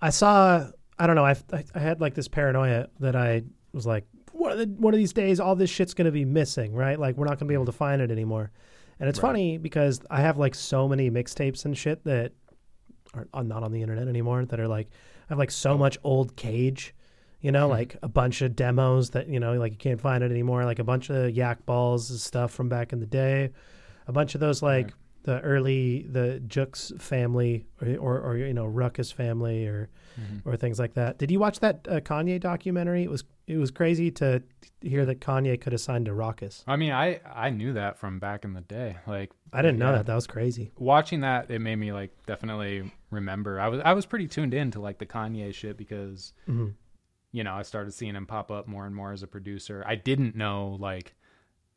I 0.00 0.08
saw. 0.10 0.66
I 1.00 1.06
don't 1.06 1.16
know. 1.16 1.24
I, 1.24 1.34
I 1.52 1.64
I 1.74 1.78
had 1.80 2.00
like 2.00 2.14
this 2.14 2.28
paranoia 2.28 2.88
that 3.00 3.16
I 3.16 3.42
was 3.72 3.86
like, 3.86 4.06
one 4.32 4.52
of 4.52 4.58
the 4.58 4.66
one 4.66 4.94
of 4.94 4.98
these 4.98 5.12
days, 5.12 5.40
all 5.40 5.56
this 5.56 5.70
shit's 5.70 5.94
gonna 5.94 6.10
be 6.12 6.24
missing, 6.24 6.74
right? 6.74 6.98
Like, 6.98 7.16
we're 7.16 7.26
not 7.26 7.38
gonna 7.38 7.48
be 7.48 7.54
able 7.54 7.66
to 7.66 7.72
find 7.72 8.00
it 8.02 8.10
anymore. 8.10 8.50
And 9.00 9.08
it's 9.08 9.18
Right. 9.20 9.28
funny 9.30 9.58
because 9.58 10.00
I 10.10 10.20
have 10.20 10.36
like 10.38 10.54
so 10.54 10.86
many 10.86 11.10
mixtapes 11.10 11.64
and 11.64 11.76
shit 11.76 12.04
that 12.04 12.32
are 13.32 13.42
not 13.42 13.62
on 13.62 13.72
the 13.72 13.80
internet 13.82 14.06
anymore. 14.08 14.44
That 14.44 14.60
are 14.60 14.68
like, 14.68 14.88
I 14.90 15.26
have 15.30 15.38
like 15.38 15.50
so 15.50 15.76
much 15.78 15.98
old 16.04 16.36
Cage. 16.36 16.94
You 17.40 17.50
know, 17.50 17.64
Hmm. 17.68 17.70
like 17.72 17.96
a 18.02 18.08
bunch 18.08 18.42
of 18.42 18.54
demos 18.54 19.10
that 19.10 19.26
you 19.28 19.40
know, 19.40 19.54
like 19.54 19.72
you 19.72 19.78
can't 19.78 20.00
find 20.00 20.22
it 20.22 20.30
anymore. 20.30 20.64
Like 20.66 20.78
a 20.78 20.84
bunch 20.84 21.08
of 21.10 21.30
Yak 21.30 21.64
Ballz 21.64 22.10
and 22.10 22.20
stuff 22.20 22.52
from 22.52 22.68
back 22.68 22.92
in 22.92 23.00
the 23.00 23.06
day. 23.06 23.50
A 24.06 24.12
bunch 24.12 24.34
of 24.34 24.40
those 24.42 24.62
like 24.62 24.86
Right. 24.86 24.94
The 25.22 25.40
early 25.42 26.06
the 26.08 26.42
Jux 26.46 26.98
family 27.00 27.66
or, 27.82 27.88
or 27.96 28.20
or 28.20 28.36
you 28.38 28.54
know 28.54 28.64
Rawkus 28.66 29.12
family 29.12 29.66
or 29.66 29.90
or 30.44 30.56
things 30.56 30.78
like 30.78 30.94
that. 30.94 31.18
Did 31.18 31.30
you 31.30 31.38
watch 31.38 31.60
that 31.60 31.86
uh, 31.90 32.00
Kanye 32.00 32.40
documentary? 32.40 33.02
It 33.04 33.10
was 33.10 33.24
it 33.46 33.56
was 33.58 33.70
crazy 33.70 34.10
to 34.12 34.42
hear 34.80 35.04
that 35.06 35.20
Kanye 35.20 35.60
could 35.60 35.72
have 35.72 35.80
signed 35.80 36.06
to 36.06 36.12
Rawkus. 36.12 36.62
I 36.66 36.76
mean, 36.76 36.92
I 36.92 37.20
I 37.26 37.50
knew 37.50 37.74
that 37.74 37.98
from 37.98 38.18
back 38.18 38.44
in 38.44 38.54
the 38.54 38.60
day. 38.62 38.96
Like 39.06 39.30
I 39.52 39.60
didn't 39.60 39.78
know 39.78 39.92
that. 39.92 40.06
That 40.06 40.14
was 40.14 40.26
crazy. 40.26 40.72
watching 40.78 41.20
that, 41.20 41.50
it 41.50 41.58
made 41.60 41.76
me 41.76 41.92
like 41.92 42.10
definitely 42.26 42.90
remember. 43.10 43.60
I 43.60 43.68
was 43.68 43.80
I 43.84 43.92
was 43.92 44.06
pretty 44.06 44.26
tuned 44.26 44.54
in 44.54 44.70
to 44.72 44.80
like 44.80 44.98
the 44.98 45.06
Kanye 45.06 45.52
shit 45.52 45.76
because 45.76 46.32
Mhm. 46.48 46.74
you 47.32 47.44
know 47.44 47.52
I 47.52 47.62
started 47.62 47.92
seeing 47.92 48.14
him 48.14 48.26
pop 48.26 48.50
up 48.50 48.66
more 48.68 48.86
and 48.86 48.94
more 48.96 49.12
as 49.12 49.22
a 49.22 49.26
producer. 49.26 49.84
I 49.86 49.96
didn't 49.96 50.34
know 50.34 50.76
like 50.80 51.14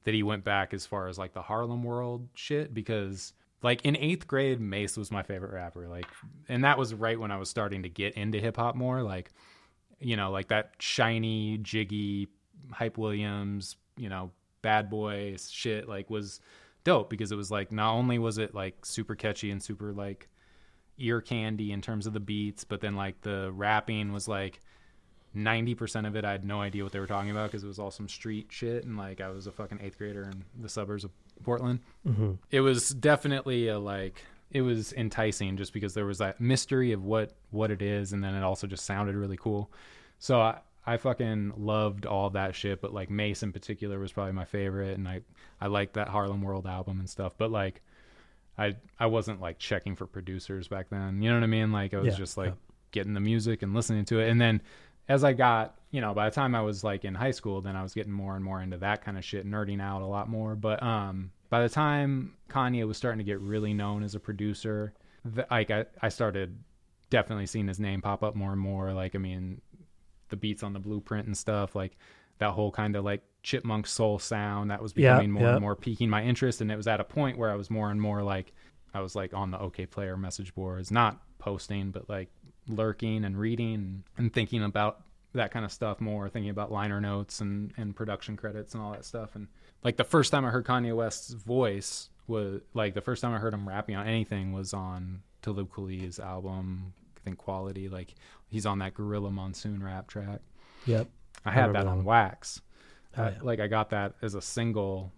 that 0.03 0.13
he 0.13 0.23
went 0.23 0.43
back 0.43 0.73
as 0.73 0.85
far 0.85 1.07
as 1.07 1.17
like 1.17 1.33
the 1.33 1.41
Harlem 1.41 1.83
World 1.83 2.27
shit 2.33 2.73
because 2.73 3.33
like 3.61 3.83
in 3.85 3.95
eighth 3.97 4.27
grade, 4.27 4.59
Mase 4.59 4.97
was 4.97 5.11
my 5.11 5.23
favorite 5.23 5.53
rapper. 5.53 5.87
Like, 5.87 6.07
and 6.49 6.63
that 6.65 6.77
was 6.77 6.93
right 6.93 7.19
when 7.19 7.31
I 7.31 7.37
was 7.37 7.49
starting 7.49 7.83
to 7.83 7.89
get 7.89 8.13
into 8.15 8.39
hip 8.39 8.57
hop 8.57 8.75
more. 8.75 9.01
Like, 9.01 9.31
you 9.99 10.17
know, 10.17 10.31
like 10.31 10.49
that 10.49 10.73
shiny, 10.79 11.57
jiggy, 11.59 12.27
hype 12.71 12.97
Williams, 12.97 13.77
you 13.95 14.09
know, 14.09 14.31
bad 14.61 14.89
boy 14.89 15.37
shit. 15.49 15.87
Like, 15.87 16.09
was 16.09 16.41
dope 16.83 17.09
because 17.09 17.31
it 17.31 17.35
was 17.37 17.49
like 17.49 17.71
not 17.71 17.93
only 17.93 18.19
was 18.19 18.37
it 18.37 18.53
like 18.53 18.85
super 18.85 19.15
catchy 19.15 19.49
and 19.49 19.63
super 19.63 19.93
like 19.93 20.27
ear 20.97 21.21
candy 21.21 21.71
in 21.71 21.81
terms 21.81 22.05
of 22.05 22.13
the 22.13 22.19
beats, 22.19 22.65
but 22.65 22.81
then 22.81 22.95
like 22.95 23.21
the 23.21 23.49
rapping 23.53 24.11
was 24.11 24.27
like 24.27 24.59
90% 25.35 26.07
of 26.07 26.15
it 26.15 26.23
I 26.25 26.31
had 26.31 26.45
no 26.45 26.61
idea 26.61 26.83
what 26.83 26.91
they 26.91 26.99
were 26.99 27.07
talking 27.07 27.31
about 27.31 27.49
because 27.51 27.63
it 27.63 27.67
was 27.67 27.79
all 27.79 27.91
some 27.91 28.07
street 28.07 28.47
shit 28.49 28.83
and 28.85 28.97
like 28.97 29.21
I 29.21 29.29
was 29.29 29.47
a 29.47 29.51
fucking 29.51 29.79
8th 29.79 29.97
grader 29.97 30.23
in 30.23 30.43
the 30.61 30.69
suburbs 30.69 31.03
of 31.03 31.11
Portland. 31.43 31.79
Mm-hmm. 32.07 32.33
It 32.51 32.61
was 32.61 32.89
definitely 32.89 33.67
a 33.67 33.79
like 33.79 34.23
it 34.51 34.61
was 34.61 34.93
enticing 34.93 35.57
just 35.57 35.73
because 35.73 35.95
there 35.95 36.05
was 36.05 36.19
that 36.19 36.39
mystery 36.39 36.91
of 36.91 37.03
what 37.03 37.33
what 37.49 37.71
it 37.71 37.81
is 37.81 38.13
and 38.13 38.23
then 38.23 38.35
it 38.35 38.43
also 38.43 38.67
just 38.67 38.85
sounded 38.85 39.15
really 39.15 39.37
cool. 39.37 39.71
So 40.19 40.39
I 40.39 40.59
I 40.85 40.97
fucking 40.97 41.53
loved 41.57 42.05
all 42.05 42.29
that 42.31 42.53
shit, 42.55 42.81
but 42.81 42.93
like 42.93 43.09
Mase 43.09 43.41
in 43.41 43.53
particular 43.53 43.97
was 43.99 44.11
probably 44.11 44.33
my 44.33 44.45
favorite 44.45 44.97
and 44.97 45.07
I 45.07 45.21
I 45.59 45.67
liked 45.67 45.93
that 45.93 46.09
Harlem 46.09 46.41
World 46.41 46.67
album 46.67 46.99
and 46.99 47.09
stuff, 47.09 47.33
but 47.37 47.49
like 47.51 47.81
I 48.57 48.75
I 48.99 49.07
wasn't 49.07 49.41
like 49.41 49.57
checking 49.57 49.95
for 49.95 50.05
producers 50.05 50.67
back 50.67 50.89
then. 50.89 51.21
You 51.21 51.29
know 51.29 51.37
what 51.37 51.43
I 51.43 51.47
mean? 51.47 51.71
Like 51.71 51.93
I 51.93 51.97
was 51.97 52.07
Yeah, 52.13 52.17
just 52.19 52.37
like 52.37 52.49
yeah. 52.49 52.73
getting 52.91 53.13
the 53.13 53.19
music 53.19 53.63
and 53.63 53.73
listening 53.73 54.05
to 54.05 54.19
it. 54.19 54.29
And 54.29 54.39
then 54.39 54.61
as 55.07 55.23
I 55.23 55.33
got, 55.33 55.75
you 55.91 56.01
know, 56.01 56.13
by 56.13 56.29
the 56.29 56.35
time 56.35 56.55
I 56.55 56.61
was 56.61 56.83
like 56.83 57.05
in 57.05 57.13
high 57.15 57.31
school, 57.31 57.61
then 57.61 57.75
I 57.75 57.83
was 57.83 57.93
getting 57.93 58.11
more 58.13 58.35
and 58.35 58.43
more 58.43 58.61
into 58.61 58.77
that 58.77 59.03
kind 59.03 59.17
of 59.17 59.25
shit, 59.25 59.45
nerding 59.45 59.81
out 59.81 60.01
a 60.01 60.05
lot 60.05 60.29
more. 60.29 60.55
But 60.55 60.81
um 60.81 61.31
by 61.49 61.61
the 61.61 61.69
time 61.69 62.35
Kanye 62.49 62.87
was 62.87 62.97
starting 62.97 63.19
to 63.19 63.23
get 63.23 63.39
really 63.39 63.73
known 63.73 64.03
as 64.03 64.15
a 64.15 64.19
producer, 64.19 64.93
like 65.51 65.71
I, 65.71 65.85
I 66.01 66.09
started 66.09 66.57
definitely 67.09 67.45
seeing 67.45 67.67
his 67.67 67.79
name 67.79 68.01
pop 68.01 68.23
up 68.23 68.35
more 68.35 68.51
and 68.51 68.61
more. 68.61 68.91
Like 68.93 69.15
I 69.15 69.19
mean, 69.19 69.61
the 70.29 70.35
beats 70.35 70.63
on 70.63 70.73
the 70.73 70.79
blueprint 70.79 71.27
and 71.27 71.37
stuff, 71.37 71.75
like 71.75 71.97
that 72.39 72.51
whole 72.51 72.71
kind 72.71 72.95
of 72.95 73.03
like 73.03 73.21
chipmunk 73.43 73.85
soul 73.85 74.17
sound 74.19 74.71
that 74.71 74.81
was 74.81 74.93
Yeah, 74.95 75.13
becoming 75.13 75.31
more 75.31 75.43
yeah. 75.43 75.51
and 75.53 75.61
more 75.61 75.75
piquing 75.75 76.09
my 76.09 76.23
interest. 76.23 76.61
And 76.61 76.71
it 76.71 76.75
was 76.75 76.87
at 76.87 76.99
a 76.99 77.03
point 77.03 77.37
where 77.37 77.51
I 77.51 77.55
was 77.55 77.69
more 77.69 77.91
and 77.91 78.01
more 78.01 78.23
like 78.23 78.53
I 78.93 79.01
was 79.01 79.15
like 79.15 79.33
on 79.33 79.51
the 79.51 79.57
Okayplayer 79.57 80.17
message 80.19 80.55
boards, 80.55 80.91
not 80.91 81.21
posting, 81.39 81.91
but 81.91 82.09
like 82.09 82.29
lurking 82.67 83.25
and 83.25 83.37
reading 83.37 84.03
and 84.17 84.33
thinking 84.33 84.63
about 84.63 85.01
that 85.33 85.51
kind 85.51 85.65
of 85.65 85.71
stuff 85.71 85.99
more, 85.99 86.29
thinking 86.29 86.49
about 86.51 86.71
liner 86.71 87.01
notes 87.01 87.41
and, 87.41 87.73
and 87.77 87.95
production 87.95 88.37
credits 88.37 88.73
and 88.73 88.83
all 88.83 88.91
that 88.91 89.03
stuff. 89.05 89.35
And 89.35 89.47
like 89.83 89.97
the 89.97 90.03
first 90.03 90.31
time 90.31 90.45
I 90.45 90.49
heard 90.49 90.65
Kanye 90.65 90.95
West's 90.95 91.33
voice 91.33 92.09
was 92.27 92.61
like 92.73 92.93
the 92.93 93.01
first 93.01 93.21
time 93.21 93.33
I 93.33 93.39
heard 93.39 93.53
him 93.53 93.67
rapping 93.67 93.95
on 93.95 94.07
anything 94.07 94.53
was 94.53 94.73
on 94.73 95.21
Talib 95.41 95.69
Kweli's 95.73 96.19
album, 96.19 96.93
I 97.17 97.19
think 97.25 97.37
Quality. 97.37 97.89
Like 97.89 98.13
he's 98.47 98.65
on 98.65 98.79
that 98.79 98.93
Guerrilla 98.93 99.31
Monsoon 99.31 99.83
rap 99.83 100.07
track. 100.07 100.39
Yep. 100.85 101.07
I 101.45 101.51
had 101.51 101.67
remember 101.67 101.79
that 101.83 101.87
on 101.91 102.03
wax. 102.05 102.61
Oh, 103.17 103.23
I- 103.23 103.29
yeah. 103.29 103.35
like 103.41 103.59
I 103.59 103.67
got 103.67 103.89
that 103.89 104.13
as 104.21 104.35
a 104.35 104.41
single, 104.41 105.11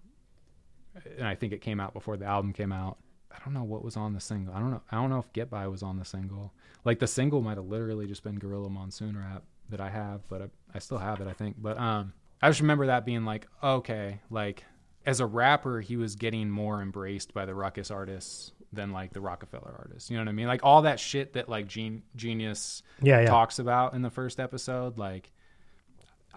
and 1.18 1.28
I 1.28 1.36
think 1.36 1.54
it 1.54 1.62
came 1.62 1.80
out 1.80 1.94
before 1.94 2.18
the 2.18 2.26
album 2.26 2.54
came 2.54 2.72
out. 2.72 2.98
I 3.36 3.44
don't 3.44 3.54
know 3.54 3.64
what 3.64 3.84
was 3.84 3.98
on 3.98 4.14
the 4.14 4.20
single. 4.20 4.54
I 4.54 4.60
don't 4.60 4.72
know. 4.72 4.82
I 4.92 4.96
don't 4.96 5.10
know 5.10 5.20
if 5.20 5.32
Get 5.34 5.50
By 5.50 5.68
was 5.68 5.84
on 5.84 5.98
the 5.98 6.06
single. 6.06 6.54
Like 6.84 7.00
the 7.00 7.08
single 7.08 7.42
might 7.42 7.58
have 7.58 7.66
literally 7.66 8.08
just 8.08 8.24
been 8.24 8.40
Guerrilla 8.40 8.70
Monsoon 8.70 9.18
rap 9.18 9.44
that 9.70 9.82
I 9.82 9.90
have, 9.90 10.22
but 10.30 10.42
I, 10.42 10.46
I 10.74 10.80
still 10.80 10.98
have 11.00 11.20
it. 11.22 11.28
I 11.28 11.34
think. 11.34 11.56
But 11.60 11.78
um, 11.78 12.14
I 12.42 12.50
just 12.50 12.62
remember 12.62 12.88
that 12.88 13.06
being 13.06 13.26
like, 13.26 13.48
okay, 13.64 14.20
like 14.30 14.64
as 15.06 15.20
a 15.20 15.26
rapper, 15.26 15.82
he 15.82 15.98
was 15.98 16.16
getting 16.16 16.50
more 16.50 16.82
embraced 16.82 17.34
by 17.34 17.46
the 17.46 17.52
Rawkus 17.54 17.92
artists 17.92 18.52
than 18.74 18.92
like 18.92 19.14
the 19.14 19.22
Rockefeller 19.22 19.74
artists. 19.78 20.10
You 20.10 20.18
know 20.18 20.24
what 20.24 20.30
I 20.30 20.34
mean? 20.34 20.48
Like 20.48 20.62
all 20.64 20.82
that 20.84 21.00
shit 21.00 21.34
that 21.34 21.48
like 21.50 21.68
Gen- 21.68 22.04
Genius 22.16 22.84
Yeah, 23.02 23.22
yeah. 23.22 23.28
talks 23.28 23.60
about 23.60 23.94
in 23.94 24.02
the 24.02 24.10
first 24.10 24.40
episode 24.40 24.98
like 24.98 25.32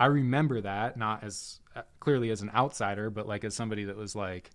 i 0.01 0.07
remember 0.07 0.61
that 0.61 0.97
not 0.97 1.25
as 1.25 1.59
uh, 1.75 1.83
clearly 1.99 2.31
as 2.31 2.41
an 2.41 2.51
outsider 2.55 3.11
but 3.11 3.27
like 3.27 3.43
as 3.43 3.53
somebody 3.53 3.83
that 3.83 3.97
was 3.97 4.15
like 4.15 4.51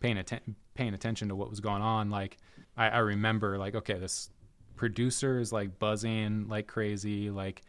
paying 0.00 0.18
atten- 0.18 0.56
paying 0.74 0.94
attention 0.94 1.28
to 1.28 1.36
what 1.36 1.50
was 1.50 1.60
going 1.60 1.82
on 1.82 2.10
like 2.10 2.36
I, 2.76 2.88
I 2.88 2.98
remember 2.98 3.58
like 3.58 3.74
okay 3.74 3.98
this 3.98 4.30
producer 4.76 5.40
is 5.40 5.52
like 5.52 5.78
buzzing 5.78 6.48
like 6.48 6.66
crazy 6.66 7.30
like 7.30 7.62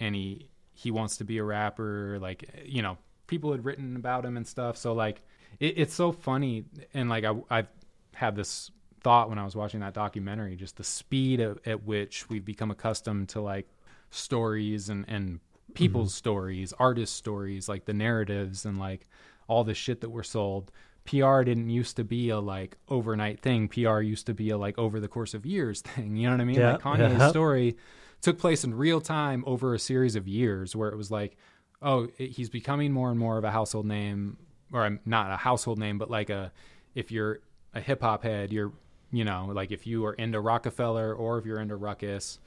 and 0.00 0.14
he 0.14 0.48
he 0.72 0.90
wants 0.90 1.18
to 1.18 1.24
be 1.24 1.38
a 1.38 1.44
rapper 1.44 2.18
like 2.20 2.62
you 2.64 2.82
know 2.82 2.96
people 3.30 3.52
had 3.52 3.64
written 3.64 3.94
about 3.96 4.24
him 4.24 4.36
and 4.36 4.46
stuff. 4.46 4.76
So 4.76 4.92
like 4.92 5.22
it, 5.60 5.78
it's 5.78 5.94
so 5.94 6.12
funny. 6.12 6.64
And 6.92 7.08
like 7.08 7.24
i 7.24 7.34
i 7.50 7.66
had 8.14 8.36
this 8.36 8.70
thought 9.02 9.30
when 9.30 9.38
i 9.38 9.44
was 9.44 9.56
watching 9.56 9.80
that 9.80 9.94
documentary 9.94 10.54
just 10.56 10.76
the 10.76 10.84
speed 10.84 11.40
at, 11.40 11.56
at 11.66 11.84
which 11.84 12.28
we've 12.28 12.44
become 12.44 12.70
accustomed 12.70 13.30
to 13.30 13.40
like 13.40 13.66
stories 14.10 14.90
and 14.90 15.06
and 15.08 15.40
people's 15.72 16.10
mm-hmm. 16.10 16.18
stories 16.18 16.74
artists' 16.78 17.16
stories 17.16 17.66
like 17.66 17.86
the 17.86 17.94
narratives 17.94 18.66
and 18.66 18.78
like 18.78 19.06
all 19.46 19.64
the 19.64 19.72
shit 19.72 20.02
that 20.02 20.10
were 20.10 20.22
sold 20.22 20.70
PR 21.10 21.42
didn't 21.42 21.70
used 21.70 21.96
to 21.96 22.04
be 22.04 22.28
a 22.30 22.38
like 22.38 22.76
overnight 22.88 23.40
thing. 23.40 23.68
PR 23.68 24.00
used 24.00 24.26
to 24.26 24.34
be 24.34 24.50
a 24.50 24.56
like 24.58 24.78
over 24.78 25.00
the 25.00 25.08
course 25.08 25.34
of 25.34 25.44
years 25.44 25.80
thing. 25.90 26.16
You 26.16 26.28
know 26.28 26.34
what 26.34 26.40
I 26.40 26.44
mean? 26.44 26.56
Yeah, 26.56 26.72
like 26.72 26.80
Kanye's 26.82 27.18
yeah. 27.18 27.28
story 27.30 27.76
took 28.20 28.38
place 28.38 28.64
in 28.64 28.74
real 28.74 29.00
time 29.00 29.42
over 29.46 29.74
a 29.74 29.78
series 29.78 30.14
of 30.14 30.28
years 30.28 30.76
where 30.76 30.90
it 30.90 30.96
was 30.96 31.10
like, 31.10 31.36
oh, 31.82 32.08
it, 32.18 32.30
he's 32.32 32.50
becoming 32.50 32.92
more 32.92 33.10
and 33.10 33.18
more 33.18 33.38
of 33.38 33.44
a 33.44 33.50
household 33.50 33.86
name, 33.86 34.36
or 34.72 34.84
um, 34.84 35.00
not 35.06 35.30
a 35.32 35.36
household 35.36 35.78
name, 35.78 35.96
but 35.98 36.10
like 36.10 36.28
a, 36.30 36.52
if 36.94 37.10
you're 37.10 37.40
a 37.74 37.80
hip 37.80 38.02
hop 38.02 38.22
head, 38.22 38.52
you're, 38.52 38.72
you 39.10 39.24
know, 39.24 39.50
like 39.52 39.72
if 39.72 39.86
you 39.86 40.04
are 40.04 40.12
into 40.14 40.38
Rockefeller 40.38 41.14
or 41.14 41.38
if 41.38 41.46
you're 41.46 41.58
into 41.60 41.76
Rawkus, 41.78 42.38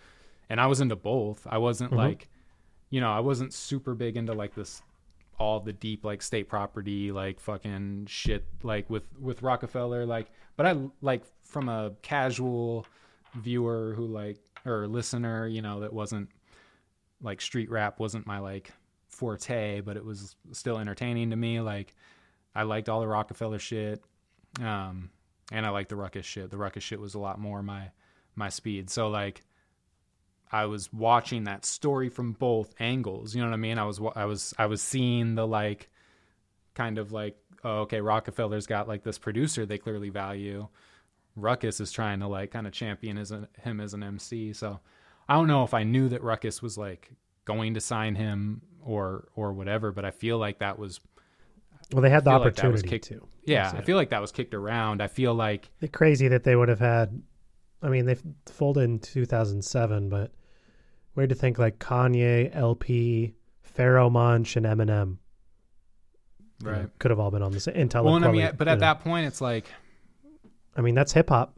and 0.50 0.62
I 0.62 0.68
was 0.68 0.80
into 0.80 0.96
both. 0.96 1.48
I 1.50 1.58
wasn't 1.58 1.92
Mhm. 1.92 1.98
like, 1.98 2.30
you 2.92 3.02
know, 3.02 3.12
I 3.12 3.22
wasn't 3.22 3.52
super 3.54 3.96
big 3.96 4.16
into 4.16 4.34
like 4.34 4.54
this 4.54 4.82
all 5.40 5.60
the 5.60 5.74
deep 5.74 6.06
like 6.06 6.22
state 6.22 6.48
property 6.48 7.12
like 7.12 7.40
fucking 7.40 8.06
shit 8.08 8.46
like 8.62 8.90
with 8.90 9.04
with 9.20 9.42
Rockefeller 9.42 10.06
like 10.06 10.28
but 10.56 10.66
I 10.66 10.78
like 11.02 11.24
from 11.44 11.70
a 11.70 11.94
casual 12.02 12.86
viewer 13.36 13.94
who 13.96 14.06
like 14.06 14.38
or 14.66 14.88
listener 14.88 15.48
you 15.48 15.62
know 15.62 15.80
that 15.82 15.92
wasn't 15.92 16.30
like 17.22 17.42
street 17.42 17.70
rap 17.72 18.00
wasn't 18.00 18.28
my 18.28 18.40
like 18.40 18.72
forte 19.08 19.82
but 19.82 19.98
it 19.98 20.06
was 20.06 20.36
still 20.52 20.78
entertaining 20.78 21.30
to 21.32 21.36
me 21.36 21.60
like 21.60 21.96
I 22.56 22.64
liked 22.64 22.90
all 22.90 23.02
the 23.02 23.08
Rockefeller 23.08 23.60
shit 23.60 24.04
um 24.62 25.10
and 25.52 25.66
I 25.66 25.70
like 25.70 25.90
the 25.90 25.96
Rawkus 25.96 26.24
shit. 26.24 26.50
The 26.50 26.58
Rawkus 26.58 26.82
shit 26.82 27.00
was 27.00 27.14
a 27.14 27.20
lot 27.20 27.40
more 27.40 27.62
my 27.62 27.92
my 28.36 28.50
speed. 28.50 28.90
So 28.90 29.10
like 29.10 29.44
I 30.54 30.66
was 30.68 30.92
watching 30.94 31.46
that 31.46 31.66
story 31.66 32.10
from 32.10 32.34
both 32.34 32.74
angles. 32.80 33.34
You 33.36 33.42
know 33.42 33.48
what 33.50 33.54
I 33.56 33.58
mean? 33.58 33.78
I 33.80 33.86
was 33.86 34.00
I 34.16 34.26
was 34.26 34.54
I 34.58 34.68
was 34.68 34.82
seeing 34.82 35.36
the 35.36 35.48
like 35.48 35.90
kind 36.76 36.98
of 36.98 37.12
like 37.12 37.36
oh, 37.64 37.80
okay, 37.82 38.02
Rockefeller's 38.02 38.68
got 38.68 38.88
like 38.88 39.04
this 39.04 39.18
producer 39.18 39.66
they 39.66 39.78
clearly 39.78 40.10
value. 40.10 40.68
Rawkus 41.40 41.82
is 41.82 41.92
trying 41.92 42.20
to 42.20 42.28
like 42.28 42.52
kind 42.52 42.68
of 42.68 42.74
champion 42.74 43.18
a, 43.18 43.48
him 43.62 43.80
as 43.80 43.94
an 43.96 44.04
MC. 44.04 44.54
So 44.54 44.80
I 45.28 45.34
don't 45.36 45.48
know 45.48 45.64
if 45.64 45.74
I 45.74 45.84
knew 45.84 46.08
that 46.10 46.22
Rawkus 46.22 46.62
was 46.62 46.78
like 46.78 47.12
going 47.46 47.74
to 47.74 47.82
sign 47.82 48.14
him 48.16 48.62
or 48.84 49.28
or 49.36 49.54
whatever, 49.54 49.92
but 49.92 50.06
I 50.06 50.12
feel 50.12 50.38
like 50.38 50.60
that 50.60 50.78
was 50.78 51.00
Well, 51.92 52.02
they 52.04 52.10
had 52.12 52.24
the 52.26 52.30
feel 52.32 52.40
like 52.40 52.48
opportunity 52.48 52.88
kicked- 52.90 53.06
to. 53.06 53.28
yeah, 53.46 53.64
That's 53.72 53.76
I 53.76 53.82
feel 53.82 53.98
like 53.98 54.12
that 54.12 54.22
was 54.22 54.32
kicked 54.32 54.54
around. 54.54 55.02
I 55.02 55.08
feel 55.08 55.34
like 55.34 55.72
It's 55.82 55.92
crazy 55.98 56.28
that 56.28 56.44
they 56.44 56.56
would 56.56 56.70
have 56.70 56.80
had. 56.80 57.22
I 57.82 57.90
mean, 57.90 58.06
they 58.06 58.18
folded 58.46 58.84
in 58.84 59.00
2007, 59.00 60.10
but 60.10 60.32
weird 61.16 61.30
to 61.30 61.36
think 61.36 61.60
like 61.60 61.80
Kanye, 61.80 62.50
El-P, 62.54 63.34
Pharoahe 63.78 64.12
Monch, 64.12 64.56
and 64.56 64.66
Eminem 64.66 65.18
you 66.64 66.70
know, 66.72 66.78
right. 66.78 67.00
could 67.00 67.12
have 67.12 67.20
all 67.20 67.32
been 67.32 67.42
on 67.42 67.52
the 67.52 67.60
same. 67.60 67.76
Intel. 67.76 68.04
Well, 68.04 68.24
I 68.24 68.32
mean, 68.32 68.52
but 68.58 68.68
at 68.68 68.80
that 68.80 69.02
point, 69.02 69.28
it's 69.28 69.42
like 69.42 69.66
I 70.76 70.82
mean, 70.82 70.96
that's 70.96 71.12
hip 71.12 71.30
hop. 71.30 71.58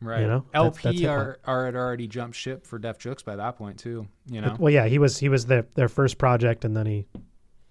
right. 0.00 0.20
You 0.22 0.26
know, 0.26 0.44
that's- 0.52 0.74
that's 0.74 0.84
El-P 0.86 0.98
hip-hop. 1.02 1.16
are 1.16 1.38
are 1.44 1.66
had 1.66 1.76
already 1.76 2.08
jumped 2.08 2.36
ship 2.36 2.66
for 2.66 2.78
Def 2.78 2.98
Jux 2.98 3.24
by 3.24 3.36
that 3.36 3.56
point 3.56 3.78
too. 3.78 4.06
You 4.26 4.40
know, 4.40 4.56
Well, 4.58 4.72
yeah, 4.72 4.86
he 4.86 4.98
was 4.98 5.18
he 5.18 5.28
was 5.28 5.46
their 5.46 5.66
their 5.74 5.88
first 5.88 6.18
project, 6.18 6.64
and 6.64 6.76
then 6.76 6.86
he 6.86 7.06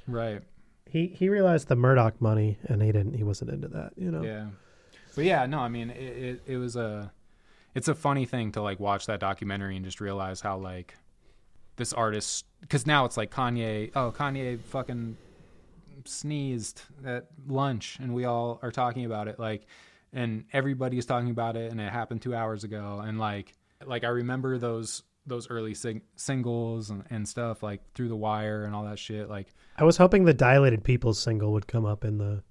right? 0.08 0.42
he 0.86 1.08
he 1.08 1.30
realized 1.30 1.68
the 1.68 1.76
Murdoch 1.76 2.22
money, 2.22 2.58
and 2.66 2.82
he 2.82 2.92
didn't. 2.92 3.14
He 3.14 3.24
wasn't 3.24 3.52
into 3.52 3.68
that. 3.70 3.94
You 3.96 4.12
know. 4.12 4.24
Yeah. 4.24 4.48
But 5.16 5.26
yeah, 5.26 5.46
no, 5.48 5.60
I 5.60 5.68
mean, 5.70 5.90
it, 5.90 6.02
it 6.02 6.42
it 6.46 6.58
was 6.58 6.76
a 6.76 7.12
it's 7.76 7.88
a 7.88 7.96
funny 7.96 8.26
thing 8.26 8.52
to 8.54 8.62
like 8.62 8.80
watch 8.80 9.08
that 9.08 9.20
documentary 9.20 9.76
and 9.76 9.84
just 9.84 10.00
realize 10.00 10.40
how 10.42 10.58
like 10.58 10.96
this 11.80 11.92
artist 11.94 12.46
because 12.62 12.86
now 12.86 13.06
it's 13.06 13.18
like 13.18 13.32
Kanye. 13.32 13.92
Oh, 13.96 14.14
Kanye 14.16 14.60
fucking 14.60 15.18
sneezed 16.06 16.82
at 17.06 17.28
lunch, 17.48 17.98
and 18.02 18.14
we 18.14 18.26
all 18.26 18.60
are 18.62 18.72
talking 18.72 19.06
about 19.06 19.28
it. 19.28 19.40
Like, 19.40 19.66
and 20.14 20.46
everybody's 20.54 21.06
talking 21.06 21.30
about 21.32 21.56
it, 21.56 21.72
and 21.72 21.80
it 21.82 21.92
happened 21.92 22.22
two 22.22 22.36
hours 22.36 22.64
ago. 22.64 23.02
And 23.04 23.20
like, 23.20 23.54
like 23.86 24.04
I 24.04 24.10
remember 24.10 24.58
those 24.58 25.04
those 25.26 25.50
early 25.50 25.74
sing- 25.76 26.02
singles 26.16 26.90
and, 26.90 27.04
and 27.12 27.28
stuff 27.28 27.62
like 27.62 27.82
through 27.94 28.08
the 28.08 28.16
wire 28.16 28.64
and 28.64 28.74
all 28.74 28.84
that 28.86 28.98
shit. 28.98 29.30
Like, 29.30 29.48
I 29.78 29.84
was 29.84 29.98
hoping 29.98 30.24
the 30.26 30.34
Dilated 30.34 30.84
Peoples 30.84 31.20
single 31.20 31.52
would 31.54 31.68
come 31.68 31.86
up 31.86 32.04
in 32.04 32.18
the 32.18 32.44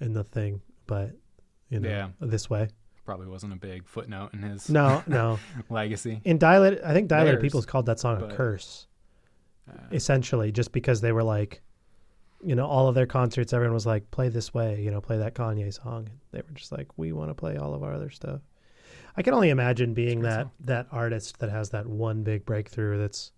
in 0.00 0.12
the 0.12 0.24
thing, 0.24 0.60
but 0.86 1.12
you 1.68 1.80
know, 1.80 1.88
Yeah. 1.88 2.08
this 2.20 2.48
way. 2.50 2.68
Probably 3.10 3.26
wasn't 3.26 3.52
a 3.52 3.56
big 3.56 3.88
footnote 3.88 4.30
in 4.34 4.40
his 4.42 4.70
No, 4.70 5.02
no. 5.08 5.40
legacy. 5.68 6.20
In 6.24 6.38
Dilated, 6.38 6.80
I 6.82 6.92
think 6.92 7.08
Dilated 7.08 7.34
Theirs, 7.34 7.42
Peoples 7.42 7.66
called 7.66 7.86
that 7.86 7.98
song 7.98 8.22
a 8.22 8.28
curse, 8.28 8.86
Uh, 9.68 9.72
essentially, 9.90 10.52
just 10.52 10.70
because 10.70 11.00
they 11.00 11.10
were 11.10 11.24
like, 11.24 11.60
you 12.44 12.54
know, 12.54 12.66
all 12.66 12.86
of 12.86 12.94
their 12.94 13.06
concerts, 13.06 13.52
everyone 13.52 13.74
was 13.74 13.84
like, 13.84 14.08
play 14.12 14.28
this 14.28 14.54
way, 14.54 14.80
you 14.80 14.92
know, 14.92 15.00
play 15.00 15.18
that 15.18 15.34
Kanye 15.34 15.74
song. 15.74 16.08
They 16.30 16.38
were 16.38 16.54
just 16.54 16.70
like, 16.70 16.86
we 16.96 17.10
want 17.10 17.30
to 17.30 17.34
play 17.34 17.56
all 17.56 17.74
of 17.74 17.82
our 17.82 17.92
other 17.92 18.10
stuff. 18.10 18.42
I 19.16 19.22
can 19.22 19.34
only 19.34 19.50
imagine 19.50 19.92
being 19.92 20.20
that 20.22 20.44
great 20.44 20.66
that 20.66 20.86
artist 20.92 21.40
that 21.40 21.50
has 21.50 21.70
that 21.70 21.86
one 21.88 22.22
big 22.22 22.44
breakthrough 22.44 22.96
that's, 22.98 23.32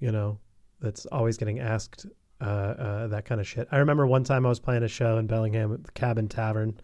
you 0.00 0.10
know, 0.10 0.40
that's 0.80 1.06
always 1.06 1.36
getting 1.36 1.60
asked 1.60 2.04
uh, 2.40 2.44
uh, 2.44 3.06
that 3.06 3.26
kind 3.26 3.40
of 3.40 3.46
shit. 3.46 3.68
I 3.70 3.76
remember 3.76 4.08
one 4.08 4.24
time 4.24 4.44
I 4.44 4.48
was 4.48 4.58
playing 4.58 4.82
a 4.82 4.88
show 4.88 5.18
in 5.18 5.28
Bellingham 5.28 5.72
at 5.72 5.84
the 5.84 5.92
Cabin 5.92 6.26
Tavern, 6.28 6.80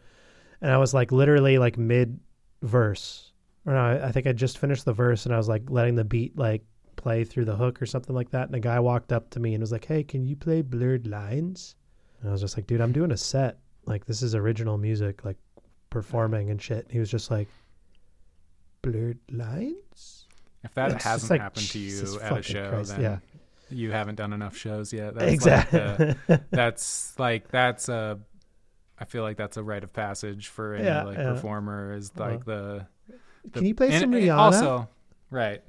and 0.63 0.71
I 0.71 0.79
was 0.79 0.95
like 0.95 1.13
literally 1.13 1.59
like 1.59 1.77
mid 1.77 2.19
verse, 2.63 3.33
or 3.67 3.75
no, 3.75 3.81
I, 3.81 4.09
I 4.09 4.13
think 4.13 4.27
I 4.27 4.33
just 4.33 4.59
finished 4.59 4.85
the 4.87 4.93
verse, 4.95 5.27
and 5.27 5.35
I 5.35 5.37
was 5.37 5.49
like 5.49 5.69
letting 5.69 5.97
the 5.97 6.05
beat 6.05 6.39
like 6.39 6.63
play 6.97 7.25
through 7.25 7.45
the 7.45 7.57
hook 7.57 7.83
or 7.83 7.87
something 7.87 8.15
like 8.15 8.31
that, 8.31 8.47
and 8.47 8.55
a 8.55 8.61
guy 8.61 8.81
walked 8.81 9.13
up 9.13 9.29
to 9.31 9.41
me 9.41 9.55
and 9.55 9.61
was 9.61 9.73
like, 9.73 9.85
"Hey, 9.85 10.03
can 10.03 10.25
you 10.25 10.37
play 10.37 10.63
Blurred 10.63 11.07
Lines?" 11.07 11.75
And 12.21 12.29
I 12.29 12.33
was 12.33 12.41
just 12.41 12.57
like, 12.57 12.67
"Dude, 12.67 12.81
I'm 12.81 12.93
doing 12.93 13.11
a 13.11 13.17
set. 13.17 13.59
Like 13.85 14.07
this 14.07 14.23
is 14.23 14.35
original 14.35 14.79
music, 14.79 15.25
like 15.25 15.37
performing 15.91 16.51
and 16.51 16.63
shit." 16.63 16.85
And 16.85 16.93
He 16.93 17.01
was 17.01 17.11
just 17.11 17.31
like, 17.31 17.49
"Blurred 18.81 19.19
Lines." 19.31 20.27
If 20.65 20.75
that 20.75 20.93
It's 20.93 21.05
hasn't 21.05 21.31
like, 21.31 21.41
happened 21.41 21.67
to 21.67 21.73
Jesus 21.73 22.15
you 22.15 22.21
at 22.21 22.39
a 22.39 22.43
show, 22.43 22.69
Christ, 22.69 22.91
then 22.91 23.01
yeah. 23.01 23.19
you 23.69 23.91
haven't 23.91 24.15
done 24.15 24.33
enough 24.33 24.57
shows 24.57 24.93
yet. 24.93 25.17
That's 25.17 25.33
exactly. 25.33 25.81
Like 25.81 26.27
the, 26.27 26.43
that's 26.51 27.19
like 27.19 27.49
that's 27.49 27.89
a. 27.89 28.21
I 29.03 29.05
feel 29.05 29.23
like 29.25 29.37
that's 29.37 29.57
a 29.57 29.63
rite 29.65 29.83
of 29.83 29.93
passage 29.93 30.47
for 30.47 30.75
any 30.75 30.85
Yeah, 30.85 31.03
like 31.03 31.19
yeah. 31.19 31.33
performer 31.33 31.93
is 31.93 32.13
Uh-huh. 32.17 32.31
like 32.31 32.45
the. 32.45 32.87
the 33.45 33.51
Can 33.51 33.67
you 33.67 33.75
play 33.75 33.89
and- 33.91 34.01
some 34.01 34.15
and 34.15 34.23
Rihanna? 34.23 34.37
Also, 34.37 34.89
right, 35.31 35.61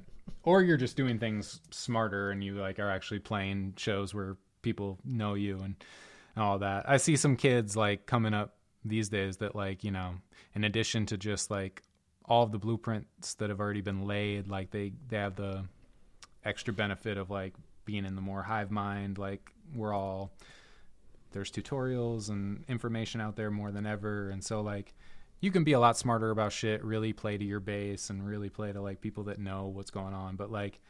or 0.44 0.62
you're 0.62 0.76
just 0.76 0.96
doing 0.96 1.18
things 1.18 1.60
smarter 1.70 2.30
and 2.30 2.44
you 2.44 2.54
like 2.54 2.78
are 2.78 2.88
actually 2.88 3.18
playing 3.18 3.74
shows 3.76 4.14
where 4.14 4.36
people 4.62 4.98
know 5.04 5.34
you 5.34 5.58
and 5.60 5.74
all 6.36 6.60
that. 6.60 6.88
I 6.88 6.96
see 6.98 7.16
some 7.16 7.36
kids 7.36 7.76
like 7.76 8.06
coming 8.06 8.34
up 8.34 8.54
these 8.84 9.08
days 9.08 9.38
that 9.38 9.56
like 9.56 9.82
you 9.82 9.90
know, 9.90 10.14
in 10.54 10.62
addition 10.62 11.04
to 11.06 11.16
just 11.16 11.50
like 11.50 11.82
all 12.26 12.44
of 12.44 12.52
the 12.52 12.58
blueprints 12.58 13.34
that 13.34 13.50
have 13.50 13.58
already 13.58 13.80
been 13.80 14.06
laid, 14.06 14.46
like 14.46 14.70
they 14.70 14.92
they 15.08 15.16
have 15.16 15.34
the 15.34 15.64
extra 16.44 16.72
benefit 16.72 17.18
of 17.18 17.30
like 17.30 17.54
being 17.84 18.04
in 18.04 18.14
the 18.14 18.20
more 18.22 18.42
hive 18.44 18.70
mind. 18.70 19.18
Like 19.18 19.50
we're 19.74 19.92
all 19.92 20.30
there's 21.34 21.50
tutorials 21.50 22.30
and 22.30 22.64
information 22.68 23.20
out 23.20 23.36
there 23.36 23.50
more 23.50 23.70
than 23.70 23.84
ever, 23.84 24.30
and 24.30 24.42
so 24.42 24.62
like 24.62 24.94
you 25.40 25.50
can 25.50 25.62
be 25.64 25.72
a 25.72 25.80
lot 25.80 25.98
smarter 25.98 26.30
about 26.30 26.52
shit. 26.52 26.82
Really 26.82 27.12
play 27.12 27.36
to 27.36 27.44
your 27.44 27.60
base 27.60 28.08
and 28.08 28.26
really 28.26 28.48
play 28.48 28.72
to 28.72 28.80
like 28.80 29.02
people 29.02 29.24
that 29.24 29.38
know 29.38 29.66
what's 29.66 29.90
going 29.90 30.14
on. 30.14 30.36
But 30.36 30.50
like 30.50 30.80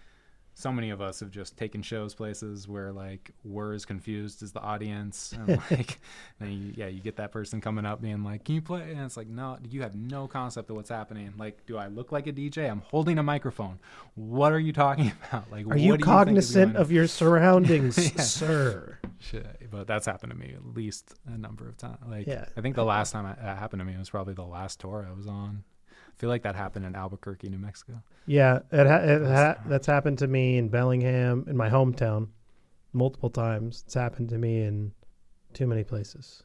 so 0.56 0.70
many 0.70 0.90
of 0.90 1.00
us 1.00 1.18
have 1.20 1.30
just 1.30 1.56
taken 1.56 1.82
shows 1.82 2.14
places 2.14 2.68
where 2.68 2.92
like 2.92 3.32
we're 3.42 3.74
as 3.74 3.84
confused 3.84 4.42
as 4.42 4.52
the 4.52 4.60
audience 4.60 5.32
and 5.48 5.60
like 5.70 5.98
then 6.38 6.52
you, 6.52 6.72
yeah 6.76 6.86
you 6.86 7.00
get 7.00 7.16
that 7.16 7.32
person 7.32 7.60
coming 7.60 7.84
up 7.84 8.00
being 8.00 8.22
like 8.22 8.44
can 8.44 8.54
you 8.54 8.62
play 8.62 8.82
and 8.92 9.00
it's 9.00 9.16
like 9.16 9.26
no 9.28 9.58
you 9.68 9.82
have 9.82 9.94
no 9.96 10.28
concept 10.28 10.70
of 10.70 10.76
what's 10.76 10.90
happening 10.90 11.32
like 11.38 11.66
do 11.66 11.76
i 11.76 11.88
look 11.88 12.12
like 12.12 12.26
a 12.28 12.32
dj 12.32 12.70
i'm 12.70 12.82
holding 12.86 13.18
a 13.18 13.22
microphone 13.22 13.78
what 14.14 14.52
are 14.52 14.60
you 14.60 14.72
talking 14.72 15.12
about 15.28 15.50
like 15.50 15.66
Are 15.66 15.76
you 15.76 15.98
cognizant 15.98 16.76
on? 16.76 16.82
of 16.82 16.92
your 16.92 17.06
surroundings, 17.08 17.98
Yeah. 18.16 18.22
sir? 18.22 18.98
Shit, 19.18 19.70
but 19.70 19.86
that's 19.88 20.06
happened 20.06 20.30
to 20.32 20.38
me 20.38 20.52
at 20.54 20.64
least 20.76 21.14
a 21.26 21.36
number 21.36 21.66
of 21.68 21.76
times. 21.76 21.98
Like, 22.06 22.26
Yeah. 22.26 22.44
I 22.56 22.60
think 22.60 22.76
the 22.76 22.84
last 22.84 23.10
time 23.10 23.26
it 23.26 23.38
that 23.42 23.58
happened 23.58 23.80
to 23.80 23.84
me 23.84 23.96
was 23.98 24.10
probably 24.10 24.34
the 24.34 24.44
last 24.44 24.78
tour 24.80 25.04
I 25.10 25.16
was 25.16 25.26
on. 25.26 25.64
I 26.14 26.20
feel 26.20 26.30
like 26.30 26.42
that 26.42 26.54
happened 26.54 26.84
in 26.86 26.94
Albuquerque, 26.94 27.48
New 27.48 27.58
Mexico. 27.58 28.00
Yeah, 28.26 28.60
it, 28.70 28.86
ha- 28.86 29.02
it 29.02 29.22
ha- 29.22 29.56
that's 29.66 29.86
happened 29.86 30.18
to 30.18 30.28
me 30.28 30.58
in 30.58 30.68
Bellingham, 30.68 31.44
in 31.48 31.56
my 31.56 31.68
hometown, 31.68 32.28
multiple 32.92 33.30
times. 33.30 33.82
It's 33.86 33.94
happened 33.94 34.28
to 34.28 34.38
me 34.38 34.62
in 34.62 34.92
too 35.54 35.66
many 35.66 35.82
places. 35.82 36.42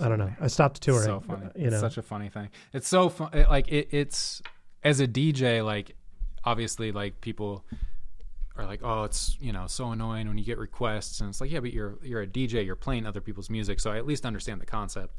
I 0.00 0.08
don't 0.08 0.18
know. 0.18 0.32
I 0.40 0.46
stopped 0.46 0.80
touring. 0.80 1.04
so 1.04 1.20
funny. 1.20 1.46
Uh, 1.46 1.50
you 1.56 1.66
it's 1.66 1.80
such 1.80 1.98
a 1.98 2.02
funny 2.02 2.30
thing. 2.30 2.48
It's 2.72 2.88
so 2.88 3.10
fun. 3.10 3.30
It, 3.34 3.48
like 3.48 3.68
it, 3.68 3.88
it's 3.90 4.40
as 4.82 5.00
a 5.00 5.06
DJ, 5.06 5.64
like 5.64 5.94
obviously, 6.44 6.90
like 6.90 7.20
people 7.20 7.64
are 8.56 8.64
like, 8.64 8.80
oh, 8.82 9.04
it's 9.04 9.36
you 9.40 9.52
know 9.52 9.66
so 9.66 9.90
annoying 9.92 10.26
when 10.26 10.38
you 10.38 10.44
get 10.44 10.56
requests, 10.58 11.20
and 11.20 11.28
it's 11.28 11.40
like, 11.40 11.50
yeah, 11.50 11.60
but 11.60 11.72
you're 11.74 11.98
you're 12.02 12.22
a 12.22 12.26
DJ, 12.26 12.64
you're 12.64 12.76
playing 12.76 13.06
other 13.06 13.20
people's 13.20 13.50
music, 13.50 13.78
so 13.78 13.92
I 13.92 13.98
at 13.98 14.06
least 14.06 14.24
understand 14.24 14.60
the 14.60 14.66
concept. 14.66 15.14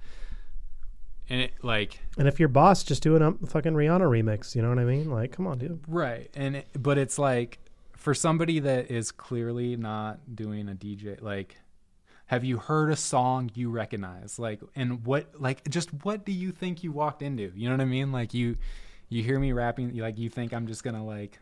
And 1.30 1.42
it 1.42 1.54
like 1.62 2.00
and 2.18 2.28
if 2.28 2.40
your 2.40 2.50
boss 2.50 2.84
just 2.84 3.02
doing 3.02 3.22
a 3.22 3.32
fucking 3.48 3.74
Rihanna 3.74 4.02
remix, 4.02 4.56
you 4.56 4.62
know 4.62 4.70
what 4.70 4.80
I 4.80 4.84
mean? 4.84 5.10
Like, 5.10 5.32
come 5.32 5.48
on, 5.48 5.58
dude. 5.58 5.82
Right. 5.88 6.30
And 6.36 6.58
it, 6.58 6.68
but 6.78 6.98
it's 6.98 7.18
like 7.18 7.60
for 7.96 8.14
somebody 8.14 8.60
that 8.60 8.92
is 8.92 9.12
clearly 9.12 9.78
not 9.78 10.36
doing 10.36 10.68
a 10.68 10.74
DJ 10.74 11.22
like 11.22 11.58
have 12.26 12.44
you 12.44 12.58
heard 12.58 12.92
a 12.92 12.96
song 12.96 13.52
you 13.54 13.70
recognize? 13.70 14.40
Like 14.40 14.62
and 14.76 15.06
what 15.06 15.40
like 15.40 15.70
just 15.70 15.90
what 16.04 16.26
do 16.26 16.32
you 16.32 16.52
think 16.52 16.84
you 16.84 16.92
walked 16.92 17.22
into? 17.22 17.52
You 17.56 17.70
know 17.70 17.76
what 17.76 17.82
I 17.82 17.86
mean? 17.86 18.12
Like 18.12 18.34
you 18.34 18.58
you 19.10 19.24
hear 19.24 19.40
me 19.40 19.52
rapping 19.52 19.96
like 19.98 20.18
you 20.18 20.30
think 20.30 20.54
I'm 20.54 20.68
just 20.68 20.84
to 20.84 20.92
like 21.02 21.40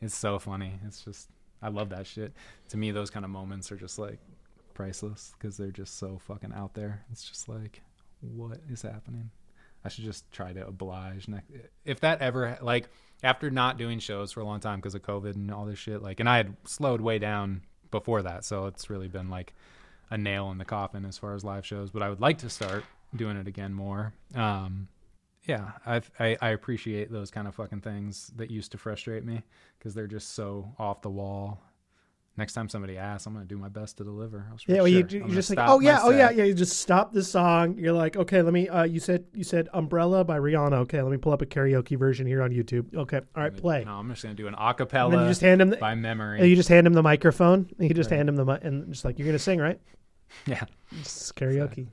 it's 0.00 0.14
so 0.14 0.38
funny. 0.38 0.78
It's 0.86 1.02
just 1.04 1.28
I 1.62 1.68
love 1.68 1.90
that 1.90 2.06
shit. 2.06 2.32
To 2.70 2.76
me 2.76 2.90
those 2.90 3.10
kind 3.10 3.24
of 3.24 3.30
moments 3.30 3.70
are 3.70 3.76
just 3.76 3.98
like 3.98 4.18
priceless 4.74 5.34
cuz 5.38 5.56
they're 5.56 5.70
just 5.70 5.98
so 5.98 6.18
fucking 6.18 6.52
out 6.52 6.74
there. 6.74 7.04
It's 7.12 7.28
just 7.28 7.48
like 7.48 7.82
what 8.20 8.60
is 8.70 8.82
happening? 8.82 9.30
I 9.84 9.88
should 9.88 10.04
just 10.04 10.30
try 10.30 10.52
to 10.52 10.66
oblige. 10.66 11.26
ne- 11.28 11.40
If 11.84 12.00
that 12.00 12.20
ever 12.20 12.58
like 12.60 12.88
after 13.22 13.50
not 13.50 13.78
doing 13.78 13.98
shows 13.98 14.32
for 14.32 14.40
a 14.40 14.44
long 14.44 14.60
time 14.60 14.78
because 14.78 14.94
of 14.94 15.02
COVID 15.02 15.34
and 15.34 15.50
all 15.50 15.64
this 15.66 15.78
shit, 15.78 16.02
like, 16.02 16.20
and 16.20 16.28
I 16.28 16.36
had 16.38 16.56
slowed 16.64 17.00
way 17.00 17.18
down 17.18 17.62
before 17.90 18.22
that, 18.22 18.44
so 18.44 18.66
it's 18.66 18.88
really 18.90 19.08
been 19.08 19.30
like 19.30 19.54
a 20.10 20.18
nail 20.18 20.50
in 20.50 20.58
the 20.58 20.64
coffin 20.64 21.04
as 21.04 21.18
far 21.18 21.34
as 21.34 21.44
live 21.44 21.64
shows. 21.66 21.90
But 21.90 22.02
I 22.02 22.08
would 22.08 22.20
like 22.20 22.38
to 22.38 22.50
start 22.50 22.84
doing 23.14 23.36
it 23.36 23.48
again 23.48 23.72
more. 23.72 24.12
Um, 24.34 24.88
yeah, 25.44 25.72
I've, 25.86 26.10
I 26.20 26.36
I 26.40 26.50
appreciate 26.50 27.10
those 27.10 27.30
kind 27.30 27.48
of 27.48 27.54
fucking 27.54 27.80
things 27.80 28.30
that 28.36 28.50
used 28.50 28.72
to 28.72 28.78
frustrate 28.78 29.24
me 29.24 29.42
because 29.78 29.94
they're 29.94 30.06
just 30.06 30.34
so 30.34 30.74
off 30.78 31.00
the 31.02 31.10
wall. 31.10 31.62
Next 32.36 32.54
time 32.54 32.68
somebody 32.68 32.96
asks, 32.96 33.26
I'm 33.26 33.32
gonna 33.34 33.44
do 33.44 33.58
my 33.58 33.68
best 33.68 33.98
to 33.98 34.04
deliver. 34.04 34.46
I 34.48 34.52
was 34.52 34.62
Yeah, 34.66 34.76
well, 34.78 34.88
you, 34.88 35.06
sure. 35.08 35.22
I'm 35.22 35.30
just 35.32 35.50
like, 35.50 35.58
oh 35.68 35.80
yeah, 35.80 36.00
oh 36.02 36.10
yeah, 36.10 36.30
yeah. 36.30 36.44
You 36.44 36.54
just 36.54 36.78
stop 36.78 37.12
the 37.12 37.22
song. 37.22 37.76
You're 37.78 37.92
like, 37.92 38.16
okay, 38.16 38.42
let 38.42 38.52
me. 38.52 38.68
Uh, 38.68 38.84
you 38.84 39.00
said 39.00 39.24
you 39.34 39.44
said 39.44 39.68
"Umbrella" 39.74 40.24
by 40.24 40.38
Rihanna. 40.38 40.72
Okay, 40.80 41.02
let 41.02 41.10
me 41.10 41.18
pull 41.18 41.32
up 41.32 41.42
a 41.42 41.46
karaoke 41.46 41.98
version 41.98 42.26
here 42.26 42.42
on 42.42 42.50
YouTube. 42.50 42.94
Okay, 42.94 43.20
all 43.36 43.42
right, 43.42 43.54
play. 43.56 43.84
No, 43.84 43.92
I'm 43.94 44.08
just 44.10 44.22
gonna 44.22 44.34
do 44.34 44.46
an 44.46 44.54
and 44.54 44.62
then 44.62 44.86
acapella 44.86 45.22
you 45.22 45.28
just 45.28 45.40
hand 45.40 45.60
him, 45.62 45.70
the, 45.70 45.76
by 45.76 45.94
memory. 45.94 46.40
and 46.40 46.48
you 46.48 46.56
just 46.56 46.68
hand 46.68 46.86
him 46.86 46.92
the 46.94 47.02
microphone. 47.02 47.68
And 47.78 47.88
you 47.88 47.94
just 47.94 48.10
Right. 48.10 48.16
hand 48.18 48.28
him 48.28 48.36
the 48.36 48.44
mi- 48.44 48.58
and 48.62 48.92
just 48.92 49.04
like 49.04 49.18
you're 49.18 49.26
gonna 49.26 49.38
sing, 49.38 49.58
right? 49.58 49.80
yeah. 50.46 50.64
It's 51.00 51.32
karaoke. 51.32 51.88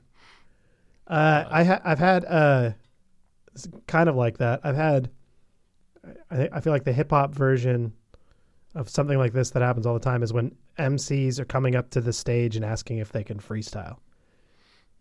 Uh, 1.06 1.44
I 1.50 1.64
ha- 1.64 1.80
I've 1.84 1.98
had 1.98 2.24
uh, 2.24 2.70
kind 3.86 4.08
of 4.08 4.16
like 4.16 4.38
that. 4.38 4.60
I've 4.64 4.76
had. 4.76 5.10
I 6.30 6.48
I 6.52 6.60
feel 6.60 6.72
like 6.72 6.84
the 6.84 6.92
hip 6.92 7.10
hop 7.10 7.34
version 7.34 7.92
of 8.78 8.88
something 8.88 9.18
like 9.18 9.32
this 9.32 9.50
that 9.50 9.62
happens 9.62 9.86
all 9.86 9.94
the 9.94 10.00
time 10.00 10.22
is 10.22 10.32
when 10.32 10.54
MCs 10.78 11.38
are 11.40 11.44
coming 11.44 11.74
up 11.74 11.90
to 11.90 12.00
the 12.00 12.12
stage 12.12 12.54
and 12.56 12.64
asking 12.64 12.98
if 12.98 13.10
they 13.12 13.24
can 13.24 13.38
freestyle 13.38 13.96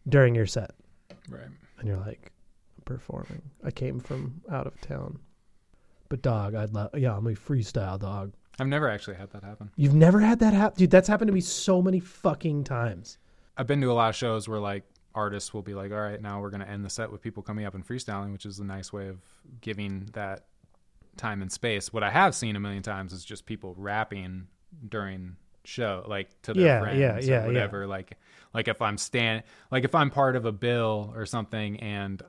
during 0.10 0.34
your 0.36 0.48
set, 0.48 0.72
Right. 1.30 1.42
and 1.80 1.88
you're 1.88 1.98
like, 1.98 2.32
I'm 2.78 2.84
performing. 2.86 3.42
I 3.64 3.72
came 3.72 4.00
from 4.00 4.42
out 4.52 4.66
of 4.68 4.80
town, 4.82 5.20
but 6.10 6.22
dog, 6.22 6.56
I'd 6.56 6.74
love. 6.74 6.90
Yeah, 6.98 7.16
I'm 7.16 7.28
a 7.28 7.32
freestyle 7.32 8.00
dog. 8.00 8.34
I've 8.60 8.68
never 8.68 8.90
actually 8.90 9.18
had 9.18 9.30
that 9.32 9.44
happen. 9.44 9.70
You've 9.76 9.94
never 9.94 10.20
had 10.20 10.40
that 10.40 10.54
happen, 10.54 10.80
dude. 10.80 10.90
That's 10.92 11.08
happened 11.08 11.28
to 11.28 11.34
me 11.34 11.42
so 11.42 11.82
many 11.82 12.00
fucking 12.00 12.64
times. 12.64 13.20
I've 13.58 13.68
been 13.68 13.82
to 13.82 13.92
a 13.92 13.94
lot 13.94 14.10
of 14.10 14.16
shows 14.16 14.48
where 14.50 14.60
like 14.60 14.84
artists 15.14 15.54
will 15.54 15.62
be 15.62 15.74
like, 15.76 15.92
"All 15.92 16.00
right, 16.00 16.20
now 16.22 16.42
we're 16.42 16.50
gonna 16.50 16.66
end 16.66 16.84
the 16.84 16.90
set 16.90 17.12
with 17.12 17.22
people 17.22 17.44
coming 17.44 17.66
up 17.66 17.76
and 17.76 17.86
freestyling," 17.88 18.32
which 18.32 18.46
is 18.48 18.58
a 18.60 18.64
nice 18.66 18.92
way 18.92 19.08
of 19.10 19.20
giving 19.62 20.10
that 20.14 20.46
time 21.18 21.42
and 21.42 21.52
space. 21.52 21.92
What 21.92 22.04
I 22.04 22.10
have 22.10 22.34
seen 22.36 22.56
a 22.56 22.60
million 22.60 22.84
times 22.84 23.14
is 23.14 23.26
just 23.26 23.46
people 23.46 23.76
rapping 23.78 24.48
during 24.88 25.36
show, 25.66 26.06
like 26.08 26.30
to 26.44 26.54
their 26.54 26.66
Yeah, 26.66 26.80
friends 26.80 27.00
yeah, 27.00 27.16
or 27.16 27.20
yeah, 27.20 27.42
yeah. 27.42 27.46
whatever. 27.46 27.88
Like, 27.88 28.18
like 28.54 28.68
if 28.68 28.82
I'm 28.82 28.98
stand, 28.98 29.44
like 29.72 29.84
if 29.84 29.94
I'm 29.94 30.10
part 30.10 30.36
of 30.36 30.46
a 30.46 30.52
bill 30.52 31.14
or 31.16 31.26
something, 31.26 31.80
and 31.80 32.22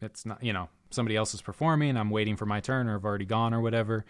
it's 0.00 0.24
not, 0.24 0.42
you 0.42 0.52
know, 0.52 0.68
somebody 0.90 1.16
else 1.16 1.34
is 1.34 1.42
performing, 1.42 1.96
I'm 1.96 2.10
waiting 2.10 2.36
for 2.36 2.46
my 2.46 2.60
turn, 2.60 2.88
or 2.88 2.96
I've 2.96 3.04
already 3.04 3.26
gone 3.26 3.52
or 3.54 3.60
whatever. 3.60 4.04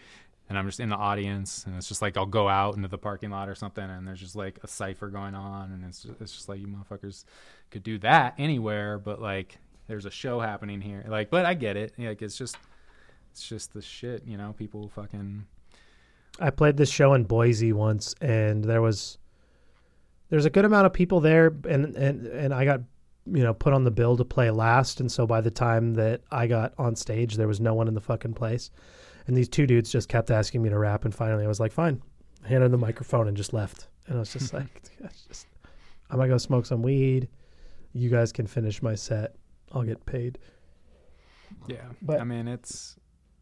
And 0.49 0.57
I'm 0.57 0.65
just 0.65 0.81
in 0.81 0.89
the 0.89 0.97
audience, 0.97 1.63
and 1.65 1.77
it's 1.77 1.87
just 1.87 2.01
like 2.01 2.17
I'll 2.17 2.25
go 2.25 2.49
out 2.49 2.75
into 2.75 2.89
the 2.89 2.97
parking 2.97 3.29
lot 3.29 3.47
or 3.47 3.55
something, 3.55 3.83
and 3.83 4.05
there's 4.05 4.19
just 4.19 4.35
like 4.35 4.59
a 4.63 4.67
cipher 4.67 5.07
going 5.09 5.33
on, 5.33 5.71
and 5.71 5.85
it's 5.85 6.03
just, 6.03 6.19
it's 6.19 6.33
just 6.33 6.49
like 6.49 6.59
you 6.59 6.67
motherfuckers 6.67 7.23
could 7.69 7.83
do 7.83 7.97
that 7.99 8.33
anywhere, 8.37 8.97
but 8.97 9.21
like 9.21 9.59
there's 9.87 10.05
a 10.05 10.11
show 10.11 10.41
happening 10.41 10.81
here. 10.81 11.05
Like, 11.07 11.29
but 11.29 11.45
I 11.45 11.53
get 11.53 11.77
it. 11.77 11.93
Like 11.97 12.21
it's 12.21 12.37
just 12.37 12.57
it's 13.31 13.47
just 13.47 13.73
the 13.73 13.81
shit, 13.81 14.23
you 14.25 14.37
know. 14.37 14.53
People 14.57 14.89
fucking 14.89 15.45
I 16.39 16.49
played 16.49 16.77
this 16.77 16.89
show 16.89 17.13
in 17.13 17.23
Boise 17.23 17.73
once, 17.73 18.15
and 18.21 18.63
there 18.63 18.81
was 18.81 19.17
there's 20.29 20.45
a 20.45 20.49
good 20.49 20.65
amount 20.65 20.85
of 20.85 20.93
people 20.93 21.19
there, 21.19 21.47
and 21.67 21.95
and 21.95 22.27
and 22.27 22.53
I 22.53 22.65
got 22.65 22.81
you 23.25 23.43
know 23.43 23.53
put 23.53 23.73
on 23.73 23.83
the 23.83 23.91
bill 23.91 24.17
to 24.17 24.25
play 24.25 24.49
last, 24.51 24.99
and 24.99 25.11
so 25.11 25.25
by 25.27 25.41
the 25.41 25.51
time 25.51 25.93
that 25.95 26.21
I 26.31 26.47
got 26.47 26.73
on 26.77 26.95
stage, 26.95 27.35
there 27.35 27.47
was 27.47 27.59
no 27.59 27.73
one 27.73 27.87
in 27.87 27.93
the 27.93 28.01
fucking 28.01 28.33
place, 28.33 28.71
and 29.27 29.35
these 29.37 29.49
two 29.49 29.65
dudes 29.67 29.91
just 29.91 30.09
kept 30.09 30.31
asking 30.31 30.61
me 30.61 30.69
to 30.69 30.77
rap, 30.77 31.05
and 31.05 31.13
finally 31.13 31.45
I 31.45 31.47
was 31.47 31.59
like, 31.59 31.71
fine, 31.71 32.01
handed 32.43 32.71
the 32.71 32.77
microphone 32.77 33.27
and 33.27 33.37
just 33.37 33.53
left, 33.53 33.87
and 34.07 34.15
I 34.17 34.19
was 34.19 34.33
just 34.33 34.53
like, 34.53 34.67
just, 35.27 35.47
I'm 36.09 36.17
gonna 36.17 36.29
go 36.29 36.37
smoke 36.37 36.65
some 36.65 36.81
weed. 36.81 37.27
You 37.93 38.09
guys 38.09 38.31
can 38.31 38.47
finish 38.47 38.81
my 38.81 38.95
set. 38.95 39.35
I'll 39.73 39.83
get 39.83 40.05
paid. 40.05 40.37
yeah. 41.67 41.83
But- 42.01 42.19
I 42.21 42.23
mean, 42.23 42.47
it's 42.47 42.95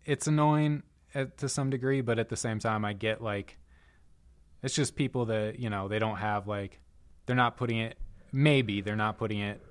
it's 0.05 0.27
annoying 0.27 0.83
at, 1.13 1.37
to 1.39 1.49
some 1.49 1.69
degree, 1.69 2.01
but 2.01 2.19
at 2.19 2.29
the 2.29 2.37
same 2.37 2.59
time, 2.59 2.85
I 2.85 2.93
get 2.93 3.21
like 3.21 3.57
it's 4.61 4.75
just 4.75 4.95
people 4.95 5.25
that 5.25 5.59
you 5.59 5.69
know 5.69 5.87
they 5.87 5.99
don't 5.99 6.17
have 6.17 6.47
like 6.47 6.79
they're 7.25 7.35
not 7.35 7.57
putting 7.57 7.77
it. 7.77 7.97
Maybe 8.31 8.81
they're 8.81 8.95
not 8.95 9.17
putting 9.17 9.39
it 9.39 9.61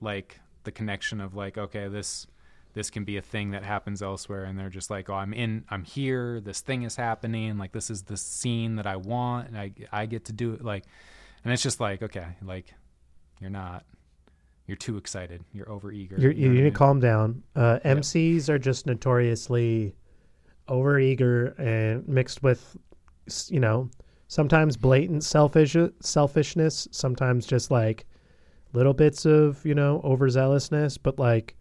like 0.00 0.40
the 0.64 0.72
connection 0.72 1.20
of 1.20 1.34
like 1.34 1.56
okay 1.58 1.88
this 1.88 2.26
this 2.72 2.90
can 2.90 3.04
be 3.04 3.16
a 3.16 3.22
thing 3.22 3.50
that 3.50 3.64
happens 3.64 4.02
elsewhere 4.02 4.44
and 4.44 4.58
they're 4.58 4.68
just 4.68 4.90
like 4.90 5.08
oh 5.08 5.14
i'm 5.14 5.32
in 5.32 5.64
i'm 5.70 5.82
here 5.82 6.40
this 6.40 6.60
thing 6.60 6.82
is 6.82 6.96
happening 6.96 7.58
like 7.58 7.72
this 7.72 7.90
is 7.90 8.02
the 8.02 8.16
scene 8.16 8.76
that 8.76 8.86
i 8.86 8.96
want 8.96 9.48
and 9.48 9.58
i 9.58 9.72
i 9.92 10.06
get 10.06 10.24
to 10.26 10.32
do 10.32 10.52
it 10.52 10.64
like 10.64 10.84
and 11.44 11.52
it's 11.52 11.62
just 11.62 11.80
like 11.80 12.02
okay 12.02 12.26
like 12.42 12.72
you're 13.40 13.50
not 13.50 13.84
you're 14.70 14.76
too 14.76 14.96
excited 14.96 15.42
you're 15.52 15.68
over 15.68 15.90
eager 15.90 16.14
You're, 16.16 16.30
you 16.30 16.46
what 16.46 16.54
need 16.54 16.62
to 16.62 16.70
calm 16.70 17.00
down. 17.00 17.42
Uh, 17.56 17.80
MCs 17.84 18.48
are 18.48 18.58
just 18.58 18.86
notoriously 18.86 19.96
overeager 20.68 21.58
and 21.58 22.06
mixed 22.06 22.44
with, 22.44 22.76
you 23.48 23.58
know, 23.58 23.90
sometimes 24.28 24.76
blatant 24.76 25.24
selfish 25.24 25.76
selfishness, 26.00 26.86
sometimes 26.92 27.46
just 27.46 27.72
like 27.72 28.06
little 28.72 28.94
bits 28.94 29.26
of 29.26 29.66
you 29.66 29.74
know 29.74 30.00
overzealousness. 30.04 30.96
But 31.02 31.18
like, 31.18 31.56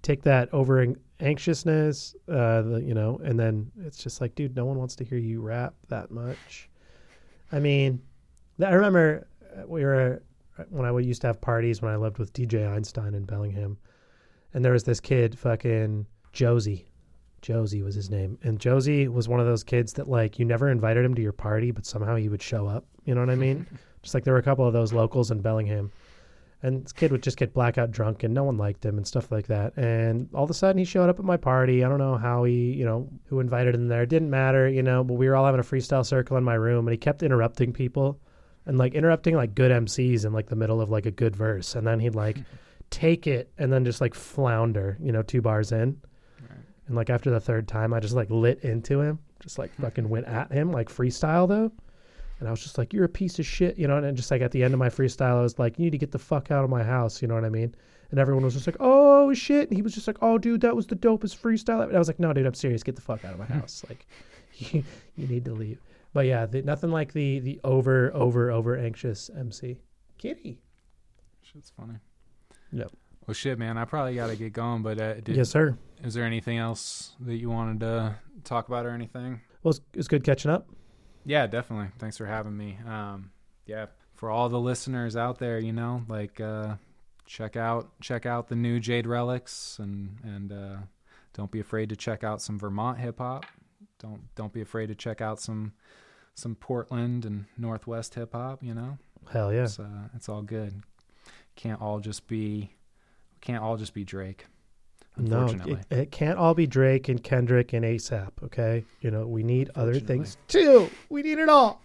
take 0.00 0.22
that 0.22 0.48
over 0.54 0.86
anxiousness, 1.20 2.14
uh, 2.30 2.62
the, 2.62 2.82
you 2.82 2.94
know, 2.94 3.20
and 3.22 3.38
then 3.38 3.70
it's 3.84 4.02
just 4.02 4.22
like, 4.22 4.34
dude, 4.34 4.56
no 4.56 4.64
one 4.64 4.78
wants 4.78 4.96
to 4.96 5.04
hear 5.04 5.18
you 5.18 5.42
rap 5.42 5.74
that 5.88 6.10
much. 6.10 6.70
I 7.52 7.58
mean, 7.58 8.00
I 8.64 8.72
remember 8.72 9.28
uh, 9.54 9.66
we 9.66 9.84
were 9.84 10.22
when 10.70 10.86
I 10.86 10.96
used 10.98 11.20
to 11.22 11.26
have 11.26 11.40
parties 11.40 11.82
when 11.82 11.92
I 11.92 11.96
lived 11.96 12.18
with 12.18 12.32
DJ 12.32 12.68
Einstein 12.68 13.14
in 13.14 13.24
Bellingham, 13.24 13.78
and 14.54 14.64
there 14.64 14.72
was 14.72 14.84
this 14.84 15.00
kid, 15.00 15.38
fucking 15.38 16.06
Josie. 16.32 16.86
Josie 17.40 17.82
was 17.82 17.94
his 17.94 18.10
name, 18.10 18.38
and 18.42 18.58
Josie 18.58 19.06
was 19.08 19.28
one 19.28 19.40
of 19.40 19.46
those 19.46 19.62
kids 19.62 19.92
that 19.94 20.08
like 20.08 20.38
you 20.38 20.44
never 20.44 20.70
invited 20.70 21.04
him 21.04 21.14
to 21.14 21.22
your 21.22 21.32
party, 21.32 21.70
but 21.70 21.86
somehow 21.86 22.16
he 22.16 22.28
would 22.28 22.42
show 22.42 22.66
up. 22.66 22.84
You 23.04 23.14
know 23.14 23.20
what 23.20 23.30
I 23.30 23.36
mean? 23.36 23.66
just 24.02 24.14
like 24.14 24.24
there 24.24 24.34
were 24.34 24.40
a 24.40 24.44
couple 24.44 24.66
of 24.66 24.72
those 24.72 24.92
locals 24.92 25.30
in 25.30 25.40
Bellingham, 25.40 25.92
and 26.62 26.84
this 26.84 26.92
kid 26.92 27.12
would 27.12 27.22
just 27.22 27.36
get 27.36 27.54
blackout 27.54 27.92
drunk, 27.92 28.24
and 28.24 28.34
no 28.34 28.42
one 28.42 28.56
liked 28.56 28.84
him 28.84 28.96
and 28.96 29.06
stuff 29.06 29.30
like 29.30 29.46
that. 29.46 29.76
And 29.76 30.28
all 30.34 30.42
of 30.42 30.50
a 30.50 30.54
sudden, 30.54 30.78
he 30.78 30.84
showed 30.84 31.08
up 31.08 31.20
at 31.20 31.24
my 31.24 31.36
party. 31.36 31.84
I 31.84 31.88
don't 31.88 31.98
know 31.98 32.16
how 32.16 32.42
he, 32.42 32.72
you 32.72 32.84
know, 32.84 33.08
who 33.26 33.38
invited 33.38 33.76
him 33.76 33.86
there. 33.86 34.02
It 34.02 34.08
didn't 34.08 34.30
matter, 34.30 34.68
you 34.68 34.82
know. 34.82 35.04
But 35.04 35.14
we 35.14 35.28
were 35.28 35.36
all 35.36 35.44
having 35.44 35.60
a 35.60 35.64
freestyle 35.64 36.04
circle 36.04 36.36
in 36.36 36.42
my 36.42 36.54
room, 36.54 36.88
and 36.88 36.92
he 36.92 36.98
kept 36.98 37.22
interrupting 37.22 37.72
people 37.72 38.18
and 38.68 38.78
like 38.78 38.94
interrupting 38.94 39.34
like 39.34 39.56
good 39.56 39.72
MCs 39.72 40.24
in 40.24 40.32
like 40.32 40.46
the 40.46 40.54
middle 40.56 40.80
of 40.80 40.88
like 40.90 41.06
a 41.06 41.10
good 41.10 41.34
verse, 41.34 41.74
and 41.74 41.84
then 41.86 41.98
he'd 41.98 42.14
like 42.14 42.36
take 42.90 43.26
it 43.26 43.50
and 43.58 43.72
then 43.72 43.84
just 43.84 44.00
like 44.00 44.14
flounder, 44.14 44.96
you 45.00 45.10
know, 45.10 45.22
two 45.22 45.42
bars 45.42 45.72
in, 45.72 46.00
Right. 46.40 46.58
and 46.86 46.94
like 46.96 47.10
after 47.10 47.30
the 47.30 47.40
third 47.40 47.66
time, 47.66 47.92
I 47.92 47.98
just 48.00 48.14
like 48.14 48.30
lit 48.30 48.60
into 48.62 49.00
him, 49.00 49.18
just 49.40 49.58
like 49.58 49.72
fucking 49.80 50.08
went 50.08 50.26
at 50.26 50.52
him 50.52 50.70
like 50.70 50.88
freestyle 50.88 51.48
though, 51.48 51.72
and 52.38 52.46
I 52.48 52.50
was 52.52 52.62
just 52.62 52.78
like, 52.78 52.92
"You're 52.92 53.04
a 53.06 53.08
piece 53.08 53.38
of 53.40 53.46
shit," 53.46 53.76
you 53.78 53.88
know, 53.88 53.96
and 53.98 54.16
just 54.16 54.30
like 54.30 54.42
at 54.42 54.52
the 54.52 54.62
end 54.62 54.72
of 54.74 54.78
my 54.78 54.88
freestyle, 54.90 55.38
I 55.38 55.42
was 55.42 55.58
like, 55.58 55.78
"You 55.78 55.84
need 55.86 55.90
to 55.90 55.98
get 55.98 56.12
the 56.12 56.18
fuck 56.20 56.50
out 56.52 56.62
of 56.62 56.70
my 56.70 56.84
house," 56.84 57.20
you 57.20 57.26
know 57.28 57.34
what 57.34 57.44
I 57.44 57.50
mean? 57.50 57.74
And 58.10 58.18
everyone 58.20 58.42
was 58.44 58.54
just 58.54 58.66
like, 58.66 58.76
"Oh 58.80 59.34
shit!" 59.34 59.68
And 59.68 59.76
he 59.76 59.82
was 59.82 59.92
just 59.94 60.06
like, 60.06 60.18
"Oh 60.22 60.38
dude, 60.38 60.60
that 60.62 60.74
was 60.76 60.86
the 60.86 60.96
dopest 60.96 61.36
freestyle." 61.38 61.82
And 61.82 61.94
I 61.94 61.98
was 61.98 62.08
like, 62.08 62.20
"No, 62.20 62.32
dude, 62.32 62.46
I'm 62.46 62.54
serious. 62.54 62.82
Get 62.82 62.96
the 62.96 63.02
fuck 63.02 63.24
out 63.24 63.32
of 63.34 63.38
my 63.38 63.44
house. 63.58 63.84
Like, 63.88 64.06
you, 64.56 64.84
you 65.16 65.26
need 65.26 65.44
to 65.46 65.52
leave." 65.52 65.78
But 66.12 66.26
yeah, 66.26 66.46
the, 66.46 66.62
nothing 66.62 66.90
like 66.90 67.12
the 67.12 67.38
the 67.40 67.60
over 67.64 68.12
over 68.14 68.50
over 68.50 68.76
anxious 68.76 69.30
MC. 69.36 69.80
Kitty. 70.18 70.60
shit's 71.42 71.70
funny 71.70 71.94
Yep. 72.72 72.90
well 73.26 73.34
shit 73.34 73.58
man 73.58 73.78
i 73.78 73.84
probably 73.84 74.14
gotta 74.14 74.34
get 74.36 74.52
going 74.52 74.82
but 74.82 75.00
uh, 75.00 75.14
did, 75.20 75.36
yes, 75.36 75.48
sir. 75.48 75.78
is 76.02 76.12
there 76.14 76.24
anything 76.24 76.58
else 76.58 77.12
that 77.20 77.36
you 77.36 77.48
wanted 77.48 77.80
to 77.80 78.16
talk 78.44 78.68
about 78.68 78.84
or 78.84 78.90
anything 78.90 79.40
Well, 79.62 79.70
it's, 79.70 79.80
it's 79.94 80.08
good 80.08 80.24
catching 80.24 80.50
up. 80.50 80.68
Yeah, 81.24 81.46
definitely. 81.46 81.88
Thanks 81.98 82.16
for 82.16 82.24
having 82.26 82.56
me. 82.56 82.78
Um, 82.86 83.30
yeah, 83.66 83.86
for 84.14 84.30
all 84.30 84.48
the 84.48 84.58
listeners 84.60 85.14
out 85.14 85.38
there, 85.38 85.58
you 85.58 85.72
know, 85.74 86.02
like 86.08 86.40
uh, 86.40 86.76
check 87.26 87.54
out 87.56 87.90
check 88.00 88.24
out 88.24 88.48
the 88.48 88.56
new 88.56 88.80
Jade 88.80 89.06
Relics, 89.06 89.78
and 89.78 90.16
and 90.24 90.52
uh, 90.52 90.76
don't 91.34 91.50
be 91.50 91.60
afraid 91.60 91.90
to 91.90 91.96
check 91.96 92.24
out 92.24 92.40
some 92.40 92.58
Vermont 92.58 92.98
hip 92.98 93.18
hop. 93.18 93.44
Don't 93.98 94.34
don't 94.34 94.52
be 94.52 94.60
afraid 94.60 94.86
to 94.88 94.94
check 94.94 95.20
out 95.20 95.40
some 95.40 95.72
some 96.34 96.54
Portland 96.54 97.24
and 97.24 97.46
Northwest 97.56 98.14
hip 98.14 98.32
hop. 98.32 98.62
You 98.62 98.74
know, 98.74 98.98
Hell 99.32 99.52
yeah. 99.52 99.64
it's 99.64 99.78
uh, 99.78 100.08
it's 100.14 100.28
all 100.28 100.42
good. 100.42 100.82
Can't 101.56 101.80
all 101.80 101.98
just 102.00 102.26
be 102.28 102.70
can't 103.40 103.62
all 103.62 103.76
just 103.76 103.94
be 103.94 104.04
Drake. 104.04 104.46
No, 105.16 105.40
Unfortunately. 105.42 105.80
it, 105.90 105.98
it 105.98 106.10
can't 106.12 106.38
all 106.38 106.54
be 106.54 106.66
Drake 106.68 107.08
and 107.08 107.20
Kendrick 107.22 107.72
and 107.72 107.84
ASAP. 107.84 108.30
Okay, 108.44 108.84
you 109.00 109.10
know 109.10 109.26
we 109.26 109.42
need 109.42 109.70
other 109.74 109.98
things 109.98 110.36
too. 110.46 110.88
We 111.08 111.22
need 111.22 111.38
it 111.38 111.48
all. 111.48 111.82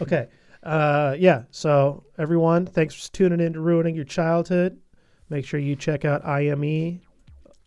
Okay, 0.00 0.26
uh, 0.64 1.14
yeah. 1.16 1.44
So 1.52 2.02
everyone, 2.18 2.66
thanks 2.66 2.94
for 2.94 3.12
tuning 3.12 3.38
in 3.38 3.52
to 3.52 3.60
ruining 3.60 3.94
your 3.94 4.04
childhood. 4.04 4.80
Make 5.30 5.46
sure 5.46 5.60
you 5.60 5.76
check 5.76 6.04
out 6.04 6.24
IAME, 6.24 7.00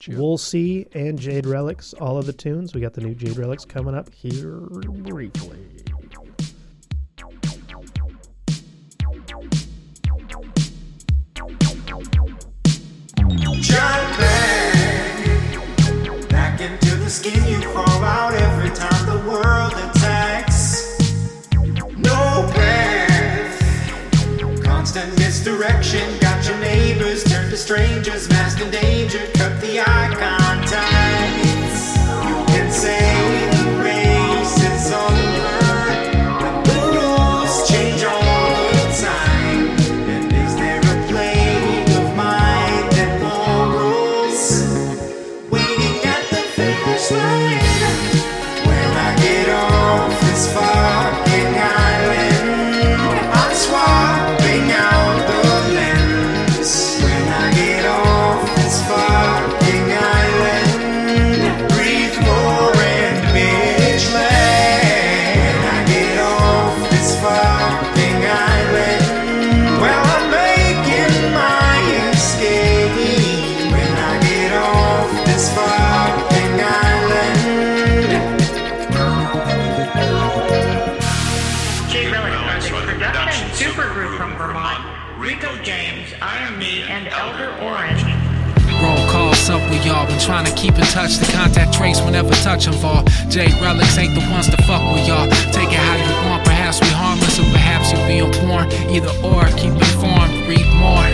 Wool 0.08 0.38
See 0.38 0.86
and 0.94 1.18
Jade 1.18 1.46
Relics, 1.46 1.94
all 1.94 2.18
of 2.18 2.26
the 2.26 2.34
tunes. 2.34 2.74
We 2.74 2.82
got 2.82 2.94
the 2.94 3.02
new 3.02 3.16
Jade 3.16 3.38
Relics 3.38 3.66
coming 3.66 3.96
up 3.96 4.14
here 4.14 4.60
briefly. 4.60 5.60
Back, 16.30 16.62
into 16.62 16.96
the 16.96 17.10
skin 17.10 17.44
you 17.48 17.60
crawl 17.70 18.04
out 18.04 18.34
every 18.34 18.70
time 18.76 19.06
the 19.08 19.30
world 19.30 19.74
attacks. 19.74 21.00
No 21.98 22.50
path, 22.54 24.64
constant 24.64 25.18
misdirection 25.18 26.20
got 26.20 26.46
your 26.46 26.58
neighbors 26.60 27.24
turned 27.24 27.50
to 27.52 27.58
strangers, 27.58 28.30
masked 28.30 28.62
in 28.62 28.70
danger. 28.70 29.22
Cut 29.66 29.72
the 29.72 29.80
eye 29.80 30.45
trying 90.26 90.46
to 90.46 90.56
keep 90.56 90.74
in 90.74 90.86
touch. 90.90 91.18
The 91.18 91.32
contact 91.32 91.78
trace 91.78 92.02
whenever 92.02 92.34
touch 92.42 92.66
involved. 92.66 93.10
J 93.30 93.46
relics 93.62 93.98
ain't 93.98 94.16
the 94.16 94.26
ones 94.34 94.50
to 94.50 94.58
fuck 94.66 94.82
with 94.92 95.08
y'all. 95.08 95.30
Take 95.54 95.70
it 95.70 95.78
how 95.78 95.96
you 96.02 96.14
want. 96.28 96.44
Perhaps 96.44 96.82
we 96.82 96.90
harmless, 96.90 97.38
or 97.38 97.46
perhaps 97.54 97.94
you 97.94 97.98
be 98.10 98.18
informed. 98.18 98.74
Either 98.90 99.14
or, 99.22 99.46
keep 99.54 99.72
informed. 99.78 100.34
Read 100.50 100.66
more. 100.82 101.06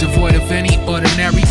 Devoid 0.00 0.34
of 0.34 0.50
any 0.50 0.80
ordinary 0.88 1.42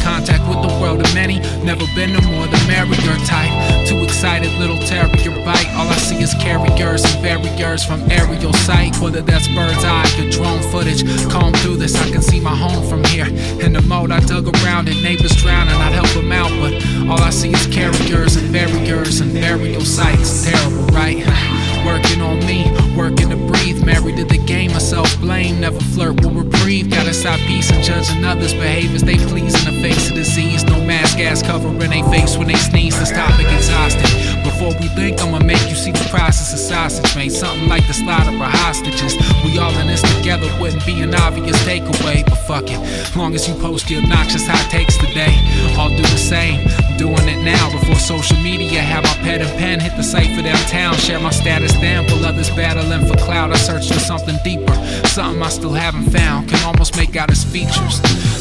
many. 1.18 1.40
Never 1.66 1.86
been 1.96 2.14
no 2.14 2.22
more 2.30 2.46
the 2.46 2.62
merrier 2.70 3.18
type. 3.26 3.50
Too 3.88 4.04
excited, 4.04 4.52
little 4.60 4.78
terrier 4.78 5.34
bite. 5.44 5.68
All 5.78 5.90
I 5.90 5.98
see 5.98 6.22
is 6.22 6.34
carriers 6.36 7.04
and 7.10 7.24
barriers 7.24 7.84
from 7.84 8.00
aerial 8.12 8.54
sight. 8.54 8.96
Whether 9.02 9.24
that's 9.24 9.48
bird's 9.48 9.84
eye 9.84 10.06
or 10.22 10.30
drone 10.30 10.62
footage. 10.72 11.02
Comb 11.34 11.54
through 11.62 11.78
this, 11.78 11.96
I 11.96 12.08
can 12.12 12.22
see 12.22 12.40
my 12.40 12.56
home 12.56 12.88
from 12.88 13.04
here. 13.06 13.30
In 13.66 13.74
the 13.74 13.82
mode 13.82 14.12
I 14.12 14.20
dug 14.20 14.46
around 14.48 14.90
and 14.90 15.02
neighbors 15.02 15.36
drowning, 15.42 15.80
I'd 15.86 15.94
help 15.94 16.12
them 16.14 16.32
out. 16.32 16.52
But 16.62 16.74
all 17.10 17.22
I 17.30 17.32
see 17.32 17.52
is 17.52 17.66
carriers 17.68 18.36
and 18.36 18.54
barriers 18.54 19.20
and 19.20 19.34
burial 19.34 19.82
sites. 19.82 20.46
Terrible, 20.46 20.86
right? 20.94 21.67
Working 21.88 22.22
on 22.22 22.40
me, 22.46 22.70
working 22.98 23.30
to 23.30 23.38
breathe. 23.38 23.82
Married 23.86 24.18
to 24.18 24.26
the 24.26 24.38
game 24.38 24.72
of 24.72 24.82
self 24.82 25.18
blame. 25.22 25.62
Never 25.62 25.80
flirt 25.96 26.20
with 26.20 26.36
reprieve. 26.36 26.90
Gotta 26.90 27.14
stop 27.14 27.40
peace 27.48 27.72
and 27.72 27.82
judging 27.82 28.26
others' 28.26 28.54
behaviors. 28.54 29.04
They 29.04 29.16
please 29.16 29.56
in 29.66 29.74
the 29.74 29.82
face 29.82 30.10
of 30.10 30.16
disease. 30.16 30.66
No 30.66 30.84
mask, 30.84 31.18
gas 31.18 31.42
covering 31.42 31.80
they 31.80 32.04
face 32.12 32.38
when 32.38 32.48
they 32.48 32.56
sneeze. 32.56 33.00
This 33.00 33.12
topic 33.12 33.48
exhausted. 33.48 34.37
Before 34.48 34.74
we 34.80 34.88
think, 34.88 35.20
I'ma 35.22 35.40
make 35.40 35.62
you 35.70 35.76
see 35.76 35.92
the 35.92 36.08
process 36.10 36.54
of 36.54 36.60
sausage 36.60 37.16
made. 37.18 37.32
Something 37.32 37.68
like 37.68 37.86
the 37.86 37.94
slaughter 37.94 38.32
of 38.32 38.40
hostages. 38.40 39.14
We 39.44 39.60
all 39.60 39.76
in 39.78 39.88
this 39.88 40.02
together 40.16 40.48
wouldn't 40.58 40.86
be 40.86 41.02
an 41.02 41.14
obvious 41.14 41.58
takeaway. 41.68 42.24
But 42.24 42.40
fuck 42.48 42.64
it. 42.72 42.80
Long 43.16 43.36
as 43.36 43.46
you 43.48 43.54
post 43.56 43.90
your 43.90 44.02
obnoxious 44.02 44.48
hot 44.48 44.72
takes 44.72 44.98
today, 44.98 45.36
I'll 45.78 45.90
do 45.90 46.02
the 46.02 46.18
same. 46.18 46.66
I'm 46.88 46.96
doing 46.98 47.28
it 47.28 47.44
now 47.44 47.70
before 47.72 48.00
social 48.00 48.38
media. 48.38 48.80
Have 48.80 49.04
my 49.04 49.14
pet 49.28 49.42
and 49.42 49.52
pen 49.60 49.82
hit 49.82 49.96
the 49.98 50.04
cipher 50.04 50.42
downtown. 50.42 50.96
Share 50.96 51.20
my 51.20 51.32
status 51.32 51.74
then 51.74 52.06
while 52.06 52.26
others 52.26 52.50
battling 52.52 53.06
for 53.06 53.18
cloud. 53.18 53.52
I 53.52 53.58
search 53.58 53.92
for 53.92 54.00
something 54.00 54.38
deeper, 54.46 54.74
something 55.08 55.44
I 55.44 55.50
still 55.50 55.74
haven't 55.74 56.10
found. 56.10 56.48
Can 56.48 56.64
almost 56.64 56.96
make 56.96 57.18
out 57.18 57.30
its 57.30 57.44
features. 57.44 58.00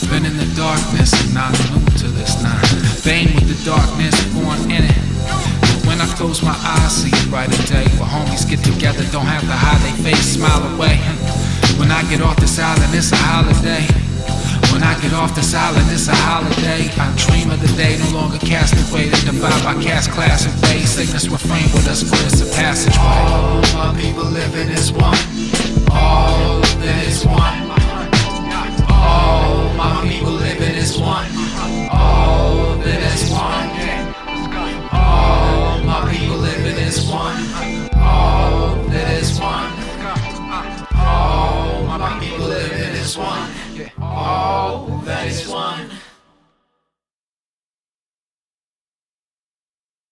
Been 0.09 0.25
in 0.25 0.37
the 0.39 0.47
darkness 0.55 1.13
and 1.13 1.35
not 1.35 1.51
new 1.67 1.83
to 1.99 2.09
this 2.15 2.41
now. 2.47 2.63
Bane 3.05 3.35
with 3.35 3.51
the 3.51 3.59
darkness, 3.69 4.15
born 4.33 4.71
in 4.71 4.85
it. 4.85 5.16
When 5.97 6.05
I 6.07 6.13
close 6.13 6.43
my 6.43 6.53
eyes, 6.53 6.93
see 6.93 7.09
a 7.09 7.31
brighter 7.31 7.57
day. 7.65 7.89
Where 7.97 8.05
homies 8.05 8.45
get 8.45 8.61
together, 8.61 9.01
don't 9.17 9.25
have 9.25 9.41
to 9.49 9.57
hide 9.57 9.81
their 9.81 9.97
face, 10.05 10.37
smile 10.37 10.61
away. 10.77 11.01
When 11.81 11.91
I 11.91 12.05
get 12.13 12.21
off 12.21 12.37
this 12.37 12.59
island, 12.59 12.93
it's 12.93 13.13
a 13.13 13.17
holiday. 13.17 13.81
When 14.77 14.85
I 14.85 14.93
get 15.01 15.15
off 15.15 15.35
this 15.35 15.55
island, 15.55 15.89
it's 15.89 16.09
a 16.09 16.15
holiday. 16.15 16.93
I 17.01 17.09
dream 17.17 17.49
of 17.49 17.65
the 17.65 17.73
day, 17.81 17.97
no 17.97 18.11
longer 18.13 18.37
cast 18.37 18.77
away. 18.77 19.09
The 19.09 19.33
divide 19.33 19.65
by 19.65 19.73
cast, 19.83 20.11
class, 20.11 20.45
and 20.45 20.53
race. 20.69 21.01
Sickness 21.01 21.29
refrain 21.29 21.65
with 21.73 21.89
us 21.89 22.05
for 22.05 22.21
it's 22.29 22.45
a 22.45 22.49
passageway. 22.53 23.01
All 23.01 23.65
my 23.73 23.97
people 23.97 24.29
living 24.29 24.69
as 24.77 24.93
one. 24.93 25.17
All 25.97 26.61
that 26.61 27.05
is 27.09 27.25
one. 27.25 27.73
All 28.93 29.73
my 29.81 30.05
people 30.05 30.33
living 30.33 30.77
as 30.77 30.99
one. 31.01 31.25
All 31.89 32.77
that 32.85 33.01
is 33.17 33.33
one. 33.33 33.76
is 36.87 37.11
one. 37.11 37.37
All 37.97 38.77
that 38.91 39.11
is 39.21 39.41
one. 39.41 39.73
All 40.95 41.99
my 41.99 42.19
people 42.21 42.47
living 42.47 42.95
is 42.95 43.19
one. 43.19 43.51
All 44.01 44.87
that 45.05 45.27
is 45.27 45.49
one. 45.49 45.86